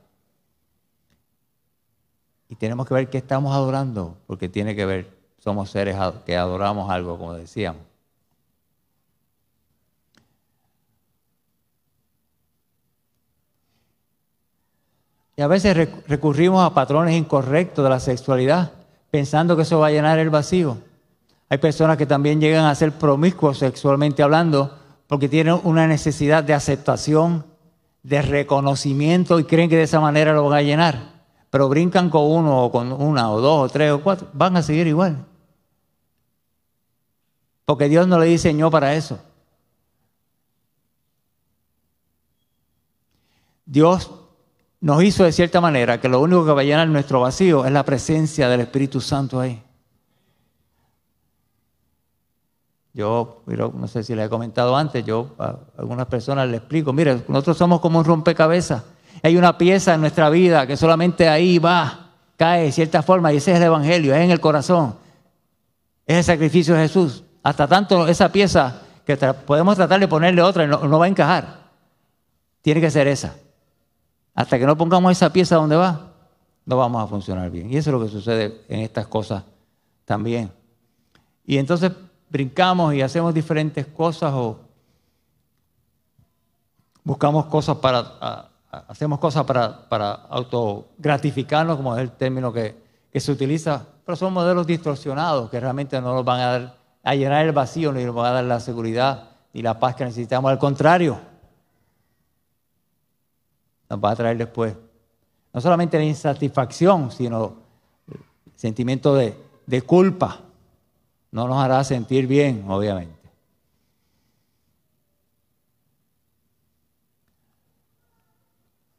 Y 2.49 2.55
tenemos 2.55 2.87
que 2.87 2.95
ver 2.95 3.11
qué 3.11 3.19
estamos 3.19 3.53
adorando, 3.53 4.17
porque 4.29 4.49
tiene 4.49 4.77
que 4.77 4.87
ver, 4.87 5.11
somos 5.39 5.69
seres 5.71 5.97
que 6.25 6.37
adoramos 6.37 6.89
algo, 6.89 7.19
como 7.19 7.35
decíamos. 7.35 7.83
Y 15.37 15.43
a 15.43 15.47
veces 15.47 15.77
recurrimos 16.07 16.65
a 16.65 16.73
patrones 16.73 17.15
incorrectos 17.15 17.85
de 17.85 17.91
la 17.91 18.01
sexualidad, 18.01 18.73
pensando 19.11 19.55
que 19.55 19.63
eso 19.63 19.79
va 19.79 19.89
a 19.89 19.91
llenar 19.91 20.19
el 20.19 20.31
vacío. 20.31 20.79
Hay 21.51 21.59
personas 21.59 21.99
que 21.99 22.07
también 22.07 22.41
llegan 22.41 22.65
a 22.65 22.75
ser 22.75 22.93
promiscuos 22.93 23.59
sexualmente 23.59 24.23
hablando 24.23 24.79
porque 25.07 25.29
tienen 25.29 25.61
una 25.63 25.87
necesidad 25.87 26.43
de 26.43 26.55
aceptación, 26.55 27.45
de 28.03 28.23
reconocimiento 28.23 29.39
y 29.39 29.45
creen 29.45 29.69
que 29.69 29.77
de 29.77 29.83
esa 29.83 30.01
manera 30.01 30.33
lo 30.33 30.49
van 30.49 30.59
a 30.59 30.63
llenar. 30.63 31.17
Pero 31.51 31.69
brincan 31.69 32.09
con 32.11 32.25
uno 32.25 32.65
o 32.65 32.73
con 32.73 32.93
una 32.93 33.31
o 33.31 33.41
dos 33.41 33.67
o 33.67 33.73
tres 33.73 33.93
o 33.93 34.01
cuatro, 34.01 34.29
van 34.33 34.57
a 34.57 34.63
seguir 34.63 34.87
igual. 34.87 35.25
Porque 37.67 37.89
Dios 37.89 38.09
no 38.09 38.19
le 38.19 38.27
diseñó 38.27 38.71
para 38.71 38.95
eso. 38.95 39.19
Dios 43.65 44.11
nos 44.87 45.03
hizo 45.03 45.25
de 45.25 45.33
cierta 45.33 45.61
manera 45.61 46.01
que 46.01 46.09
lo 46.09 46.21
único 46.21 46.47
que 46.47 46.53
va 46.53 46.61
a 46.61 46.65
llenar 46.65 46.87
nuestro 46.87 47.21
vacío 47.21 47.65
es 47.65 47.73
la 47.73 47.85
presencia 47.85 48.49
del 48.49 48.61
Espíritu 48.61 49.01
Santo 49.01 49.41
ahí. 49.41 49.61
Yo, 52.95 53.43
no 53.49 53.89
sé 53.89 54.05
si 54.05 54.15
les 54.15 54.27
he 54.27 54.29
comentado 54.29 54.77
antes, 54.77 55.05
yo 55.05 55.35
a 55.41 55.57
algunas 55.77 56.07
personas 56.07 56.49
les 56.49 56.59
explico, 56.61 56.93
mire, 56.93 57.25
nosotros 57.27 57.59
somos 57.59 57.81
como 57.81 57.99
un 57.99 58.05
rompecabezas. 58.05 58.85
Hay 59.25 59.37
una 59.37 59.59
pieza 59.59 59.93
en 59.93 60.03
nuestra 60.03 60.31
vida 60.31 60.69
que 60.69 60.77
solamente 60.77 61.29
ahí 61.29 61.59
va, 61.59 62.13
cae 62.37 62.67
de 62.67 62.71
cierta 62.71 63.03
forma, 63.03 63.33
y 63.33 63.39
ese 63.39 63.51
es 63.51 63.57
el 63.57 63.65
Evangelio, 63.65 64.15
es 64.15 64.21
en 64.21 64.31
el 64.31 64.39
corazón. 64.39 64.95
Es 66.07 66.19
el 66.19 66.23
sacrificio 66.23 66.77
de 66.77 66.83
Jesús. 66.83 67.25
Hasta 67.43 67.67
tanto 67.67 68.07
esa 68.07 68.31
pieza 68.31 68.83
que 69.05 69.17
podemos 69.17 69.75
tratar 69.75 69.99
de 69.99 70.07
ponerle 70.07 70.43
otra 70.43 70.63
y 70.63 70.69
no, 70.69 70.97
va 70.97 71.07
a 71.07 71.09
encajar. 71.09 71.59
Tiene 72.63 72.81
que 72.81 72.93
ser 72.93 73.09
esa. 73.09 73.35
Hasta 74.37 74.59
que 74.59 74.67
no 74.67 74.77
pongamos 74.77 75.11
esa 75.11 75.33
pieza 75.33 75.57
donde 75.57 75.77
va, 75.77 76.13
no 76.67 76.77
vamos 76.77 77.03
a 77.03 77.07
funcionar 77.07 77.51
bien. 77.51 77.73
Y 77.73 77.79
eso 77.79 77.91
es 77.91 77.95
lo 77.95 78.05
que 78.05 78.11
sucede 78.11 78.61
en 78.69 78.81
estas 78.81 79.07
cosas 79.07 79.43
también. 80.05 80.53
Y 81.47 81.57
entonces 81.57 81.91
brincamos 82.29 82.93
y 82.95 83.01
hacemos 83.01 83.33
diferentes 83.33 83.87
cosas 83.87 84.33
o 84.35 84.61
buscamos 87.03 87.47
cosas 87.47 87.79
para, 87.79 88.51
hacemos 88.71 89.19
cosas 89.19 89.45
para, 89.45 89.89
para 89.89 90.13
autogratificarnos, 90.13 91.79
como 91.79 91.97
es 91.97 92.03
el 92.03 92.11
término 92.11 92.53
que, 92.53 92.77
que 93.11 93.21
se 93.21 93.33
utiliza, 93.33 93.87
pero 94.05 94.17
son 94.17 94.35
modelos 94.35 94.67
distorsionados 94.67 95.49
que 95.51 95.59
realmente 95.59 95.99
no 96.01 96.15
nos 96.15 96.25
van 96.25 96.41
a 96.41 96.47
dar 96.47 96.77
a 97.03 97.15
llenar 97.15 97.47
el 97.47 97.53
vacío, 97.53 97.91
ni 97.93 98.05
nos 98.05 98.17
va 98.17 98.29
a 98.29 98.33
dar 98.33 98.45
la 98.45 98.61
seguridad 98.61 99.31
ni 99.55 99.63
la 99.63 99.79
paz 99.79 99.95
que 99.95 100.05
necesitamos. 100.05 100.51
Al 100.51 100.59
contrario, 100.59 101.19
nos 103.89 103.99
va 104.03 104.11
a 104.11 104.17
traer 104.17 104.37
después 104.39 104.75
no 105.57 105.61
solamente 105.63 105.97
la 105.97 106.05
insatisfacción, 106.05 107.11
sino 107.11 107.55
el 108.13 108.19
sentimiento 108.57 109.15
de, 109.15 109.35
de 109.65 109.81
culpa. 109.81 110.41
No 111.31 111.49
nos 111.49 111.57
hará 111.57 111.83
sentir 111.83 112.27
bien, 112.27 112.67
obviamente. 112.69 113.17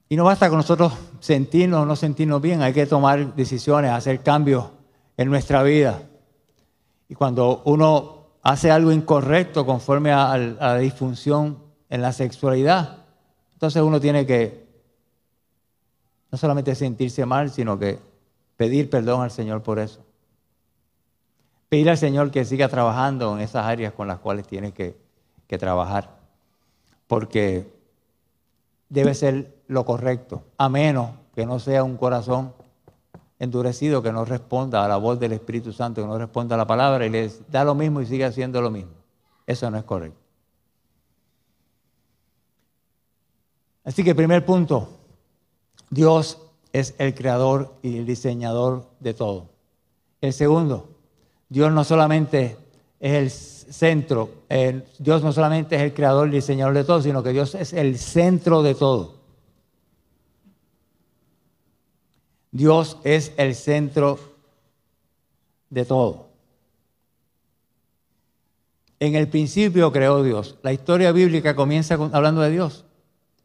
Y 0.09 0.15
no 0.15 0.23
basta 0.23 0.49
con 0.49 0.57
nosotros 0.57 0.93
sentirnos 1.19 1.81
o 1.81 1.85
no 1.85 1.95
sentirnos 1.95 2.41
bien, 2.41 2.63
hay 2.63 2.73
que 2.73 2.87
tomar 2.87 3.35
decisiones, 3.35 3.91
hacer 3.91 4.21
cambios 4.21 4.65
en 5.15 5.29
nuestra 5.29 5.61
vida. 5.61 6.01
Y 7.07 7.13
cuando 7.13 7.61
uno 7.65 8.29
hace 8.41 8.71
algo 8.71 8.91
incorrecto 8.91 9.63
conforme 9.63 10.11
a, 10.11 10.35
la 10.37 10.77
disfunción 10.77 11.59
en 11.89 12.01
la 12.01 12.13
sexualidad, 12.13 13.05
entonces 13.53 13.83
uno 13.83 13.99
tiene 13.99 14.25
que 14.25 14.66
no 16.37 16.39
solamente 16.39 16.75
sentirse 16.75 17.25
mal, 17.25 17.49
sino 17.49 17.79
que 17.79 17.97
pedir 18.57 18.91
perdón 18.91 19.21
al 19.23 19.31
Señor 19.31 19.63
por 19.63 19.79
eso. 19.79 20.01
Pedir 21.67 21.89
al 21.89 21.97
Señor 21.97 22.29
que 22.29 22.45
siga 22.45 22.69
trabajando 22.69 23.35
en 23.35 23.41
esas 23.41 23.65
áreas 23.65 23.91
con 23.91 24.07
las 24.07 24.19
cuales 24.19 24.45
tiene 24.45 24.71
que, 24.71 24.95
que 25.47 25.57
trabajar. 25.57 26.15
Porque 27.07 27.73
debe 28.87 29.15
ser 29.15 29.51
lo 29.67 29.83
correcto, 29.83 30.43
a 30.59 30.69
menos 30.69 31.09
que 31.33 31.47
no 31.47 31.57
sea 31.57 31.83
un 31.83 31.97
corazón 31.97 32.53
endurecido 33.39 34.03
que 34.03 34.11
no 34.11 34.23
responda 34.23 34.85
a 34.85 34.87
la 34.87 34.97
voz 34.97 35.19
del 35.19 35.33
Espíritu 35.33 35.73
Santo, 35.73 36.03
que 36.03 36.07
no 36.07 36.19
responda 36.19 36.53
a 36.53 36.59
la 36.59 36.67
palabra 36.67 37.03
y 37.07 37.09
le 37.09 37.31
da 37.49 37.63
lo 37.63 37.73
mismo 37.73 37.99
y 37.99 38.05
sigue 38.05 38.25
haciendo 38.25 38.61
lo 38.61 38.69
mismo. 38.69 38.91
Eso 39.47 39.71
no 39.71 39.77
es 39.79 39.83
correcto. 39.83 40.19
Así 43.83 44.03
que 44.03 44.13
primer 44.13 44.45
punto, 44.45 44.97
Dios 45.89 46.39
es 46.73 46.95
el 46.97 47.13
creador 47.15 47.75
y 47.81 47.97
el 47.97 48.05
diseñador 48.05 48.89
de 48.99 49.13
todo. 49.13 49.49
El 50.21 50.33
segundo, 50.33 50.89
Dios 51.49 51.71
no 51.71 51.83
solamente 51.83 52.57
es 52.99 53.13
el 53.13 53.31
centro, 53.31 54.31
Dios 54.99 55.23
no 55.23 55.31
solamente 55.31 55.75
es 55.75 55.81
el 55.81 55.93
creador 55.93 56.27
y 56.27 56.31
diseñador 56.31 56.73
de 56.73 56.83
todo, 56.83 57.01
sino 57.01 57.23
que 57.23 57.31
Dios 57.31 57.55
es 57.55 57.73
el 57.73 57.97
centro 57.97 58.63
de 58.63 58.75
todo. 58.75 59.17
Dios 62.51 62.97
es 63.03 63.33
el 63.37 63.55
centro 63.55 64.19
de 65.69 65.85
todo. 65.85 66.27
En 68.99 69.15
el 69.15 69.27
principio 69.27 69.91
creó 69.91 70.23
Dios. 70.23 70.57
La 70.63 70.73
historia 70.73 71.11
bíblica 71.11 71.55
comienza 71.55 71.95
hablando 71.95 72.41
de 72.41 72.49
Dios. 72.49 72.85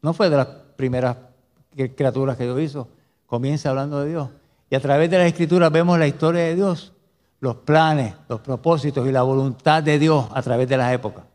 No 0.01 0.13
fue 0.13 0.29
de 0.29 0.37
las 0.37 0.47
primeras 0.47 1.17
criaturas 1.75 2.37
que 2.37 2.43
Dios 2.43 2.59
hizo. 2.61 2.87
Comienza 3.25 3.69
hablando 3.69 4.01
de 4.01 4.09
Dios. 4.09 4.29
Y 4.69 4.75
a 4.75 4.79
través 4.79 5.09
de 5.09 5.17
la 5.17 5.27
escritura 5.27 5.69
vemos 5.69 5.97
la 5.99 6.07
historia 6.07 6.43
de 6.43 6.55
Dios, 6.55 6.93
los 7.39 7.55
planes, 7.57 8.15
los 8.27 8.39
propósitos 8.41 9.07
y 9.07 9.11
la 9.11 9.21
voluntad 9.21 9.83
de 9.83 9.99
Dios 9.99 10.27
a 10.33 10.41
través 10.41 10.67
de 10.67 10.77
las 10.77 10.93
épocas. 10.93 11.25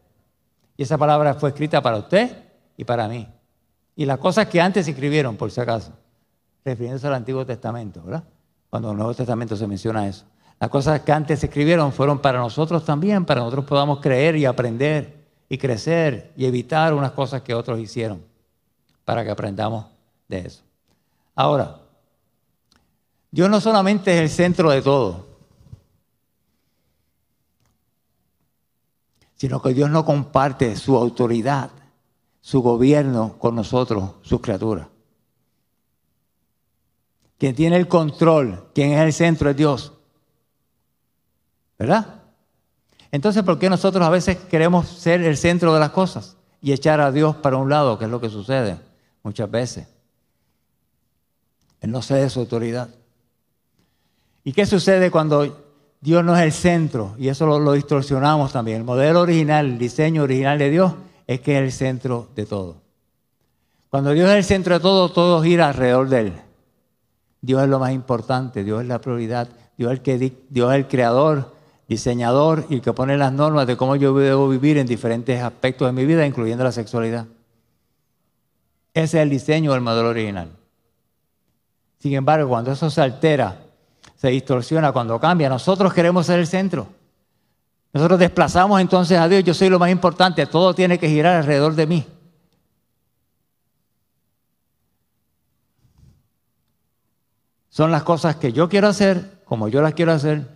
Y 0.76 0.82
esa 0.82 0.99
palabra 0.99 1.34
fue 1.34 1.51
escrita 1.51 1.82
para 1.82 1.99
usted 1.99 2.30
y 2.76 2.84
para 2.84 3.09
mí. 3.09 3.28
Y 3.97 4.07
las 4.07 4.18
cosas 4.18 4.47
que 4.47 4.61
antes 4.61 4.84
se 4.86 4.93
escribieron, 4.93 5.36
por 5.36 5.51
si 5.51 5.61
acaso 5.61 5.93
refiriéndose 6.68 7.07
al 7.07 7.14
Antiguo 7.14 7.45
Testamento, 7.45 8.03
¿verdad? 8.03 8.24
Cuando 8.70 8.89
en 8.89 8.93
el 8.93 8.99
Nuevo 8.99 9.14
Testamento 9.14 9.57
se 9.57 9.66
menciona 9.66 10.07
eso. 10.07 10.24
Las 10.61 10.70
cosas 10.70 11.01
que 11.01 11.12
antes 11.12 11.41
se 11.41 11.47
escribieron 11.47 11.93
fueron 11.93 12.18
para 12.18 12.39
nosotros 12.39 12.84
también, 12.84 13.24
para 13.24 13.41
nosotros 13.41 13.64
podamos 13.64 14.01
creer 14.01 14.36
y 14.36 14.45
aprender 14.45 15.16
y 15.49 15.57
crecer 15.57 16.32
y 16.36 16.47
evitar 16.47 16.95
unas 16.95 17.12
cosas 17.12 17.43
que 17.43 17.55
otros 17.55 17.78
hicieron, 17.78 18.22
para 19.05 19.24
que 19.24 19.30
aprendamos 19.30 19.86
de 20.29 20.39
eso. 20.41 20.62
Ahora, 21.35 21.81
Dios 23.31 23.51
no 23.51 23.61
solamente 23.61 24.14
es 24.14 24.20
el 24.20 24.31
centro 24.31 24.70
de 24.70 24.83
todo, 24.83 25.26
sino 29.35 29.62
que 29.62 29.74
Dios 29.74 29.91
no 29.91 30.05
comparte 30.05 30.76
su 30.76 30.97
autoridad, 30.97 31.70
su 32.41 32.61
gobierno 32.61 33.37
con 33.39 33.55
nosotros, 33.55 34.12
sus 34.22 34.41
criaturas. 34.41 34.89
Quien 37.39 37.55
tiene 37.55 37.76
el 37.76 37.87
control, 37.87 38.70
quien 38.74 38.93
es 38.93 39.01
el 39.01 39.12
centro 39.12 39.51
es 39.51 39.57
Dios. 39.57 39.93
¿Verdad? 41.79 42.22
Entonces, 43.12 43.45
¿por 43.45 43.59
qué 43.59 43.70
nosotros 43.70 44.05
a 44.05 44.11
veces 44.11 44.37
queremos 44.37 44.89
ser 44.89 45.22
el 45.22 45.37
centro 45.37 45.72
de 45.72 45.81
las 45.81 45.91
cosas 45.91 46.37
y 46.61 46.72
echar 46.72 47.01
a 47.01 47.12
Dios 47.12 47.37
para 47.37 47.57
un 47.57 47.70
lado, 47.70 47.97
que 47.99 48.07
es 48.07 48.11
lo 48.11 48.20
que 48.20 48.29
sucede 48.29 48.81
muchas 49.22 49.49
veces? 49.49 49.87
Él 51.81 51.91
no 51.91 52.03
cede 52.03 52.29
su 52.31 52.41
autoridad. 52.41 52.89
¿Y 54.45 54.53
qué 54.53 54.66
sucede 54.66 55.11
cuando 55.11 55.64
Dios 56.01 56.24
no 56.24 56.37
es 56.37 56.43
el 56.43 56.53
centro? 56.53 57.14
Y 57.18 57.29
eso 57.29 57.47
lo, 57.47 57.72
distorsionamos 57.72 58.53
también. 58.53 58.79
El 58.79 58.85
modelo 58.85 59.20
original, 59.20 59.66
el 59.66 59.79
diseño 59.79 60.22
original 60.22 60.59
de 60.59 60.70
Dios 60.70 60.93
es 61.26 61.41
que 61.41 61.59
es 61.59 61.62
el 61.62 61.72
centro 61.72 62.29
de 62.35 62.47
todo. 62.47 62.76
Cuando 63.91 64.12
Dios 64.12 64.29
es 64.31 64.37
el 64.37 64.45
centro 64.45 64.74
de 64.74 64.81
todo, 64.81 65.11
todo 65.11 65.43
gira 65.43 65.68
alrededor 65.68 66.09
de 66.09 66.20
Él. 66.20 66.33
Dios 67.41 67.62
es 67.62 67.68
lo 67.68 67.79
más 67.79 67.93
importante, 67.93 68.64
Dios 68.64 68.83
es 68.83 68.89
la 68.89 69.01
prioridad, 69.01 69.49
Dios 69.76 69.93
es 69.93 70.09
el, 70.09 70.37
Dios 70.51 70.72
es 70.72 70.76
el 70.76 70.89
creador, 70.89 71.55
diseñador 71.87 72.66
y 72.68 72.76
el 72.76 72.83
que 72.83 72.93
pone 72.93 73.16
las 73.16 73.33
normas 73.33 73.66
de 73.66 73.76
cómo 73.76 73.97
yo 73.97 74.12
debo 74.14 74.49
vivir 74.49 74.76
en 74.79 74.87
diferentes 74.87 75.43
aspectos 75.43 75.89
de 75.89 75.93
mi 75.93 76.05
vida, 76.05 76.26
incluyendo 76.26 76.64
la 76.64 76.72
sexualidad. 76.72 77.26
Ese 78.93 79.18
es 79.18 79.22
el 79.22 79.31
diseño 79.31 79.72
del 79.72 79.81
modelo 79.81 80.09
original. 80.09 80.57
Sin 81.99 82.14
embargo, 82.14 82.49
cuando 82.49 82.72
eso 82.72 82.90
se 82.90 83.01
altera, 83.01 83.61
se 84.16 84.28
distorsiona, 84.28 84.92
cuando 84.92 85.18
cambia, 85.18 85.49
nosotros 85.49 85.92
queremos 85.92 86.26
ser 86.26 86.38
el 86.38 86.46
centro. 86.46 86.86
Nosotros 87.92 88.18
desplazamos 88.18 88.80
entonces 88.80 89.18
a 89.18 89.28
Dios, 89.28 89.44
yo 89.44 89.55
soy 89.55 89.68
lo 89.68 89.78
más 89.78 89.90
importante, 89.90 90.46
todo 90.46 90.74
tiene 90.74 90.99
que 90.99 91.09
girar 91.09 91.36
alrededor 91.36 91.74
de 91.74 91.86
mí. 91.86 92.07
Son 97.68 97.90
las 97.90 98.03
cosas 98.03 98.36
que 98.36 98.53
yo 98.53 98.68
quiero 98.68 98.88
hacer 98.88 99.38
como 99.49 99.68
yo 99.68 99.80
las 99.80 99.94
quiero 99.94 100.12
hacer. 100.12 100.46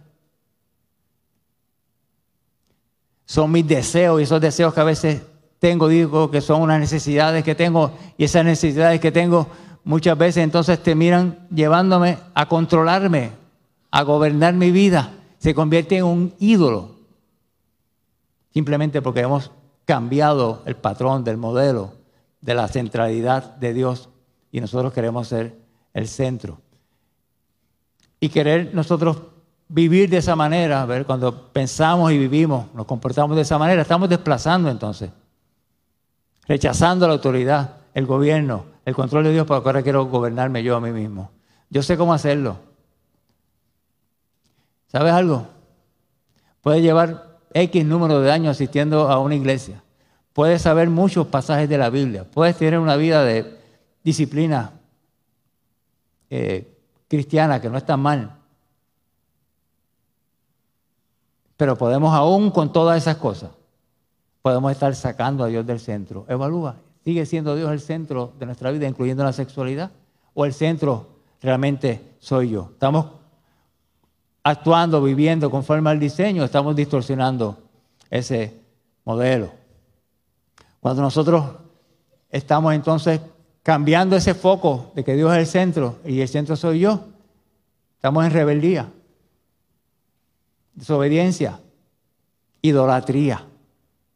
Son 3.25 3.51
mis 3.51 3.67
deseos 3.67 4.21
y 4.21 4.25
esos 4.25 4.41
deseos 4.41 4.75
que 4.75 4.81
a 4.81 4.85
veces 4.85 5.23
tengo, 5.59 5.89
digo 5.89 6.31
que 6.31 6.43
son 6.43 6.61
unas 6.61 6.79
necesidades 6.79 7.43
que 7.43 7.55
tengo 7.55 7.97
y 8.19 8.25
esas 8.25 8.45
necesidades 8.45 9.01
que 9.01 9.11
tengo 9.11 9.49
muchas 9.85 10.17
veces 10.17 10.45
entonces 10.45 10.83
te 10.83 10.95
miran 10.95 11.47
llevándome 11.55 12.19
a 12.35 12.47
controlarme, 12.47 13.33
a 13.91 14.03
gobernar 14.03 14.55
mi 14.55 14.71
vida. 14.71 15.13
Se 15.39 15.55
convierte 15.55 15.99
en 15.99 16.05
un 16.05 16.35
ídolo. 16.39 16.97
Simplemente 18.53 19.03
porque 19.03 19.21
hemos 19.21 19.51
cambiado 19.85 20.63
el 20.67 20.77
patrón 20.77 21.25
del 21.25 21.37
modelo 21.37 21.95
de 22.41 22.55
la 22.55 22.69
centralidad 22.69 23.57
de 23.57 23.73
Dios 23.73 24.09
y 24.51 24.61
nosotros 24.61 24.93
queremos 24.93 25.29
ser 25.29 25.57
el 25.95 26.09
centro 26.09 26.59
y 28.23 28.29
querer 28.29 28.73
nosotros 28.73 29.19
vivir 29.67 30.09
de 30.09 30.19
esa 30.19 30.37
manera, 30.37 30.87
ver, 30.87 31.05
cuando 31.07 31.49
pensamos 31.49 32.13
y 32.13 32.19
vivimos, 32.19 32.73
nos 32.73 32.87
comportamos 32.87 33.35
de 33.35 33.43
esa 33.43 33.59
manera, 33.59 33.83
estamos 33.83 34.09
desplazando 34.09 34.71
entonces, 34.71 35.11
rechazando 36.47 37.09
la 37.09 37.15
autoridad, 37.15 37.79
el 37.95 38.07
gobierno, 38.07 38.67
el 38.85 38.95
control 38.95 39.25
de 39.25 39.33
Dios, 39.33 39.47
porque 39.47 39.69
ahora 39.69 39.83
quiero 39.83 40.07
gobernarme 40.07 40.63
yo 40.63 40.77
a 40.77 40.81
mí 40.81 40.91
mismo. 40.91 41.31
Yo 41.71 41.83
sé 41.83 41.97
cómo 41.97 42.13
hacerlo. 42.13 42.59
¿Sabes 44.89 45.13
algo? 45.13 45.47
Puede 46.61 46.83
llevar 46.83 47.39
X 47.55 47.85
número 47.85 48.21
de 48.21 48.31
años 48.31 48.53
asistiendo 48.53 49.11
a 49.11 49.19
una 49.19 49.35
iglesia. 49.35 49.83
Puedes 50.33 50.63
saber 50.63 50.91
muchos 50.91 51.27
pasajes 51.27 51.69
de 51.69 51.79
la 51.79 51.91
Biblia. 51.91 52.25
Puedes 52.25 52.57
tener 52.57 52.79
una 52.79 52.97
vida 52.97 53.25
de 53.25 53.59
disciplina 54.03 54.73
eh, 56.31 56.79
cristiana 57.09 57.61
que 57.61 57.69
no 57.69 57.79
está 57.79 57.97
mal. 57.97 58.39
Pero 61.57 61.77
podemos 61.77 62.15
aún 62.15 62.51
con 62.51 62.73
todas 62.73 62.97
esas 62.97 63.17
cosas, 63.17 63.51
podemos 64.41 64.73
estar 64.73 64.95
sacando 64.95 65.45
a 65.45 65.47
Dios 65.47 65.67
del 65.67 65.79
centro. 65.79 66.25
Evalúa, 66.29 66.77
¿sigue 67.05 67.27
siendo 67.27 67.57
Dios 67.57 67.71
el 67.71 67.81
centro 67.81 68.33
de 68.39 68.47
nuestra 68.47 68.71
vida, 68.71 68.87
incluyendo 68.87 69.25
la 69.25 69.33
sexualidad? 69.33 69.91
¿O 70.35 70.45
el 70.45 70.55
centro 70.55 71.09
realmente 71.41 72.01
soy 72.19 72.51
yo? 72.51 72.71
Estamos 72.73 73.07
actuando, 74.43 75.03
viviendo 75.03 75.51
conforme 75.51 75.91
al 75.91 76.01
diseño, 76.01 76.45
estamos 76.45 76.75
distorsionando 76.75 77.59
ese 78.11 78.55
modelo. 79.05 79.51
Cuando 80.81 81.03
nosotros 81.03 81.45
estamos 82.31 82.75
entonces 82.75 83.21
cambiando 83.63 84.17
ese 84.17 84.35
foco 84.35 84.91
de 84.95 85.05
que 85.05 85.15
Dios 85.15 85.33
es 85.33 85.39
el 85.39 85.47
centro 85.47 85.99
y 86.05 86.21
el 86.21 86.29
centro 86.29 86.57
soy 86.57 86.81
yo, 86.81 87.05
estamos 87.95 88.25
en 88.25 88.33
rebeldía, 88.33 88.89
desobediencia, 90.75 91.61
idolatría, 92.63 93.47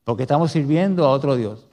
porque 0.04 0.22
estamos 0.22 0.50
sirviendo 0.50 1.04
a 1.04 1.10
otro 1.10 1.36
Dios. 1.36 1.65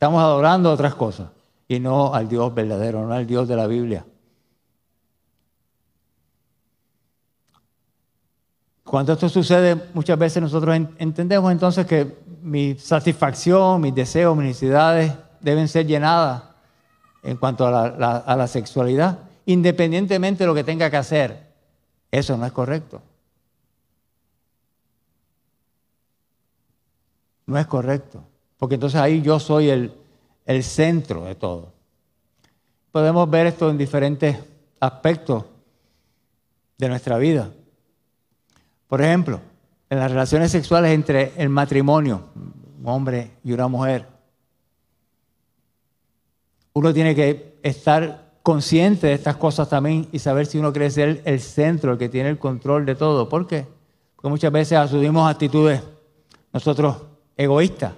Estamos 0.00 0.22
adorando 0.22 0.72
otras 0.72 0.94
cosas 0.94 1.28
y 1.68 1.78
no 1.78 2.14
al 2.14 2.26
Dios 2.26 2.54
verdadero, 2.54 3.06
no 3.06 3.12
al 3.12 3.26
Dios 3.26 3.46
de 3.46 3.54
la 3.54 3.66
Biblia. 3.66 4.06
Cuando 8.82 9.12
esto 9.12 9.28
sucede, 9.28 9.76
muchas 9.92 10.18
veces 10.18 10.42
nosotros 10.42 10.74
entendemos 10.96 11.52
entonces 11.52 11.84
que 11.84 12.16
mi 12.40 12.76
satisfacción, 12.76 13.82
mis 13.82 13.94
deseos, 13.94 14.34
mis 14.34 14.46
necesidades 14.46 15.12
deben 15.38 15.68
ser 15.68 15.86
llenadas 15.86 16.44
en 17.22 17.36
cuanto 17.36 17.66
a 17.66 17.90
la, 17.90 18.16
a 18.16 18.36
la 18.36 18.46
sexualidad, 18.46 19.18
independientemente 19.44 20.44
de 20.44 20.46
lo 20.46 20.54
que 20.54 20.64
tenga 20.64 20.88
que 20.88 20.96
hacer. 20.96 21.52
Eso 22.10 22.38
no 22.38 22.46
es 22.46 22.52
correcto. 22.52 23.02
No 27.44 27.58
es 27.58 27.66
correcto. 27.66 28.29
Porque 28.60 28.74
entonces 28.74 29.00
ahí 29.00 29.22
yo 29.22 29.40
soy 29.40 29.70
el, 29.70 30.62
centro 30.62 31.24
de 31.24 31.34
todo. 31.34 31.72
Podemos 32.92 33.28
ver 33.30 33.46
esto 33.46 33.70
en 33.70 33.78
diferentes 33.78 34.36
aspectos 34.78 35.44
de 36.76 36.88
nuestra 36.88 37.16
vida. 37.16 37.50
Por 38.86 39.00
ejemplo, 39.00 39.40
en 39.88 39.98
las 39.98 40.10
relaciones 40.10 40.50
sexuales 40.50 40.90
entre 40.90 41.32
el 41.36 41.48
matrimonio, 41.48 42.24
un 42.34 42.86
hombre 42.86 43.30
y 43.42 43.52
una 43.52 43.66
mujer, 43.66 44.06
uno 46.74 46.92
tiene 46.92 47.14
que 47.14 47.58
estar 47.62 48.32
consciente 48.42 49.06
de 49.06 49.14
estas 49.14 49.36
cosas 49.36 49.70
también 49.70 50.06
y 50.12 50.18
saber 50.18 50.44
si 50.44 50.58
uno 50.58 50.70
quiere 50.72 50.90
ser 50.90 51.22
el 51.24 51.40
centro, 51.40 51.92
el 51.92 51.98
que 51.98 52.10
tiene 52.10 52.28
el 52.28 52.38
control 52.38 52.84
de 52.84 52.94
todo. 52.94 53.26
¿Por 53.26 53.46
qué? 53.46 53.66
Porque 54.16 54.28
muchas 54.28 54.52
veces 54.52 54.76
asumimos 54.76 55.30
actitudes 55.30 55.82
nosotros 56.52 56.96
egoístas. 57.38 57.94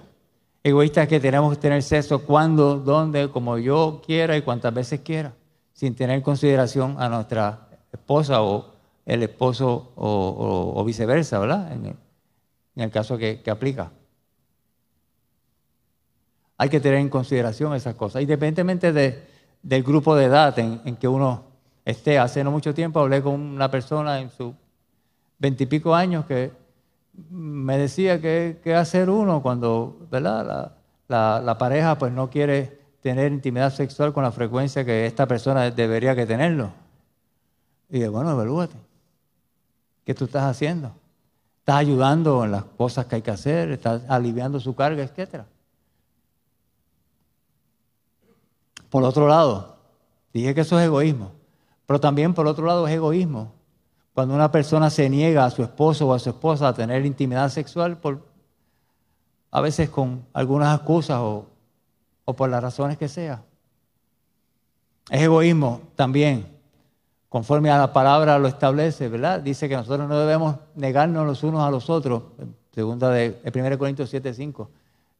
Egoístas 0.65 1.09
que 1.09 1.19
tenemos 1.19 1.53
que 1.53 1.61
tener 1.61 1.83
sexo 1.83 2.23
cuando, 2.23 2.77
dónde, 2.77 3.29
como 3.29 3.57
yo 3.57 4.01
quiera 4.05 4.37
y 4.37 4.41
cuantas 4.41 4.73
veces 4.73 5.01
quiera, 5.01 5.33
sin 5.73 5.93
tener 5.93 6.15
en 6.15 6.21
consideración 6.21 6.95
a 6.99 7.09
nuestra 7.09 7.67
esposa 7.91 8.41
o 8.41 8.71
el 9.05 9.23
esposo 9.23 9.91
o, 9.97 10.81
viceversa, 10.85 11.37
¿verdad? 11.39 11.73
En 11.73 11.97
el, 12.81 12.91
caso 12.91 13.17
que, 13.17 13.43
aplica. 13.51 13.91
Hay 16.57 16.69
que 16.69 16.79
tener 16.79 16.99
en 16.99 17.09
consideración 17.09 17.75
esas 17.75 17.95
cosas, 17.95 18.21
independientemente 18.21 18.93
del 19.61 19.83
grupo 19.83 20.15
de 20.15 20.25
edad 20.25 20.57
en, 20.59 20.95
que 20.95 21.09
uno 21.09 21.43
esté. 21.83 22.17
Hace 22.17 22.41
no 22.41 22.51
mucho 22.51 22.73
tiempo 22.73 23.01
hablé 23.01 23.21
con 23.21 23.33
una 23.33 23.69
persona 23.69 24.21
en 24.21 24.29
sus 24.29 24.53
veintipico 25.39 25.93
años 25.93 26.25
que 26.25 26.62
me 27.13 27.77
decía 27.77 28.19
que, 28.21 28.59
hacer 28.75 29.09
uno 29.09 29.41
cuando 29.41 29.97
¿verdad? 30.09 30.75
La, 31.07 31.57
pareja 31.57 31.97
pues 31.97 32.11
no 32.11 32.29
quiere 32.29 32.79
tener 33.01 33.31
intimidad 33.31 33.71
sexual 33.71 34.13
con 34.13 34.23
la 34.23 34.31
frecuencia 34.31 34.85
que 34.85 35.05
esta 35.05 35.27
persona 35.27 35.69
debería 35.69 36.15
que 36.15 36.25
tenerlo. 36.25 36.71
Y 37.89 37.95
dije, 37.95 38.07
bueno, 38.07 38.31
evalúate. 38.31 38.75
¿Qué 40.05 40.13
tú 40.13 40.25
estás 40.25 40.43
haciendo? 40.43 40.91
¿Estás 41.59 41.75
ayudando 41.75 42.43
en 42.43 42.51
las 42.51 42.63
cosas 42.63 43.05
que 43.05 43.15
hay 43.15 43.21
que 43.21 43.31
hacer? 43.31 43.71
¿Estás 43.71 44.01
aliviando 44.09 44.59
su 44.59 44.75
carga, 44.75 45.03
etcétera? 45.03 45.45
Por 48.89 49.03
otro 49.03 49.27
lado, 49.27 49.77
dije 50.33 50.53
que 50.53 50.61
eso 50.61 50.79
es 50.79 50.85
egoísmo, 50.85 51.31
pero 51.85 51.99
también 51.99 52.33
por 52.33 52.47
otro 52.47 52.65
lado 52.65 52.87
es 52.87 52.93
egoísmo. 52.93 53.53
Cuando 54.13 54.35
una 54.35 54.51
persona 54.51 54.89
se 54.89 55.09
niega 55.09 55.45
a 55.45 55.49
su 55.49 55.63
esposo 55.63 56.07
o 56.07 56.13
a 56.13 56.19
su 56.19 56.29
esposa 56.29 56.67
a 56.67 56.73
tener 56.73 57.05
intimidad 57.05 57.49
sexual, 57.49 57.97
a 59.51 59.61
veces 59.61 59.89
con 59.89 60.25
algunas 60.33 60.75
excusas 60.77 61.19
o, 61.19 61.47
o 62.25 62.33
por 62.33 62.49
las 62.49 62.61
razones 62.61 62.97
que 62.97 63.07
sea. 63.07 63.43
Es 65.09 65.21
egoísmo 65.21 65.81
también 65.95 66.53
conforme 67.33 67.71
a 67.71 67.79
la 67.79 67.91
palabra 67.91 68.37
lo 68.37 68.47
establece, 68.47 69.09
¿verdad? 69.09 69.39
Dice 69.39 69.67
que 69.67 69.75
nosotros 69.75 70.07
no 70.07 70.19
debemos 70.19 70.57
negarnos 70.75 71.25
los 71.25 71.41
unos 71.41 71.63
a 71.63 71.71
los 71.71 71.89
otros, 71.89 72.21
segunda 72.71 73.09
de 73.09 73.41
1 73.43 73.79
Corintios 73.79 74.11
7, 74.11 74.35
5. 74.35 74.69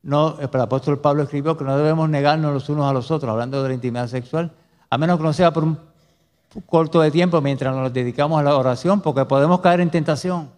No, 0.04 0.38
el 0.40 0.62
apóstol 0.62 1.00
Pablo 1.00 1.24
escribió 1.24 1.58
que 1.58 1.64
no 1.64 1.76
debemos 1.76 2.08
negarnos 2.08 2.54
los 2.54 2.70
unos 2.70 2.86
a 2.86 2.94
los 2.94 3.10
otros, 3.10 3.32
hablando 3.32 3.64
de 3.64 3.70
la 3.70 3.74
intimidad 3.74 4.08
sexual, 4.08 4.52
a 4.92 4.98
menos 5.00 5.18
que 5.18 5.24
no 5.24 5.34
sea 5.34 5.52
por 5.52 5.64
un 5.64 5.80
corto 6.62 7.02
de 7.02 7.12
tiempo 7.12 7.42
mientras 7.42 7.76
nos 7.76 7.92
dedicamos 7.92 8.40
a 8.40 8.44
la 8.44 8.58
oración, 8.58 9.02
porque 9.02 9.26
podemos 9.26 9.62
caer 9.62 9.82
en 9.82 9.90
tentación. 9.90 10.50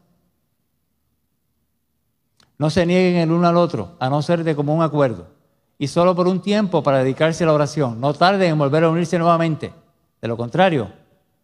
No 2.58 2.70
se 2.70 2.86
nieguen 2.86 3.22
el 3.22 3.32
uno 3.32 3.48
al 3.48 3.58
otro, 3.58 3.96
a 4.00 4.10
no 4.10 4.22
ser 4.22 4.44
de 4.44 4.56
común 4.56 4.82
acuerdo. 4.82 5.28
Y 5.78 5.88
solo 5.88 6.16
por 6.16 6.28
un 6.28 6.42
tiempo 6.42 6.82
para 6.84 7.00
dedicarse 7.00 7.44
a 7.44 7.48
la 7.48 7.54
oración. 7.54 8.00
No 8.00 8.14
tarden 8.14 8.52
en 8.52 8.58
volver 8.58 8.84
a 8.86 8.90
unirse 8.90 9.20
nuevamente. 9.20 9.74
De 10.22 10.28
lo 10.28 10.38
contrario, 10.38 10.92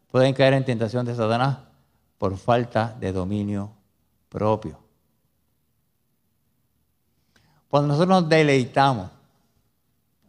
pueden 0.09 0.33
caer 0.33 0.53
en 0.53 0.63
tentación 0.63 1.05
de 1.05 1.15
Satanás 1.15 1.57
por 2.17 2.37
falta 2.37 2.95
de 2.99 3.11
dominio 3.11 3.71
propio. 4.29 4.77
Cuando 7.67 7.89
nosotros 7.89 8.21
nos 8.21 8.29
deleitamos, 8.29 9.09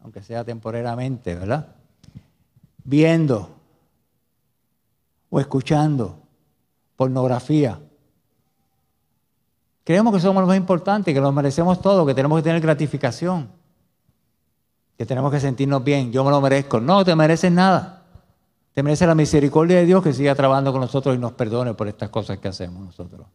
aunque 0.02 0.22
sea 0.22 0.44
temporariamente, 0.44 1.34
¿verdad? 1.34 1.68
Viendo 2.84 3.50
o 5.34 5.40
escuchando 5.40 6.20
pornografía, 6.94 7.80
creemos 9.82 10.12
que 10.12 10.20
somos 10.20 10.42
los 10.42 10.48
más 10.48 10.58
importantes, 10.58 11.14
que 11.14 11.20
nos 11.22 11.32
merecemos 11.32 11.80
todo, 11.80 12.04
que 12.04 12.14
tenemos 12.14 12.38
que 12.38 12.42
tener 12.42 12.60
gratificación, 12.60 13.50
que 14.98 15.06
tenemos 15.06 15.32
que 15.32 15.40
sentirnos 15.40 15.82
bien. 15.82 16.12
Yo 16.12 16.22
me 16.22 16.30
lo 16.30 16.38
merezco. 16.42 16.80
No 16.80 17.02
te 17.02 17.16
mereces 17.16 17.50
nada. 17.50 18.04
Te 18.74 18.82
merece 18.82 19.06
la 19.06 19.14
misericordia 19.14 19.78
de 19.78 19.86
Dios 19.86 20.02
que 20.02 20.12
siga 20.12 20.34
trabajando 20.34 20.70
con 20.70 20.82
nosotros 20.82 21.16
y 21.16 21.18
nos 21.18 21.32
perdone 21.32 21.72
por 21.72 21.88
estas 21.88 22.10
cosas 22.10 22.38
que 22.38 22.48
hacemos 22.48 22.84
nosotros. 22.84 23.26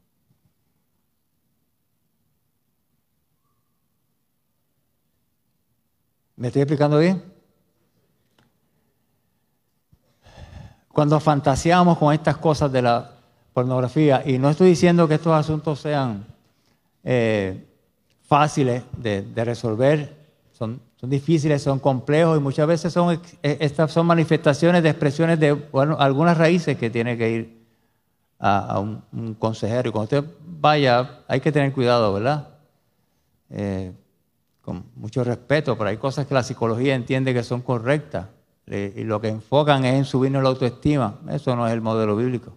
¿Me 6.36 6.50
estoy 6.50 6.62
explicando 6.62 7.00
bien? 7.00 7.37
Cuando 10.98 11.20
fantaseamos 11.20 12.00
con 12.00 12.12
estas 12.12 12.38
cosas 12.38 12.72
de 12.72 12.82
la 12.82 13.12
pornografía, 13.54 14.24
y 14.26 14.40
no 14.40 14.50
estoy 14.50 14.70
diciendo 14.70 15.08
que 15.08 15.14
estos 15.14 15.32
asuntos 15.32 15.80
sean 15.80 16.26
eh, 17.04 17.68
fáciles 18.24 18.82
de, 18.98 19.24
resolver, 19.46 20.12
son 20.54 20.82
difíciles, 21.04 21.62
son 21.62 21.78
complejos 21.78 22.36
y 22.36 22.42
muchas 22.42 22.66
veces 22.66 22.92
son, 22.92 23.22
eh, 23.44 23.58
estas 23.60 23.92
son 23.92 24.08
manifestaciones 24.08 24.82
de 24.82 24.90
expresiones 24.90 25.40
de 25.40 25.52
bueno, 25.54 25.98
algunas 26.00 26.36
raíces 26.36 26.76
que 26.80 26.90
tiene 26.90 27.16
que 27.16 27.30
ir 27.30 27.64
a, 28.40 28.80
un, 28.80 29.36
consejero. 29.36 29.90
Y 29.90 29.92
cuando 29.92 30.18
usted 30.18 30.32
vaya, 30.48 31.20
hay 31.28 31.42
que 31.42 31.52
tener 31.52 31.74
cuidado, 31.74 32.12
¿verdad? 32.12 32.48
Eh, 33.52 33.92
con 34.64 34.84
mucho 34.96 35.24
respeto, 35.24 35.78
pero 35.78 35.92
hay 35.92 35.98
cosas 35.98 36.26
que 36.26 36.34
la 36.34 36.42
psicología 36.42 36.96
entiende 36.96 37.36
que 37.36 37.44
son 37.44 37.62
correctas 37.62 38.26
y 38.68 39.04
lo 39.04 39.22
que 39.22 39.30
enfocan 39.30 39.86
es 39.86 39.96
en 39.96 40.06
subirnos 40.06 40.44
la 40.44 40.50
autoestima. 40.50 41.16
Eso 41.30 41.56
no 41.56 41.68
es 41.68 41.74
el 41.74 41.82
modelo 41.82 42.16
bíblico. 42.16 42.54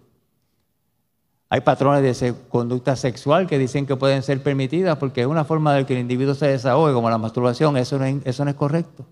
Hay 1.49 1.61
patrones 1.61 2.19
de 2.19 2.33
conducta 2.49 2.95
sexual 2.95 3.47
que 3.47 3.57
dicen 3.57 3.85
que 3.85 3.95
pueden 3.95 4.23
ser 4.23 4.41
permitidas 4.41 4.97
porque 4.97 5.21
es 5.21 5.27
una 5.27 5.43
forma 5.43 5.73
de 5.73 5.85
que 5.85 5.93
el 5.93 5.99
individuo 5.99 6.33
se 6.33 6.47
desahogue, 6.47 6.93
como 6.93 7.09
la 7.09 7.17
masturbación. 7.17 7.75
Eso 7.77 7.97
no 7.97 8.05
es, 8.05 8.17
eso 8.25 8.45
no 8.45 8.51
es 8.51 8.55
correcto. 8.55 9.05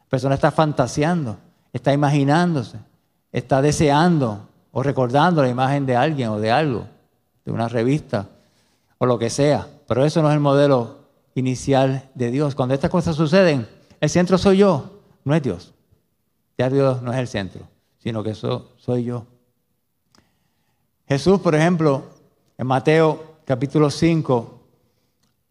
La 0.00 0.06
persona 0.06 0.34
está 0.34 0.50
fantaseando, 0.50 1.38
está 1.72 1.92
imaginándose, 1.92 2.78
está 3.32 3.62
deseando 3.62 4.46
o 4.72 4.82
recordando 4.82 5.42
la 5.42 5.48
imagen 5.48 5.86
de 5.86 5.96
alguien 5.96 6.28
o 6.28 6.38
de 6.38 6.50
algo, 6.50 6.86
de 7.44 7.52
una 7.52 7.68
revista 7.68 8.28
o 8.98 9.06
lo 9.06 9.18
que 9.18 9.30
sea, 9.30 9.66
pero 9.86 10.04
eso 10.04 10.22
no 10.22 10.28
es 10.28 10.34
el 10.34 10.40
modelo 10.40 10.98
inicial 11.34 12.08
de 12.14 12.30
Dios. 12.30 12.54
Cuando 12.54 12.74
estas 12.74 12.90
cosas 12.90 13.16
suceden, 13.16 13.66
el 14.00 14.10
centro 14.10 14.38
soy 14.38 14.58
yo, 14.58 15.00
no 15.24 15.34
es 15.34 15.42
Dios. 15.42 15.72
Ya 16.58 16.70
Dios 16.70 17.02
no 17.02 17.12
es 17.12 17.18
el 17.18 17.28
centro, 17.28 17.62
sino 17.98 18.22
que 18.22 18.30
eso 18.30 18.72
soy 18.78 19.04
yo. 19.04 19.26
Jesús, 21.06 21.40
por 21.40 21.54
ejemplo, 21.54 22.04
en 22.56 22.66
Mateo 22.66 23.36
capítulo 23.44 23.90
5, 23.90 24.60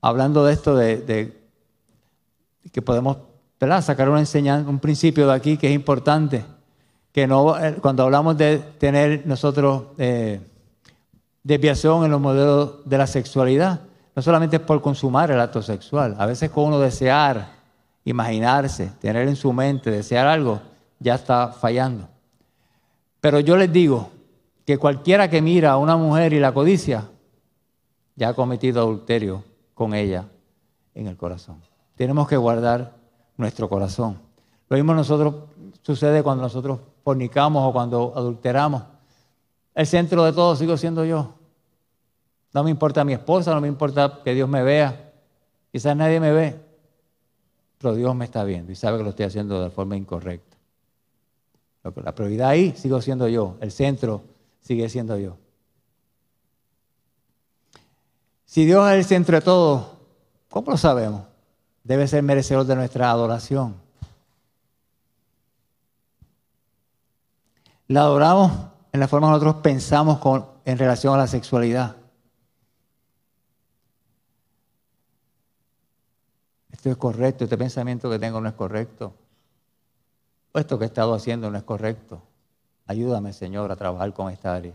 hablando 0.02 0.44
de 0.44 0.54
esto 0.54 0.76
de, 0.76 1.34
que 2.72 2.82
podemos 2.82 3.18
sacar 3.82 4.10
una 4.10 4.20
enseñanza, 4.20 4.70
un 4.70 4.80
principio 4.80 5.28
de 5.28 5.34
aquí 5.34 5.58
que 5.58 5.68
es 5.68 5.74
importante, 5.74 6.44
que 7.12 7.28
no, 7.28 7.58
eh, 7.58 7.78
cuando 7.82 8.04
hablamos 8.04 8.38
de 8.38 8.58
tener 8.58 9.26
nosotros 9.26 9.84
eh, 9.98 10.42
desviación 11.44 12.04
en 12.04 12.12
los 12.12 12.20
modelos 12.20 12.88
de 12.88 12.98
la 12.98 13.08
sexualidad, 13.08 13.82
no 14.16 14.22
solamente 14.22 14.58
es 14.58 14.62
por 14.62 14.82
consumar 14.82 15.32
el 15.32 15.40
acto 15.40 15.62
sexual, 15.62 16.16
a 16.18 16.26
veces 16.26 16.50
con 16.50 16.66
uno 16.66 16.80
desear, 16.80 17.54
imaginarse, 18.04 18.92
tener 19.00 19.28
en 19.28 19.36
su 19.36 19.54
mente, 19.54 19.92
desear 19.92 20.28
algo, 20.28 20.62
ya 21.00 21.16
está 21.16 21.50
fallando. 21.50 22.08
Pero 23.22 23.40
yo 23.40 23.58
les 23.58 23.72
digo 23.72 24.10
que 24.66 24.78
cualquiera 24.78 25.30
que 25.30 25.42
mira 25.42 25.72
a 25.72 25.78
una 25.78 25.96
mujer 25.98 26.34
y 26.34 26.40
la 26.40 26.54
codicia, 26.54 27.10
ya 28.16 28.30
ha 28.30 28.34
cometido 28.34 28.82
adulterio 28.82 29.44
con 29.74 29.94
ella 29.94 30.28
en 30.94 31.08
el 31.08 31.18
corazón. 31.18 31.62
Tenemos 31.96 32.28
que 32.28 32.38
guardar 32.38 32.96
nuestro 33.38 33.70
corazón. 33.70 34.20
Lo 34.70 34.78
mismo 34.78 34.94
nosotros 34.94 35.36
sucede 35.82 36.24
cuando 36.24 36.44
nosotros 36.44 36.80
fornicamos 37.04 37.64
o 37.64 37.74
cuando 37.74 38.14
adulteramos. 38.16 38.84
El 39.76 39.86
centro 39.86 40.24
de 40.24 40.34
todo 40.34 40.56
sigo 40.56 40.78
siendo 40.78 41.06
yo. 41.06 41.34
No 42.54 42.64
me 42.64 42.72
importa 42.72 43.04
mi 43.04 43.14
esposa, 43.14 43.54
no 43.54 43.62
me 43.62 43.68
importa 43.68 44.22
que 44.24 44.34
Dios 44.34 44.48
me 44.48 44.64
vea. 44.64 45.12
Quizás 45.72 45.96
nadie 45.96 46.22
me 46.22 46.32
ve, 46.32 46.60
pero 47.78 47.94
Dios 47.94 48.16
me 48.16 48.24
está 48.24 48.46
viendo 48.46 48.72
y 48.72 48.76
sabe 48.76 48.98
que 48.98 49.04
lo 49.04 49.10
estoy 49.10 49.26
haciendo 49.26 49.62
de 49.62 49.70
forma 49.70 49.98
incorrecta. 49.98 50.55
La 52.04 52.16
prioridad 52.16 52.50
ahí 52.50 52.74
sigo 52.76 53.00
siendo 53.00 53.28
yo, 53.28 53.58
el 53.62 53.72
centro 53.72 54.24
sigue 54.60 54.90
siendo 54.90 55.18
yo. 55.20 55.38
Si 58.46 58.66
Dios 58.66 58.90
es 58.90 58.96
el 58.96 59.06
centro 59.06 59.36
de 59.36 59.42
todo, 59.42 60.00
¿cómo 60.50 60.72
lo 60.72 60.78
sabemos? 60.78 61.24
Debe 61.84 62.08
ser 62.08 62.24
merecedor 62.24 62.66
de 62.66 62.76
nuestra 62.76 63.12
adoración. 63.12 63.76
La 67.88 68.02
adoramos 68.02 68.52
en 68.92 69.00
la 69.00 69.08
forma 69.08 69.28
que 69.28 69.32
nosotros 69.34 69.56
pensamos 69.62 70.20
en 70.66 70.78
relación 70.80 71.14
a 71.14 71.18
la 71.18 71.28
sexualidad. 71.28 71.98
Esto 76.72 76.90
es 76.90 76.98
correcto, 76.98 77.44
este 77.44 77.58
pensamiento 77.58 78.10
que 78.10 78.18
tengo 78.18 78.42
no 78.42 78.50
es 78.50 78.56
correcto. 78.56 79.14
Esto 80.56 80.80
que 80.80 80.86
he 80.86 80.88
estado 80.88 81.14
haciendo 81.14 81.52
no 81.52 81.58
es 81.58 81.64
correcto. 81.64 82.22
Ayúdame, 82.88 83.34
Señor, 83.34 83.72
a 83.72 83.76
trabajar 83.76 84.14
con 84.14 84.32
esta 84.32 84.56
área. 84.56 84.74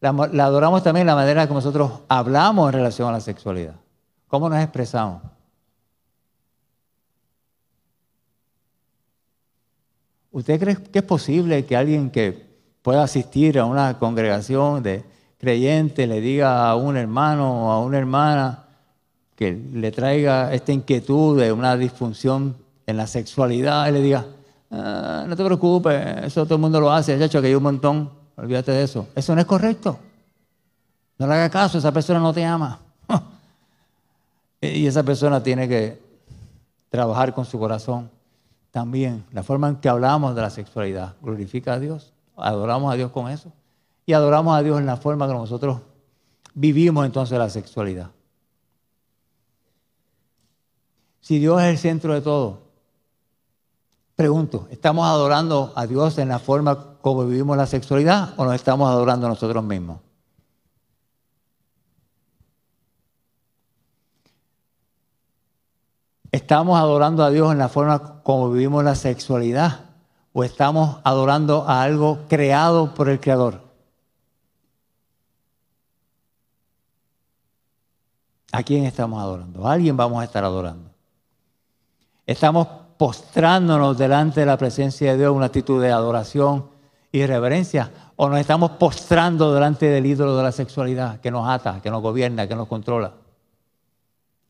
La, 0.00 0.10
adoramos 0.44 0.82
también 0.82 1.06
la 1.06 1.14
manera 1.14 1.46
que 1.46 1.54
nosotros 1.54 1.92
hablamos 2.08 2.68
en 2.68 2.72
relación 2.72 3.08
a 3.08 3.12
la 3.12 3.20
sexualidad. 3.20 3.76
¿Cómo 4.26 4.48
nos 4.48 4.60
expresamos? 4.60 5.22
¿Usted 10.32 10.58
cree 10.58 10.76
que 10.76 10.98
es 10.98 11.04
posible 11.04 11.64
que 11.64 11.76
alguien 11.76 12.10
que 12.10 12.50
pueda 12.80 13.04
asistir 13.04 13.58
a 13.58 13.64
una 13.64 13.98
congregación 13.98 14.82
de 14.82 15.04
creyentes 15.38 16.08
le 16.08 16.20
diga 16.20 16.68
a 16.68 16.74
un 16.74 16.96
hermano 16.96 17.66
o 17.66 17.70
a 17.70 17.80
una 17.80 17.98
hermana 17.98 18.64
que 19.36 19.52
le 19.52 19.92
traiga 19.92 20.52
esta 20.52 20.72
inquietud 20.72 21.38
de 21.38 21.52
una 21.52 21.76
disfunción 21.76 22.56
en 22.86 22.96
la 22.96 23.06
sexualidad 23.06 23.88
y 23.88 23.92
le 23.92 24.00
diga, 24.00 24.26
ah, 24.70 25.24
no 25.26 25.36
te 25.36 25.44
preocupes, 25.44 26.24
eso 26.24 26.44
todo 26.44 26.56
el 26.56 26.60
mundo 26.60 26.80
lo 26.80 26.90
hace, 26.90 27.18
ya 27.18 27.26
hecho 27.26 27.40
que 27.40 27.48
hay 27.48 27.54
un 27.54 27.62
montón 27.62 28.22
Olvídate 28.36 28.72
de 28.72 28.82
eso. 28.82 29.08
Eso 29.14 29.34
no 29.34 29.40
es 29.40 29.46
correcto. 29.46 29.98
No 31.18 31.26
le 31.26 31.34
haga 31.34 31.50
caso, 31.50 31.78
esa 31.78 31.92
persona 31.92 32.18
no 32.18 32.32
te 32.32 32.44
ama. 32.44 32.80
y 34.60 34.86
esa 34.86 35.02
persona 35.02 35.42
tiene 35.42 35.68
que 35.68 36.00
trabajar 36.88 37.34
con 37.34 37.44
su 37.44 37.58
corazón 37.58 38.10
también. 38.70 39.24
La 39.32 39.42
forma 39.42 39.68
en 39.68 39.76
que 39.76 39.88
hablamos 39.88 40.34
de 40.34 40.42
la 40.42 40.50
sexualidad 40.50 41.14
glorifica 41.22 41.74
a 41.74 41.78
Dios. 41.78 42.12
Adoramos 42.36 42.92
a 42.92 42.96
Dios 42.96 43.10
con 43.10 43.30
eso. 43.30 43.52
Y 44.06 44.14
adoramos 44.14 44.56
a 44.56 44.62
Dios 44.62 44.80
en 44.80 44.86
la 44.86 44.96
forma 44.96 45.28
que 45.28 45.34
nosotros 45.34 45.80
vivimos 46.54 47.06
entonces 47.06 47.38
la 47.38 47.50
sexualidad. 47.50 48.10
Si 51.20 51.38
Dios 51.38 51.62
es 51.62 51.68
el 51.68 51.78
centro 51.78 52.14
de 52.14 52.20
todo, 52.20 52.58
pregunto, 54.22 54.68
¿estamos 54.70 55.04
adorando 55.04 55.72
a 55.74 55.84
Dios 55.84 56.16
en 56.18 56.28
la 56.28 56.38
forma 56.38 56.94
cómo 57.00 57.24
vivimos 57.24 57.56
la 57.56 57.66
sexualidad 57.66 58.34
o 58.36 58.44
nos 58.44 58.54
estamos 58.54 58.88
adorando 58.88 59.26
a 59.26 59.30
nosotros 59.30 59.64
mismos? 59.64 59.98
¿Estamos 66.30 66.78
adorando 66.78 67.24
a 67.24 67.30
Dios 67.30 67.50
en 67.50 67.58
la 67.58 67.68
forma 67.68 68.22
como 68.22 68.48
vivimos 68.52 68.84
la 68.84 68.94
sexualidad 68.94 69.86
o 70.32 70.44
estamos 70.44 71.00
adorando 71.02 71.64
a 71.66 71.82
algo 71.82 72.20
creado 72.28 72.94
por 72.94 73.08
el 73.08 73.18
Creador? 73.18 73.60
¿A 78.52 78.62
quién 78.62 78.84
estamos 78.84 79.20
adorando? 79.20 79.66
A 79.66 79.72
alguien 79.72 79.96
vamos 79.96 80.22
a 80.22 80.24
estar 80.24 80.44
adorando. 80.44 80.92
Estamos 82.24 82.81
postrándonos 83.02 83.98
delante 83.98 84.38
de 84.38 84.46
la 84.46 84.56
presencia 84.56 85.10
de 85.10 85.18
Dios, 85.18 85.34
una 85.34 85.46
actitud 85.46 85.82
de 85.82 85.90
adoración, 85.90 86.66
y 87.10 87.26
reverencia, 87.26 87.90
o 88.14 88.28
nos 88.28 88.38
estamos 88.38 88.70
postrando 88.78 89.52
delante 89.52 89.86
del 89.86 90.06
ídolo 90.06 90.36
de 90.36 90.44
la 90.44 90.52
sexualidad 90.52 91.18
que 91.18 91.32
nos 91.32 91.48
ata, 91.48 91.80
que 91.82 91.90
nos 91.90 92.00
gobierna, 92.00 92.46
que 92.46 92.54
nos 92.54 92.68
controla. 92.68 93.12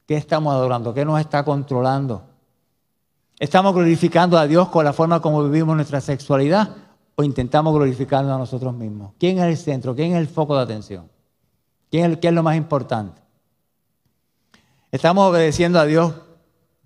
¿Qué 0.07 0.17
estamos 0.19 0.53
adorando? 0.53 0.93
¿Qué 0.93 1.03
nos 1.03 1.19
está 1.19 1.43
controlando? 1.47 2.25
¿Estamos 3.39 3.73
glorificando 3.73 4.37
a 4.37 4.47
Dios 4.47 4.69
con 4.69 4.85
la 4.85 4.93
forma 4.93 5.23
como 5.23 5.43
vivimos 5.45 5.75
nuestra 5.75 6.03
sexualidad 6.03 6.77
o 7.15 7.23
intentamos 7.23 7.73
glorificarnos 7.73 8.35
a 8.35 8.39
nosotros 8.39 8.75
mismos? 8.75 9.15
¿Quién 9.19 9.39
es 9.39 9.45
el 9.45 9.57
centro? 9.57 9.95
¿Quién 9.95 10.13
es 10.13 10.19
el 10.19 10.29
foco 10.29 10.59
de 10.59 10.65
atención? 10.65 11.09
¿Quién 11.91 12.13
es, 12.13 12.19
qué 12.19 12.29
es 12.29 12.35
lo 12.35 12.43
más 12.43 12.57
importante? 12.57 13.19
¿Estamos 14.91 15.31
obedeciendo 15.31 15.81
a 15.81 15.87
Dios 15.87 16.13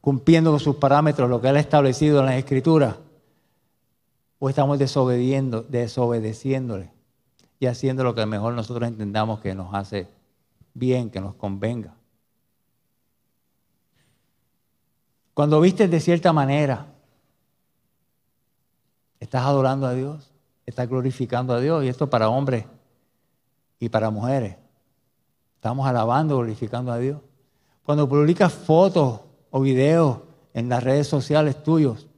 cumpliendo 0.06 0.52
con 0.52 0.60
sus 0.60 0.76
parámetros, 0.76 1.28
lo 1.28 1.40
que 1.40 1.48
Él 1.48 1.56
ha 1.56 1.60
establecido 1.60 2.20
en 2.20 2.26
las 2.26 2.36
Escrituras? 2.36 2.94
o 4.38 4.48
estamos 4.48 4.78
desobedeciéndole 4.78 6.92
y 7.58 7.66
haciendo 7.66 8.04
lo 8.04 8.14
que 8.14 8.24
mejor 8.24 8.54
nosotros 8.54 8.86
entendamos 8.86 9.40
que 9.40 9.52
nos 9.52 9.74
hace 9.74 10.06
bien, 10.74 11.10
que 11.10 11.20
nos 11.20 11.34
convenga. 11.34 11.92
Cuando 15.34 15.60
vistes 15.60 15.90
de 15.90 15.98
cierta 15.98 16.32
manera, 16.32 16.86
estás 19.18 19.44
adorando 19.44 19.88
a 19.88 19.92
Dios, 19.92 20.30
estás 20.66 20.88
glorificando 20.88 21.52
a 21.52 21.58
Dios, 21.58 21.82
y 21.82 21.88
esto 21.88 22.08
para 22.08 22.28
hombres 22.28 22.64
y 23.80 23.88
para 23.88 24.10
mujeres. 24.10 24.54
Estamos 25.56 25.84
alabando, 25.84 26.36
glorificando 26.36 26.92
a 26.92 26.98
Dios. 26.98 27.18
Cuando 27.84 28.08
publicas 28.08 28.52
fotos 28.52 29.25
o 29.56 29.60
videos 29.60 30.18
en 30.52 30.68
las 30.68 30.84
redes 30.84 31.06
sociales 31.06 31.62
tuyos, 31.62 32.08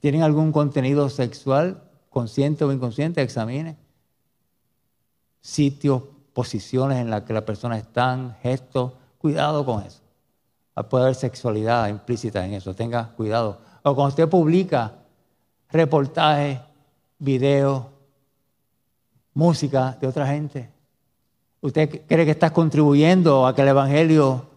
tienen 0.00 0.22
algún 0.22 0.50
contenido 0.50 1.08
sexual, 1.08 1.84
consciente 2.10 2.64
o 2.64 2.72
inconsciente, 2.72 3.22
examine. 3.22 3.76
Sitios, 5.40 6.02
posiciones 6.32 6.98
en 6.98 7.10
las 7.10 7.22
que 7.22 7.32
la 7.32 7.44
persona 7.44 7.78
está, 7.78 8.36
gestos, 8.42 8.94
cuidado 9.18 9.64
con 9.64 9.84
eso. 9.84 10.00
Puede 10.90 11.04
haber 11.04 11.14
sexualidad 11.14 11.86
implícita 11.90 12.44
en 12.44 12.54
eso, 12.54 12.74
tenga 12.74 13.12
cuidado. 13.12 13.60
O 13.84 13.94
cuando 13.94 14.08
usted 14.08 14.28
publica 14.28 14.94
reportajes, 15.70 16.58
videos, 17.20 17.84
música 19.32 19.96
de 20.00 20.08
otra 20.08 20.26
gente, 20.26 20.68
¿usted 21.60 22.04
cree 22.08 22.24
que 22.24 22.32
está 22.32 22.52
contribuyendo 22.52 23.46
a 23.46 23.54
que 23.54 23.62
el 23.62 23.68
Evangelio 23.68 24.55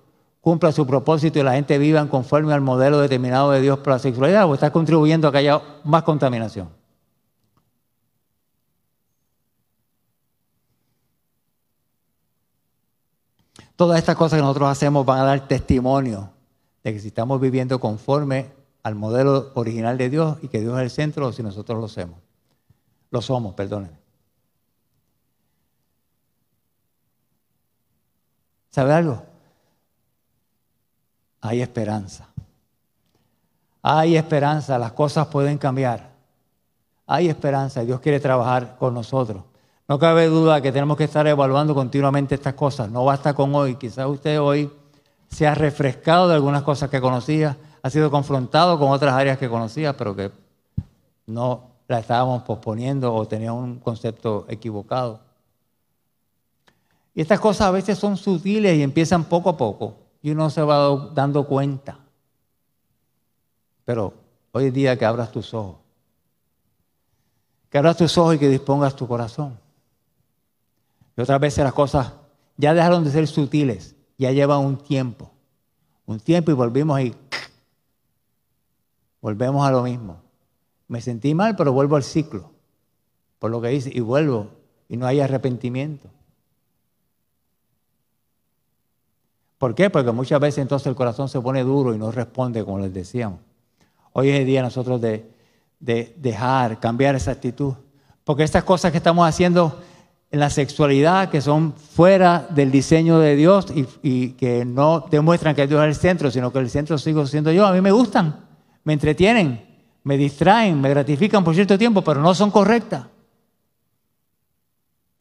cumpla 0.50 0.72
su 0.72 0.88
propósito 0.88 1.38
y 1.38 1.43
la 1.43 1.54
gente 1.54 1.78
viva 1.78 2.04
conforme 2.10 2.56
al 2.56 2.62
modelo 2.62 3.00
determinado 3.00 3.52
de 3.52 3.62
Dios 3.62 3.78
para 3.78 3.97
la 3.97 4.00
sexualidad 4.00 4.50
o 4.50 4.56
está 4.56 4.72
contribuyendo 4.72 5.28
a 5.28 5.32
que 5.32 5.38
haya 5.38 5.62
más 5.84 6.02
contaminación? 6.02 6.70
Todas 13.76 14.00
estas 14.00 14.16
cosas 14.16 14.38
que 14.38 14.41
nosotros 14.41 14.70
hacemos 14.70 15.06
van 15.06 15.20
a 15.20 15.24
dar 15.24 15.47
testimonio 15.47 16.32
de 16.84 16.93
que 16.93 17.00
si 17.00 17.10
estamos 17.10 17.39
viviendo 17.39 17.80
conforme 17.80 18.52
al 18.82 18.95
modelo 18.95 19.52
original 19.54 20.00
de 20.00 20.10
Dios 20.10 20.39
y 20.41 20.47
que 20.47 20.62
Dios 20.62 20.76
es 20.78 20.82
el 20.82 20.89
centro 20.89 21.28
o 21.28 21.32
si 21.32 21.43
nosotros 21.43 21.80
lo 21.80 21.88
somos. 21.88 22.18
Lo 23.12 23.22
somos, 23.22 23.54
perdónenme. 23.54 24.00
¿Sabe 28.72 28.93
algo? 28.93 29.28
Hay 31.41 31.61
esperanza. 31.61 32.27
Hay 33.81 34.17
esperanza, 34.17 34.77
las 34.77 34.91
cosas 34.91 35.27
pueden 35.27 35.57
cambiar. 35.57 36.09
Hay 37.07 37.29
esperanza, 37.29 37.81
Dios 37.81 37.99
quiere 38.01 38.19
trabajar 38.19 38.75
con 38.77 38.93
nosotros. 38.93 39.43
No 39.87 39.97
cabe 39.97 40.27
duda 40.27 40.61
que 40.61 40.71
tenemos 40.71 40.97
que 40.97 41.05
estar 41.05 41.25
evaluando 41.25 41.73
continuamente 41.73 42.35
estas 42.35 42.53
cosas. 42.53 42.91
No 42.91 43.05
basta 43.05 43.33
con 43.33 43.55
hoy. 43.55 43.75
Quizás 43.75 44.05
usted 44.05 44.39
hoy 44.39 44.71
se 45.27 45.47
ha 45.47 45.55
refrescado 45.55 46.27
de 46.27 46.35
algunas 46.35 46.61
cosas 46.61 46.89
que 46.89 47.01
conocía, 47.01 47.57
ha 47.81 47.89
sido 47.89 48.11
confrontado 48.11 48.77
con 48.77 48.89
otras 48.89 49.13
áreas 49.13 49.37
que 49.37 49.49
conocía, 49.49 49.95
pero 49.95 50.15
que 50.15 50.31
no 51.25 51.69
la 51.87 51.99
estábamos 51.99 52.43
posponiendo 52.43 53.13
o 53.13 53.27
tenía 53.27 53.53
un 53.53 53.79
concepto 53.79 54.45
equivocado. 54.49 55.21
Y 57.15 57.21
estas 57.21 57.39
cosas 57.39 57.67
a 57.67 57.71
veces 57.71 57.97
son 57.97 58.17
sutiles 58.17 58.77
y 58.77 58.83
empiezan 58.83 59.23
poco 59.23 59.49
a 59.49 59.57
poco 59.57 59.95
y 60.22 60.32
uno 60.32 60.49
se 60.49 60.61
va 60.61 61.09
dando 61.13 61.45
cuenta. 61.45 61.99
Pero 63.86 64.13
hoy 64.51 64.72
día 64.72 64.97
que 64.97 65.05
abras 65.05 65.32
tus 65.32 65.53
ojos. 65.53 65.78
Que 67.70 67.78
abras 67.78 67.97
tus 67.97 68.17
ojos 68.17 68.36
y 68.36 68.39
que 68.39 68.49
dispongas 68.49 68.95
tu 68.95 69.07
corazón. 69.07 69.57
Y 71.15 71.22
otras 71.22 71.39
veces 71.39 71.63
las 71.63 71.74
cosas 71.74 72.13
ya 72.57 72.74
dejaron 72.74 73.03
de 73.03 73.11
ser 73.11 73.28
sutiles, 73.28 73.95
ya 74.17 74.32
llevan 74.32 74.59
un 74.59 74.78
tiempo. 74.78 75.32
Un 76.05 76.20
tiempo 76.20 76.51
y 76.51 76.53
volvimos 76.53 76.99
y 77.01 77.15
volvemos 79.22 79.65
a 79.65 79.72
lo 79.72 79.84
mismo. 79.84 80.22
Me 80.88 81.01
sentí 81.01 81.36
mal, 81.36 81.55
pero 81.55 81.72
vuelvo 81.72 81.95
al 81.95 82.03
ciclo. 82.03 82.51
Por 83.38 83.51
lo 83.51 83.61
que 83.61 83.70
dice, 83.70 83.91
y 83.93 83.99
vuelvo, 84.01 84.49
y 84.89 84.97
no 84.97 85.05
hay 85.05 85.20
arrepentimiento. 85.22 86.09
¿Por 89.60 89.76
qué? 89.76 89.89
Porque 89.89 90.12
muchas 90.12 90.39
veces 90.39 90.60
entonces 90.60 90.88
el 90.88 90.95
corazón 90.95 91.28
se 91.28 91.39
pone 91.41 91.64
duro 91.64 91.93
y 91.93 91.97
no 91.97 92.12
responde 92.12 92.64
como 92.64 92.80
les 92.80 92.93
decíamos. 92.93 93.41
Hoy 94.14 94.30
es 94.30 94.39
el 94.39 94.45
día 94.45 94.64
nosotros 94.64 95.01
de, 95.01 95.30
dejar, 95.80 96.80
cambiar 96.80 97.16
esa 97.16 97.32
actitud. 97.32 97.74
Porque 98.24 98.43
estas 98.43 98.64
cosas 98.64 98.91
que 98.91 98.97
estamos 98.97 99.28
haciendo 99.28 99.78
en 100.32 100.39
la 100.39 100.49
sexualidad, 100.49 101.30
que 101.30 101.41
son 101.41 101.74
fuera 101.74 102.47
del 102.49 102.72
diseño 102.72 103.20
de 103.20 103.36
Dios 103.36 103.66
y, 103.76 103.86
y, 104.01 104.30
que 104.32 104.64
no 104.64 105.05
demuestran 105.12 105.55
que 105.55 105.68
Dios 105.68 105.82
es 105.82 105.88
el 105.88 105.95
centro, 105.95 106.32
sino 106.32 106.53
que 106.53 106.60
el 106.60 106.70
centro 106.70 106.97
sigo 106.97 107.28
siendo 107.28 107.51
yo, 107.51 107.66
a 107.66 107.74
mí 107.74 107.82
me 107.82 107.91
gustan, 107.91 108.45
me 108.86 108.93
entretienen, 108.93 109.66
me 110.03 110.18
distraen, 110.18 110.80
me 110.80 110.89
gratifican 110.89 111.43
por 111.43 111.53
cierto 111.53 111.78
tiempo, 111.78 112.01
pero 112.01 112.22
no 112.22 112.34
son 112.34 112.49
correctas. 112.49 113.07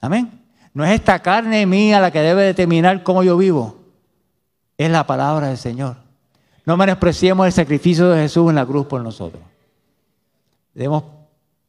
Amén. 0.00 0.44
No 0.74 0.84
es 0.84 0.92
esta 0.92 1.18
carne 1.18 1.66
mía 1.66 2.00
la 2.00 2.12
que 2.12 2.20
debe 2.20 2.44
determinar 2.44 3.02
cómo 3.02 3.24
yo 3.24 3.36
vivo 3.36 3.77
es 4.78 4.90
la 4.90 5.06
palabra 5.06 5.48
del 5.48 5.58
Señor. 5.58 5.96
No 6.64 6.76
menospreciemos 6.76 7.46
el 7.46 7.52
sacrificio 7.52 8.08
de 8.08 8.22
Jesús 8.22 8.48
en 8.48 8.54
la 8.54 8.64
cruz 8.64 8.86
por 8.86 9.02
nosotros. 9.02 9.42
Debemos 10.72 11.02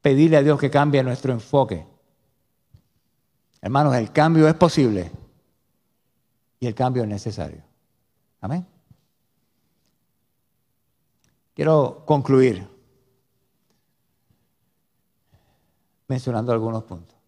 pedirle 0.02 0.38
a 0.38 0.44
Dios 0.44 0.60
que 0.60 0.70
cambie 0.70 1.04
nuestro 1.04 1.34
enfoque. 1.34 1.86
Hermanos, 3.62 3.96
el 3.96 4.12
cambio 4.12 4.48
es 4.48 4.54
posible 4.54 5.12
y 6.60 6.68
el 6.68 6.76
cambio 6.76 7.04
es 7.04 7.10
necesario. 7.10 7.64
Amén. 8.42 8.66
Quiero 11.56 12.04
concluir 12.06 12.66
mencionando 16.08 16.52
algunos 16.52 16.84
puntos. 16.84 17.19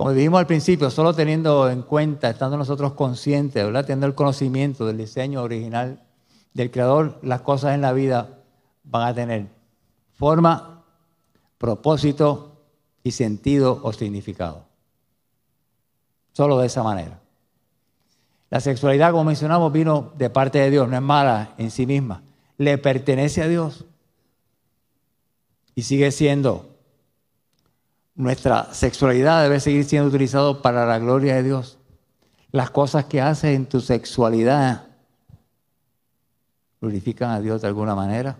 Como 0.00 0.12
dijimos 0.12 0.40
al 0.40 0.46
principio, 0.46 0.88
solo 0.88 1.12
teniendo 1.12 1.68
en 1.68 1.82
cuenta, 1.82 2.30
estando 2.30 2.56
nosotros 2.56 2.94
conscientes, 2.94 3.62
¿verdad? 3.62 3.84
teniendo 3.84 4.06
el 4.06 4.14
conocimiento 4.14 4.86
del 4.86 4.96
diseño 4.96 5.42
original 5.42 6.02
del 6.54 6.70
Creador, 6.70 7.18
las 7.20 7.42
cosas 7.42 7.74
en 7.74 7.82
la 7.82 7.92
vida 7.92 8.38
van 8.82 9.06
a 9.06 9.14
tener 9.14 9.48
forma, 10.14 10.84
propósito 11.58 12.62
y 13.02 13.10
sentido 13.10 13.78
o 13.82 13.92
significado. 13.92 14.64
Solo 16.32 16.56
de 16.56 16.68
esa 16.68 16.82
manera. 16.82 17.20
La 18.48 18.60
sexualidad, 18.60 19.10
como 19.10 19.24
mencionamos, 19.24 19.70
vino 19.70 20.14
de 20.16 20.30
parte 20.30 20.60
de 20.60 20.70
Dios, 20.70 20.88
no 20.88 20.96
es 20.96 21.02
mala 21.02 21.52
en 21.58 21.70
sí 21.70 21.84
misma. 21.84 22.22
Le 22.56 22.78
pertenece 22.78 23.42
a 23.42 23.48
Dios 23.48 23.84
y 25.74 25.82
sigue 25.82 26.10
siendo 26.10 26.69
nuestra 28.20 28.74
sexualidad 28.74 29.42
debe 29.42 29.60
seguir 29.60 29.84
siendo 29.84 30.10
utilizado 30.10 30.60
para 30.60 30.84
la 30.84 30.98
gloria 30.98 31.36
de 31.36 31.42
Dios. 31.42 31.78
Las 32.52 32.70
cosas 32.70 33.06
que 33.06 33.22
haces 33.22 33.56
en 33.56 33.66
tu 33.66 33.80
sexualidad 33.80 34.88
glorifican 36.82 37.30
a 37.30 37.40
Dios 37.40 37.62
de 37.62 37.68
alguna 37.68 37.94
manera. 37.94 38.36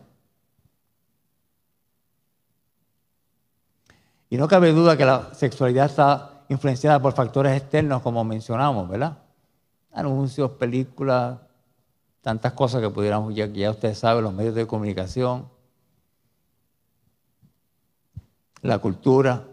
Y 4.29 4.37
no 4.37 4.49
cabe 4.49 4.73
duda 4.73 4.99
que 4.99 5.07
la 5.07 5.33
sexualidad 5.33 5.87
está 5.87 6.45
influenciada 6.51 7.01
por 7.01 7.15
factores 7.15 7.57
externos, 7.57 8.03
como 8.03 8.23
mencionamos, 8.23 8.87
¿verdad? 8.87 9.17
Anuncios, 9.93 10.51
películas, 10.53 11.39
tantas 12.21 12.53
cosas 12.53 12.83
que 12.83 12.91
pudiéramos, 12.91 13.35
ya, 13.35 13.47
ya 13.47 13.71
ustedes 13.71 13.99
saben, 13.99 14.25
los 14.25 14.35
medios 14.35 14.55
de 14.55 14.67
comunicación, 14.67 15.49
la 18.61 18.79
cultura 18.79 19.47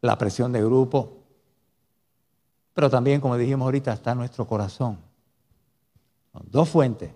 la 0.00 0.16
presión 0.16 0.52
de 0.52 0.62
grupo, 0.62 1.18
pero 2.74 2.88
también, 2.88 3.20
como 3.20 3.36
dijimos 3.36 3.66
ahorita, 3.66 3.92
está 3.92 4.14
nuestro 4.14 4.46
corazón. 4.46 4.98
Dos 6.44 6.68
fuentes, 6.68 7.10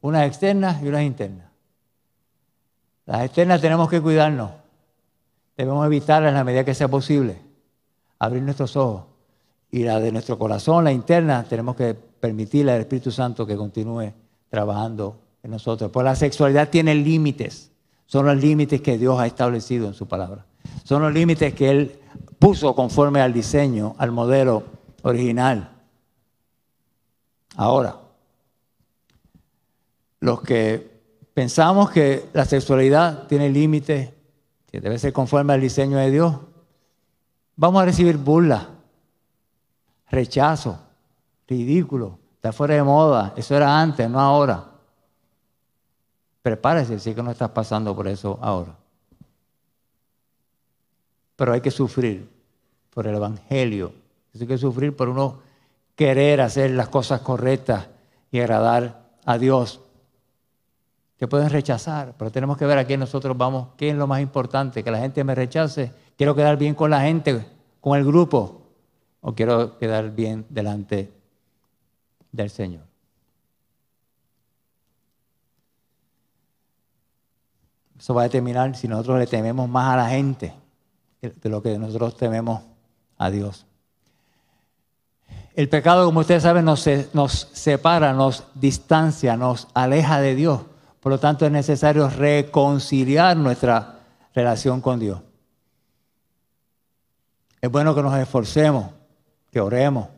unas 0.00 0.26
externas 0.26 0.82
y 0.82 0.88
unas 0.88 1.02
internas. 1.02 1.46
Las 3.04 3.24
externas 3.24 3.60
tenemos 3.60 3.90
que 3.90 4.00
cuidarnos, 4.00 4.50
debemos 5.56 5.84
evitarlas 5.84 6.30
en 6.30 6.36
la 6.36 6.44
medida 6.44 6.64
que 6.64 6.74
sea 6.74 6.88
posible, 6.88 7.42
abrir 8.18 8.42
nuestros 8.42 8.76
ojos. 8.76 9.04
Y 9.70 9.82
la 9.84 10.00
de 10.00 10.12
nuestro 10.12 10.38
corazón, 10.38 10.84
la 10.84 10.92
interna, 10.92 11.44
tenemos 11.44 11.76
que 11.76 11.94
permitirle 11.94 12.72
al 12.72 12.80
Espíritu 12.80 13.10
Santo 13.10 13.46
que 13.46 13.56
continúe 13.56 14.12
trabajando 14.48 15.18
en 15.42 15.50
nosotros. 15.50 15.90
Pues 15.90 16.04
la 16.04 16.14
sexualidad 16.14 16.68
tiene 16.68 16.94
límites, 16.94 17.70
son 18.06 18.26
los 18.26 18.36
límites 18.36 18.80
que 18.80 18.96
Dios 18.96 19.18
ha 19.18 19.26
establecido 19.26 19.88
en 19.88 19.94
su 19.94 20.06
palabra. 20.06 20.46
Son 20.84 21.02
los 21.02 21.12
límites 21.12 21.54
que 21.54 21.70
Él 21.70 22.00
puso 22.42 22.74
conforme 22.74 23.20
al 23.20 23.32
diseño, 23.32 23.94
al 23.98 24.10
modelo 24.10 24.64
original. 25.02 25.70
Ahora, 27.54 28.00
los 30.18 30.42
que 30.42 30.90
pensamos 31.34 31.92
que 31.92 32.28
la 32.32 32.44
sexualidad 32.44 33.28
tiene 33.28 33.48
límites, 33.48 34.10
que 34.66 34.80
debe 34.80 34.98
ser 34.98 35.12
conforme 35.12 35.52
al 35.52 35.60
diseño 35.60 35.98
de 35.98 36.10
Dios, 36.10 36.36
vamos 37.54 37.80
a 37.80 37.84
recibir 37.84 38.16
burla, 38.16 38.70
rechazo, 40.10 40.80
ridículo, 41.46 42.18
está 42.34 42.50
fuera 42.50 42.74
de 42.74 42.82
moda, 42.82 43.34
eso 43.36 43.54
era 43.56 43.80
antes, 43.80 44.10
no 44.10 44.18
ahora. 44.18 44.64
Prepárese 46.42 46.98
si 46.98 47.14
que 47.14 47.22
no 47.22 47.30
estás 47.30 47.50
pasando 47.50 47.94
por 47.94 48.08
eso 48.08 48.36
ahora 48.42 48.82
pero 51.42 51.54
hay 51.54 51.60
que 51.60 51.72
sufrir 51.72 52.30
por 52.92 53.06
el 53.06 53.14
Evangelio. 53.14 53.92
Hay 54.38 54.46
que 54.46 54.58
sufrir 54.58 54.94
por 54.94 55.08
uno 55.08 55.40
querer 55.94 56.40
hacer 56.40 56.70
las 56.70 56.88
cosas 56.88 57.20
correctas 57.20 57.88
y 58.30 58.40
agradar 58.40 59.10
a 59.24 59.38
Dios. 59.38 59.80
Que 61.18 61.28
pueden 61.28 61.50
rechazar, 61.50 62.14
pero 62.18 62.32
tenemos 62.32 62.56
que 62.56 62.66
ver 62.66 62.78
a 62.78 62.84
quién 62.84 63.00
nosotros 63.00 63.36
vamos, 63.36 63.68
qué 63.76 63.90
es 63.90 63.96
lo 63.96 64.06
más 64.06 64.20
importante, 64.20 64.82
que 64.82 64.90
la 64.90 64.98
gente 64.98 65.22
me 65.22 65.34
rechace. 65.34 65.92
Quiero 66.16 66.34
quedar 66.34 66.56
bien 66.56 66.74
con 66.74 66.90
la 66.90 67.02
gente, 67.02 67.46
con 67.80 67.96
el 67.96 68.04
grupo, 68.04 68.62
o 69.20 69.34
quiero 69.34 69.78
quedar 69.78 70.10
bien 70.10 70.44
delante 70.48 71.12
del 72.32 72.50
Señor. 72.50 72.82
Eso 77.96 78.14
va 78.14 78.22
a 78.22 78.24
determinar 78.24 78.74
si 78.74 78.88
nosotros 78.88 79.20
le 79.20 79.28
tememos 79.28 79.68
más 79.68 79.94
a 79.94 79.96
la 79.96 80.08
gente 80.08 80.52
de 81.20 81.48
lo 81.48 81.62
que 81.62 81.78
nosotros 81.78 82.16
tememos 82.16 82.71
a 83.22 83.30
Dios. 83.30 83.66
El 85.54 85.68
pecado, 85.68 86.06
como 86.06 86.20
ustedes 86.20 86.42
saben, 86.42 86.64
nos, 86.64 86.84
nos 87.12 87.48
separa, 87.52 88.12
nos 88.12 88.44
distancia, 88.54 89.36
nos 89.36 89.68
aleja 89.74 90.20
de 90.20 90.34
Dios. 90.34 90.62
Por 91.00 91.12
lo 91.12 91.20
tanto, 91.20 91.46
es 91.46 91.52
necesario 91.52 92.08
reconciliar 92.08 93.36
nuestra 93.36 94.00
relación 94.34 94.80
con 94.80 94.98
Dios. 94.98 95.20
Es 97.60 97.70
bueno 97.70 97.94
que 97.94 98.02
nos 98.02 98.18
esforcemos, 98.18 98.86
que 99.52 99.60
oremos, 99.60 100.08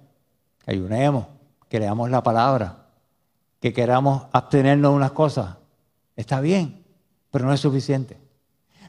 que 0.65 0.71
ayunemos, 0.71 1.27
que 1.69 1.81
leamos 1.81 2.11
la 2.11 2.23
palabra, 2.23 2.87
que 3.61 3.75
queramos 3.75 4.25
abstenernos 4.33 4.93
de 4.93 4.97
unas 4.97 5.13
cosas. 5.13 5.57
Está 6.17 6.41
bien, 6.41 6.85
pero 7.31 7.45
no 7.45 7.53
es 7.53 7.61
suficiente. 7.61 8.24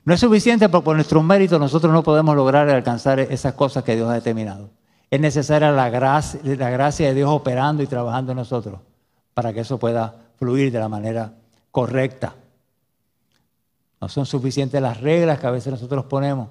No 0.06 0.14
es 0.14 0.20
suficiente 0.20 0.70
porque 0.70 0.86
por 0.86 0.96
nuestros 0.96 1.24
méritos 1.24 1.60
nosotros 1.60 1.92
no 1.92 2.04
podemos 2.04 2.36
lograr 2.36 2.70
alcanzar 2.70 3.20
esas 3.20 3.56
cosas 3.56 3.84
que 3.84 3.96
Dios 3.96 4.08
ha 4.08 4.14
determinado. 4.14 4.70
Es 5.10 5.20
necesaria 5.20 5.72
la 5.72 5.90
gracia, 5.90 7.08
de 7.08 7.14
Dios 7.16 7.30
operando 7.30 7.82
y 7.82 7.88
trabajando 7.88 8.32
en 8.32 8.38
nosotros 8.38 8.80
para 9.34 9.52
que 9.52 9.62
eso 9.62 9.80
pueda 9.80 10.14
fluir 10.38 10.72
de 10.72 10.78
la 10.78 10.88
manera 10.88 11.34
correcta. 11.72 12.36
No 14.00 14.08
son 14.08 14.28
suficientes 14.28 14.80
las 14.80 15.02
reglas 15.02 15.40
que 15.40 15.48
a 15.48 15.52
veces 15.52 15.74
nosotros 15.74 16.06
ponemos 16.06 16.50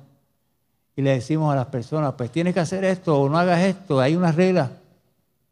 y 0.96 1.02
le 1.02 1.11
decimos 1.11 1.52
a 1.52 1.57
las 1.57 1.66
personas, 1.66 2.14
pues 2.14 2.32
tienes 2.32 2.55
que 2.55 2.61
hacer 2.61 2.84
esto 2.84 3.20
o 3.20 3.28
no 3.28 3.38
hagas 3.38 3.61
esto, 3.61 4.00
hay 4.00 4.16
unas 4.16 4.34
reglas. 4.34 4.70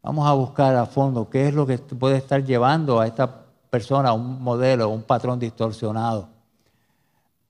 Vamos 0.01 0.27
a 0.27 0.33
buscar 0.33 0.75
a 0.75 0.85
fondo 0.85 1.29
qué 1.29 1.47
es 1.47 1.53
lo 1.53 1.65
que 1.65 1.77
puede 1.77 2.17
estar 2.17 2.43
llevando 2.43 2.99
a 2.99 3.07
esta 3.07 3.43
persona 3.69 4.09
a 4.09 4.13
un 4.13 4.41
modelo, 4.41 4.89
un 4.89 5.03
patrón 5.03 5.39
distorsionado. 5.39 6.32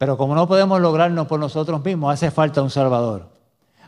Pero 0.04 0.18
como 0.18 0.36
no 0.36 0.50
podemos 0.50 0.82
lograrnos 0.82 1.28
por 1.28 1.40
nosotros 1.40 1.82
mismos, 1.82 2.14
hace 2.14 2.30
falta 2.30 2.62
un 2.62 2.70
Salvador, 2.70 3.30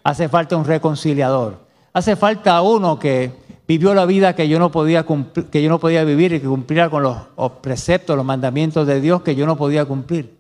hace 0.01 0.29
falta 0.29 0.55
un 0.55 0.63
reconciliador, 0.63 1.57
hace 1.91 2.15
falta 2.15 2.61
uno 2.61 2.97
que 2.97 3.33
vivió 3.67 3.93
la 3.93 4.05
vida 4.05 4.33
que 4.33 4.47
yo 4.47 4.57
no 4.57 4.71
podía, 4.71 5.05
que 5.05 5.61
yo 5.61 5.69
no 5.69 5.77
podía 5.77 6.05
vivir 6.05 6.31
y 6.31 6.39
que 6.39 6.47
cumpliera 6.47 6.89
con 6.89 7.03
los 7.03 7.17
preceptos, 7.61 8.15
los 8.15 8.25
mandamientos 8.25 8.87
de 8.87 9.01
Dios 9.01 9.23
que 9.23 9.35
yo 9.35 9.45
no 9.45 9.57
podía 9.57 9.83
cumplir. 9.83 10.39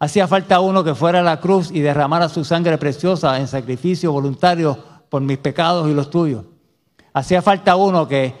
Hacía 0.00 0.26
falta 0.26 0.58
uno 0.58 0.82
que 0.82 0.96
fuera 0.96 1.20
a 1.20 1.22
la 1.22 1.38
cruz 1.38 1.70
y 1.70 1.78
derramara 1.78 2.28
su 2.28 2.44
sangre 2.44 2.76
preciosa 2.76 3.38
en 3.38 3.46
sacrificio 3.46 4.10
voluntario 4.10 4.76
por 5.08 5.22
mis 5.22 5.38
pecados 5.38 5.88
y 5.88 5.94
los 5.94 6.10
tuyos. 6.10 6.44
Hacía 7.12 7.40
falta 7.40 7.76
uno 7.76 8.08
que 8.08 8.34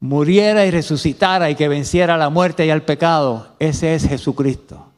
muriera 0.00 0.66
y 0.66 0.72
resucitara 0.72 1.50
y 1.50 1.54
que 1.54 1.68
venciera 1.68 2.16
la 2.16 2.30
muerte 2.30 2.66
y 2.66 2.70
al 2.70 2.82
pecado. 2.82 3.46
Ese 3.60 3.94
es 3.94 4.08
Jesucristo. 4.08 4.88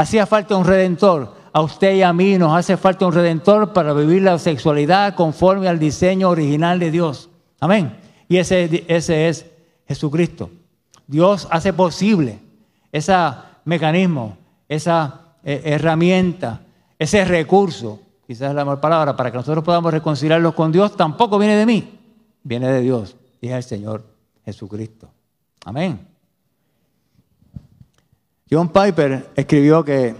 Hacía 0.00 0.24
falta 0.24 0.56
un 0.56 0.64
redentor. 0.64 1.34
A 1.52 1.60
usted 1.60 1.94
y 1.94 2.02
a 2.02 2.12
mí 2.12 2.38
nos 2.38 2.56
hace 2.56 2.76
falta 2.78 3.06
un 3.06 3.12
redentor 3.12 3.74
para 3.74 3.92
vivir 3.92 4.22
la 4.22 4.38
sexualidad 4.38 5.14
conforme 5.14 5.68
al 5.68 5.78
diseño 5.78 6.30
original 6.30 6.78
de 6.78 6.90
Dios. 6.90 7.28
Amén. 7.60 7.98
Y 8.26 8.38
ese, 8.38 8.84
ese 8.88 9.28
es 9.28 9.44
Jesucristo. 9.86 10.48
Dios 11.06 11.46
hace 11.50 11.74
posible 11.74 12.38
ese 12.90 13.12
mecanismo 13.66 14.38
esa 14.70 15.34
eh, 15.44 15.60
herramienta, 15.64 16.62
ese 16.98 17.24
recurso, 17.26 18.00
quizás 18.26 18.54
la 18.54 18.64
mejor 18.64 18.80
palabra, 18.80 19.16
para 19.16 19.30
que 19.30 19.36
nosotros 19.36 19.62
podamos 19.64 19.92
reconciliarlos 19.92 20.54
con 20.54 20.72
Dios, 20.72 20.96
tampoco 20.96 21.38
viene 21.38 21.56
de 21.56 21.66
mí, 21.66 21.98
viene 22.42 22.68
de 22.68 22.80
Dios, 22.80 23.16
y 23.40 23.48
es 23.48 23.54
el 23.54 23.64
Señor 23.64 24.04
Jesucristo. 24.44 25.10
Amén. 25.66 26.09
John 28.50 28.68
Piper 28.68 29.30
escribió 29.36 29.84
que 29.84 30.16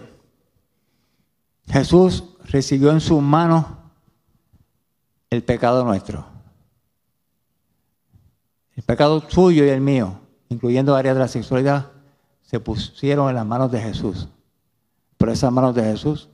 Jesús 1.67 2.25
recibió 2.45 2.93
en 2.93 3.01
sus 3.01 3.21
manos 3.21 3.65
el 5.31 5.43
pecado 5.43 5.85
nuestro. 5.85 6.27
El 8.77 8.85
pecado 8.85 9.21
suyo 9.29 9.65
y 9.65 9.69
el 9.69 9.81
mío, 9.81 10.21
incluyendo 10.49 10.95
áreas 10.95 11.17
de 11.17 11.21
la 11.21 11.29
sexualidad, 11.29 11.91
se 12.43 12.61
pusieron 12.61 13.29
en 13.29 13.35
las 13.35 13.47
manos 13.47 13.71
de 13.71 13.81
Jesús. 13.81 14.29
Pero 15.17 15.33
esas 15.33 15.53
manos 15.53 15.75
de 15.75 15.83
Jesús 15.83 16.29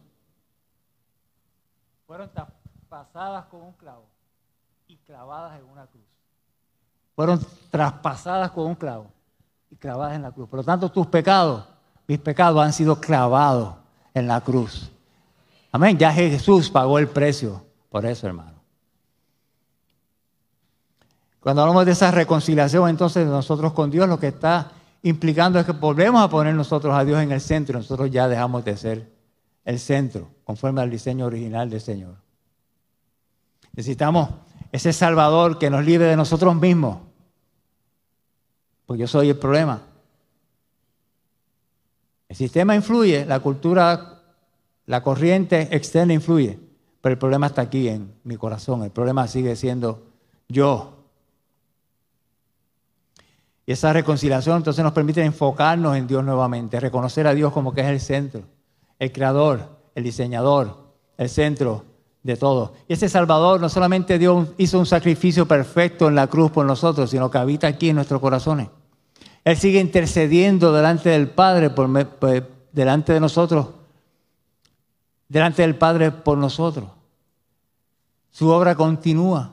fueron 2.07 2.31
traspasadas 2.33 3.47
con 3.47 3.63
un 3.63 3.73
clavo 3.73 4.07
y 4.87 4.97
clavadas 4.99 5.59
en 5.59 5.67
una 5.67 5.87
cruz. 5.87 6.05
Fueron 7.15 7.41
traspasadas 7.71 8.51
con 8.53 8.67
un 8.67 8.75
clavo 8.75 9.11
y 9.71 9.77
clavadas 9.77 10.15
en 10.15 10.23
la 10.23 10.31
cruz. 10.31 10.49
Por 10.49 10.59
lo 10.59 10.65
tanto, 10.65 10.91
tus 10.91 11.07
pecados, 11.07 11.67
mis 12.07 12.19
pecados 12.19 12.63
han 12.63 12.73
sido 12.73 13.01
clavados 13.01 13.75
en 14.15 14.27
la 14.27 14.41
cruz. 14.41 14.91
Amén. 15.73 15.99
Ya 15.99 16.13
Jesús 16.13 16.71
pagó 16.71 16.99
el 16.99 17.09
precio 17.09 17.65
por 17.91 18.07
eso, 18.07 18.27
hermano. 18.27 18.57
Cuando 21.41 21.63
hablamos 21.63 21.87
de 21.87 21.93
esa 21.93 22.11
reconciliación 22.11 22.89
entonces 22.89 23.27
nosotros 23.27 23.73
con 23.73 23.91
Dios, 23.91 24.09
lo 24.09 24.19
que 24.19 24.29
está 24.29 24.73
implicando 25.03 25.61
es 25.61 25.67
que 25.67 25.73
volvemos 25.73 26.21
a 26.23 26.29
poner 26.29 26.55
nosotros 26.55 26.93
a 26.95 27.05
Dios 27.05 27.23
en 27.23 27.31
el 27.31 27.41
centro 27.41 27.79
nosotros 27.79 28.11
ya 28.11 28.27
dejamos 28.27 28.65
de 28.65 28.77
ser 28.77 29.13
el 29.65 29.79
centro, 29.79 30.29
conforme 30.45 30.81
al 30.81 30.91
diseño 30.91 31.27
original 31.27 31.69
del 31.69 31.81
Señor. 31.81 32.17
Necesitamos 33.73 34.31
ese 34.73 34.93
Salvador 34.93 35.59
que 35.59 35.71
nos 35.71 35.85
libre 35.85 36.07
de 36.07 36.17
nosotros 36.17 36.55
mismos, 36.55 36.99
pues 38.87 39.01
yo 39.01 39.07
soy 39.07 39.31
el 39.31 39.39
problema. 39.39 39.83
El 42.29 42.37
sistema 42.37 42.75
influye, 42.75 43.25
la 43.25 43.41
cultura, 43.41 44.23
la 44.87 45.03
corriente 45.03 45.69
externa 45.71 46.13
influye, 46.13 46.59
pero 47.01 47.13
el 47.13 47.19
problema 47.19 47.47
está 47.47 47.63
aquí 47.63 47.89
en 47.89 48.13
mi 48.25 48.37
corazón, 48.37 48.83
el 48.83 48.91
problema 48.91 49.29
sigue 49.29 49.55
siendo 49.55 50.03
yo. 50.49 50.93
Y 53.65 53.73
esa 53.73 53.93
reconciliación 53.93 54.59
entonces 54.59 54.83
nos 54.83 54.93
permite 54.93 55.25
enfocarnos 55.25 55.97
en 55.97 56.07
Dios 56.07 56.25
nuevamente, 56.25 56.79
reconocer 56.81 57.27
a 57.27 57.35
Dios 57.35 57.53
como 57.53 57.73
que 57.73 57.81
es 57.81 57.89
el 57.89 58.01
centro, 58.01 58.43
el 58.99 59.13
creador, 59.13 59.69
el 59.95 60.05
diseñador, 60.05 60.87
el 61.17 61.29
centro 61.29 61.85
de 62.23 62.37
todo. 62.37 62.75
Y 62.89 62.95
ese 62.95 63.09
Salvador 63.09 63.61
no 63.61 63.69
solamente 63.69 64.19
Dios 64.19 64.49
hizo 64.59 64.79
un 64.79 64.87
sacrificio 64.87 65.47
perfecto 65.47 66.09
en 66.09 66.17
la 66.17 66.27
cruz 66.27 66.51
por 66.51 66.67
nosotros, 66.67 67.11
sino 67.11 67.31
que 67.31 67.39
habita 67.39 67.67
aquí 67.69 67.89
en 67.89 67.97
nuestros 67.97 68.21
corazones. 68.21 68.69
Él 69.47 69.57
sigue 69.57 69.79
intercediendo 69.79 70.73
delante 70.73 71.11
del 71.11 71.31
Padre, 71.31 71.71
por, 71.71 71.89
delante 72.73 73.13
de 73.13 73.21
nosotros, 73.21 73.69
delante 75.29 75.63
del 75.63 75.77
Padre 75.77 76.11
por 76.11 76.37
nosotros. 76.37 76.91
Su 78.33 78.49
obra 78.49 78.75
continúa. 78.75 79.53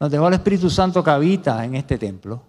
Nos 0.00 0.10
dejó 0.10 0.28
el 0.28 0.34
Espíritu 0.34 0.70
Santo 0.70 1.04
que 1.04 1.10
habita 1.10 1.62
en 1.66 1.74
este 1.74 1.98
templo 1.98 2.40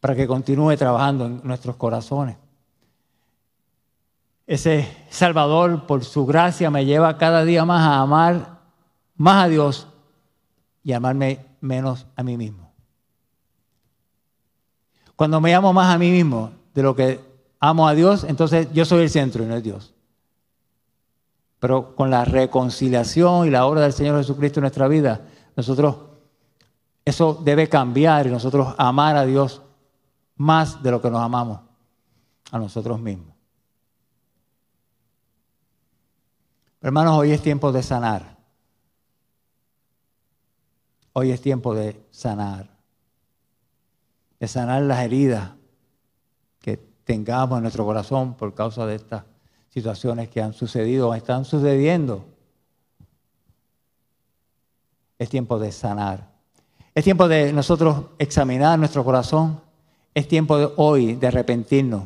para 0.00 0.16
que 0.16 0.26
continúe 0.26 0.78
trabajando 0.78 1.26
en 1.26 1.42
nuestros 1.44 1.76
corazones. 1.76 2.38
Ese 4.46 4.88
Salvador, 5.10 5.86
por 5.86 6.06
su 6.06 6.24
gracia, 6.24 6.70
me 6.70 6.86
lleva 6.86 7.18
cada 7.18 7.44
día 7.44 7.66
más 7.66 7.82
a 7.82 8.00
amar 8.00 8.60
más 9.14 9.44
a 9.44 9.48
Dios 9.48 9.88
y 10.82 10.94
amarme 10.94 11.44
menos 11.60 12.06
a 12.16 12.22
mí 12.22 12.38
mismo. 12.38 12.63
Cuando 15.16 15.40
me 15.40 15.54
amo 15.54 15.72
más 15.72 15.94
a 15.94 15.98
mí 15.98 16.10
mismo 16.10 16.52
de 16.74 16.82
lo 16.82 16.96
que 16.96 17.20
amo 17.60 17.86
a 17.86 17.94
Dios, 17.94 18.24
entonces 18.24 18.68
yo 18.72 18.84
soy 18.84 19.02
el 19.02 19.10
centro 19.10 19.44
y 19.44 19.46
no 19.46 19.56
es 19.56 19.62
Dios. 19.62 19.94
Pero 21.60 21.94
con 21.94 22.10
la 22.10 22.24
reconciliación 22.24 23.46
y 23.46 23.50
la 23.50 23.66
obra 23.66 23.82
del 23.82 23.92
Señor 23.92 24.18
Jesucristo 24.18 24.60
en 24.60 24.62
nuestra 24.62 24.88
vida, 24.88 25.22
nosotros, 25.56 25.96
eso 27.04 27.40
debe 27.42 27.68
cambiar 27.68 28.26
y 28.26 28.30
nosotros 28.30 28.74
amar 28.76 29.16
a 29.16 29.24
Dios 29.24 29.62
más 30.36 30.82
de 30.82 30.90
lo 30.90 31.00
que 31.00 31.10
nos 31.10 31.20
amamos 31.20 31.60
a 32.50 32.58
nosotros 32.58 33.00
mismos. 33.00 33.34
Hermanos, 36.82 37.16
hoy 37.16 37.32
es 37.32 37.40
tiempo 37.40 37.72
de 37.72 37.82
sanar. 37.82 38.36
Hoy 41.14 41.30
es 41.30 41.40
tiempo 41.40 41.74
de 41.74 42.04
sanar. 42.10 42.73
De 44.40 44.48
sanar 44.48 44.82
las 44.82 45.04
heridas 45.04 45.52
que 46.60 46.76
tengamos 47.04 47.58
en 47.58 47.62
nuestro 47.62 47.84
corazón 47.84 48.34
por 48.34 48.54
causa 48.54 48.86
de 48.86 48.96
estas 48.96 49.24
situaciones 49.70 50.28
que 50.28 50.42
han 50.42 50.52
sucedido 50.52 51.08
o 51.08 51.14
están 51.14 51.44
sucediendo. 51.44 52.24
Es 55.18 55.28
tiempo 55.28 55.58
de 55.58 55.72
sanar. 55.72 56.32
Es 56.94 57.04
tiempo 57.04 57.28
de 57.28 57.52
nosotros 57.52 58.06
examinar 58.18 58.78
nuestro 58.78 59.04
corazón 59.04 59.64
es 60.14 60.28
tiempo 60.28 60.56
de 60.56 60.70
hoy 60.76 61.16
de 61.16 61.26
arrepentirnos 61.26 62.04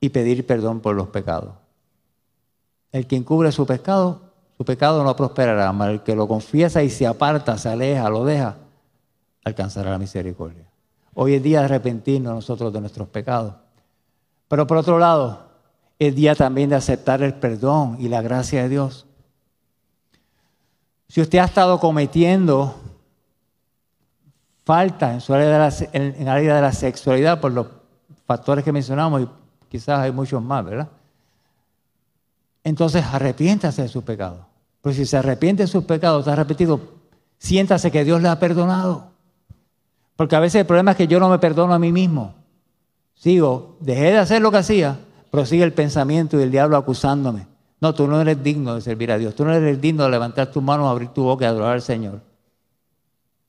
y 0.00 0.08
pedir 0.08 0.46
perdón 0.46 0.80
por 0.80 0.96
los 0.96 1.08
pecados. 1.08 1.54
El 2.90 3.06
que 3.06 3.16
encubre 3.16 3.52
su 3.52 3.66
pecado, 3.66 4.22
su 4.56 4.64
pecado 4.64 5.04
no 5.04 5.14
prosperará, 5.14 5.70
mas 5.72 5.90
el 5.90 6.02
que 6.02 6.16
lo 6.16 6.26
confiesa 6.26 6.82
y 6.82 6.88
se 6.88 7.06
aparta, 7.06 7.58
se 7.58 7.68
aleja, 7.68 8.08
lo 8.08 8.24
deja, 8.24 8.56
alcanzará 9.44 9.90
la 9.90 9.98
misericordia. 9.98 10.67
Hoy 11.20 11.34
es 11.34 11.42
día 11.42 11.58
de 11.58 11.64
arrepentirnos 11.64 12.32
nosotros 12.32 12.72
de 12.72 12.80
nuestros 12.80 13.08
pecados. 13.08 13.52
Pero 14.46 14.68
por 14.68 14.76
otro 14.76 15.00
lado, 15.00 15.48
es 15.98 16.14
día 16.14 16.36
también 16.36 16.70
de 16.70 16.76
aceptar 16.76 17.24
el 17.24 17.34
perdón 17.34 17.96
y 17.98 18.08
la 18.08 18.22
gracia 18.22 18.62
de 18.62 18.68
Dios. 18.68 19.04
Si 21.08 21.20
usted 21.20 21.38
ha 21.38 21.46
estado 21.46 21.80
cometiendo 21.80 22.76
falta 24.64 25.12
en, 25.12 25.20
su 25.20 25.34
área 25.34 25.48
de 25.68 26.60
la, 26.60 26.72
sexualidad 26.72 27.40
por 27.40 27.50
los 27.50 27.66
factores 28.24 28.64
que 28.64 28.70
mencionamos 28.70 29.22
y 29.22 29.28
quizás 29.68 29.98
hay 29.98 30.12
muchos 30.12 30.40
más, 30.40 30.64
¿verdad? 30.64 30.88
Entonces 32.62 33.04
arrepiéntase 33.04 33.82
de 33.82 33.88
sus 33.88 34.04
pecados. 34.04 34.46
Pero 34.82 34.94
si 34.94 35.04
se 35.04 35.16
arrepiente 35.16 35.64
de 35.64 35.66
sus 35.66 35.82
pecados, 35.82 36.20
está 36.20 36.36
repetido, 36.36 36.80
siéntase 37.38 37.90
que 37.90 38.04
Dios 38.04 38.22
le 38.22 38.28
ha 38.28 38.38
perdonado. 38.38 39.17
Porque 40.18 40.34
a 40.34 40.40
veces 40.40 40.62
el 40.62 40.66
problema 40.66 40.90
es 40.90 40.96
que 40.96 41.06
yo 41.06 41.20
no 41.20 41.28
me 41.28 41.38
perdono 41.38 41.72
a 41.72 41.78
mí 41.78 41.92
mismo. 41.92 42.34
Sigo, 43.14 43.76
dejé 43.78 44.10
de 44.10 44.18
hacer 44.18 44.42
lo 44.42 44.50
que 44.50 44.56
hacía, 44.56 44.98
pero 45.30 45.46
sigue 45.46 45.62
el 45.62 45.72
pensamiento 45.72 46.36
y 46.40 46.42
el 46.42 46.50
diablo 46.50 46.76
acusándome 46.76 47.46
No, 47.80 47.94
tú 47.94 48.08
no 48.08 48.20
eres 48.20 48.42
digno 48.42 48.74
de 48.74 48.80
servir 48.80 49.12
a 49.12 49.18
Dios. 49.18 49.36
Tú 49.36 49.44
no 49.44 49.54
eres 49.54 49.80
digno 49.80 50.02
de 50.02 50.10
levantar 50.10 50.50
tus 50.50 50.60
manos, 50.60 50.90
abrir 50.90 51.10
tu 51.10 51.22
boca 51.22 51.44
y 51.44 51.46
adorar 51.46 51.74
al 51.74 51.82
Señor. 51.82 52.20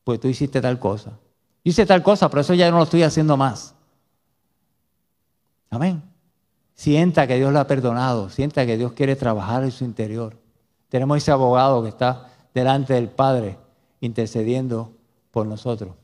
Pues 0.04 0.20
tú 0.20 0.28
hiciste 0.28 0.60
tal 0.60 0.78
cosa. 0.78 1.10
Yo 1.64 1.70
hice 1.70 1.84
tal 1.86 2.04
cosa, 2.04 2.28
pero 2.28 2.42
eso 2.42 2.54
ya 2.54 2.70
no 2.70 2.76
lo 2.76 2.84
estoy 2.84 3.02
haciendo 3.02 3.36
más. 3.36 3.74
Amén. 5.70 6.04
Sienta 6.74 7.26
que 7.26 7.34
Dios 7.34 7.52
le 7.52 7.58
ha 7.58 7.66
perdonado. 7.66 8.28
Sienta 8.28 8.64
que 8.64 8.76
Dios 8.76 8.92
quiere 8.92 9.16
trabajar 9.16 9.64
en 9.64 9.72
su 9.72 9.82
interior. 9.82 10.36
Tenemos 10.88 11.16
ese 11.16 11.32
abogado 11.32 11.82
que 11.82 11.88
está 11.88 12.28
delante 12.54 12.94
del 12.94 13.08
Padre 13.08 13.58
intercediendo 14.00 14.92
por 15.32 15.48
nosotros. 15.48 15.99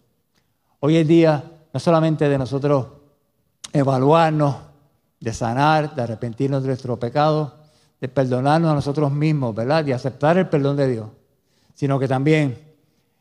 Hoy 0.80 0.96
es 0.96 1.08
día 1.08 1.44
no 1.72 1.80
solamente 1.80 2.28
de 2.28 2.38
nosotros 2.38 2.86
evaluarnos, 3.72 4.56
de 5.20 5.32
sanar, 5.32 5.94
de 5.94 6.02
arrepentirnos 6.02 6.62
de 6.62 6.68
nuestro 6.68 6.98
pecado, 6.98 7.54
de 8.00 8.08
perdonarnos 8.08 8.70
a 8.70 8.74
nosotros 8.74 9.10
mismos, 9.10 9.54
¿verdad? 9.54 9.84
De 9.84 9.94
aceptar 9.94 10.36
el 10.38 10.48
perdón 10.48 10.76
de 10.76 10.88
Dios, 10.88 11.08
sino 11.74 11.98
que 11.98 12.08
también 12.08 12.58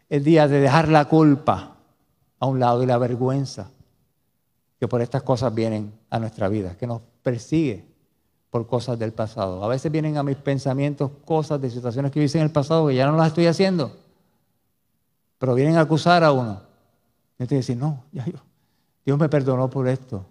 es 0.10 0.24
día 0.24 0.48
de 0.48 0.60
dejar 0.60 0.90
la 0.90 1.06
culpa 1.06 1.76
a 2.40 2.46
un 2.46 2.60
lado 2.60 2.84
y 2.84 2.86
la 2.86 2.98
vergüenza 2.98 3.70
que 4.80 4.88
por 4.88 5.02
estas 5.02 5.24
cosas 5.24 5.54
vienen 5.54 5.94
a 6.10 6.20
nuestra 6.20 6.50
vida, 6.50 6.76
que 6.78 6.86
nos 6.86 7.02
persigue 7.24 7.86
por 8.50 8.68
cosas 8.68 9.00
del 9.00 9.14
pasado. 9.14 9.64
A 9.64 9.68
veces 9.68 9.92
vienen 9.92 10.18
a 10.18 10.24
mis 10.24 10.38
pensamientos 10.38 11.12
cosas 11.26 11.60
de 11.62 11.70
situaciones 11.70 12.12
que 12.12 12.24
hice 12.24 12.38
en 12.38 12.46
el 12.46 12.52
pasado 12.52 12.88
que 12.88 12.96
ya 12.96 13.08
no 13.08 13.18
las 13.18 13.28
estoy 13.28 13.48
haciendo, 13.48 13.92
pero 15.38 15.56
vienen 15.56 15.78
a 15.78 15.82
acusar 15.82 16.24
a 16.24 16.32
uno. 16.32 16.62
Estoy 17.38 17.58
decir, 17.58 17.78
no, 17.78 18.04
Dios 19.06 19.20
me 19.20 19.30
perdonó 19.30 19.70
por 19.70 19.88
esto. 19.88 20.26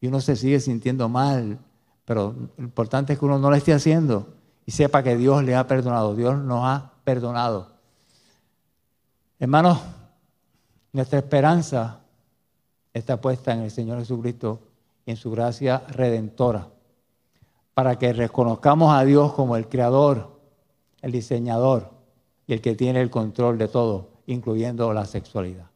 Y 0.00 0.08
uno 0.08 0.20
se 0.20 0.36
sigue 0.36 0.60
sintiendo 0.60 1.08
mal, 1.08 1.58
pero 2.04 2.34
lo 2.56 2.64
importante 2.64 3.12
es 3.12 3.18
que 3.18 3.24
uno 3.24 3.38
no 3.38 3.50
lo 3.50 3.56
esté 3.56 3.72
haciendo 3.72 4.26
y 4.66 4.72
sepa 4.72 5.02
que 5.02 5.16
Dios 5.16 5.44
le 5.44 5.54
ha 5.54 5.66
perdonado, 5.66 6.14
Dios 6.14 6.38
nos 6.38 6.64
ha 6.64 6.92
perdonado. 7.04 7.68
Hermanos, 9.38 9.78
nuestra 10.92 11.18
esperanza 11.18 12.00
está 12.92 13.20
puesta 13.20 13.52
en 13.52 13.60
el 13.60 13.70
Señor 13.70 13.98
Jesucristo 13.98 14.60
y 15.06 15.12
en 15.12 15.16
su 15.16 15.30
gracia 15.30 15.82
redentora, 15.88 16.68
para 17.74 17.98
que 17.98 18.12
reconozcamos 18.12 18.92
a 18.92 19.04
Dios 19.04 19.32
como 19.32 19.56
el 19.56 19.68
creador, 19.68 20.40
el 21.02 21.12
diseñador 21.12 21.90
y 22.46 22.52
el 22.52 22.60
que 22.60 22.74
tiene 22.74 23.00
el 23.00 23.10
control 23.10 23.56
de 23.56 23.68
todo, 23.68 24.10
incluyendo 24.26 24.92
la 24.92 25.04
sexualidad. 25.06 25.70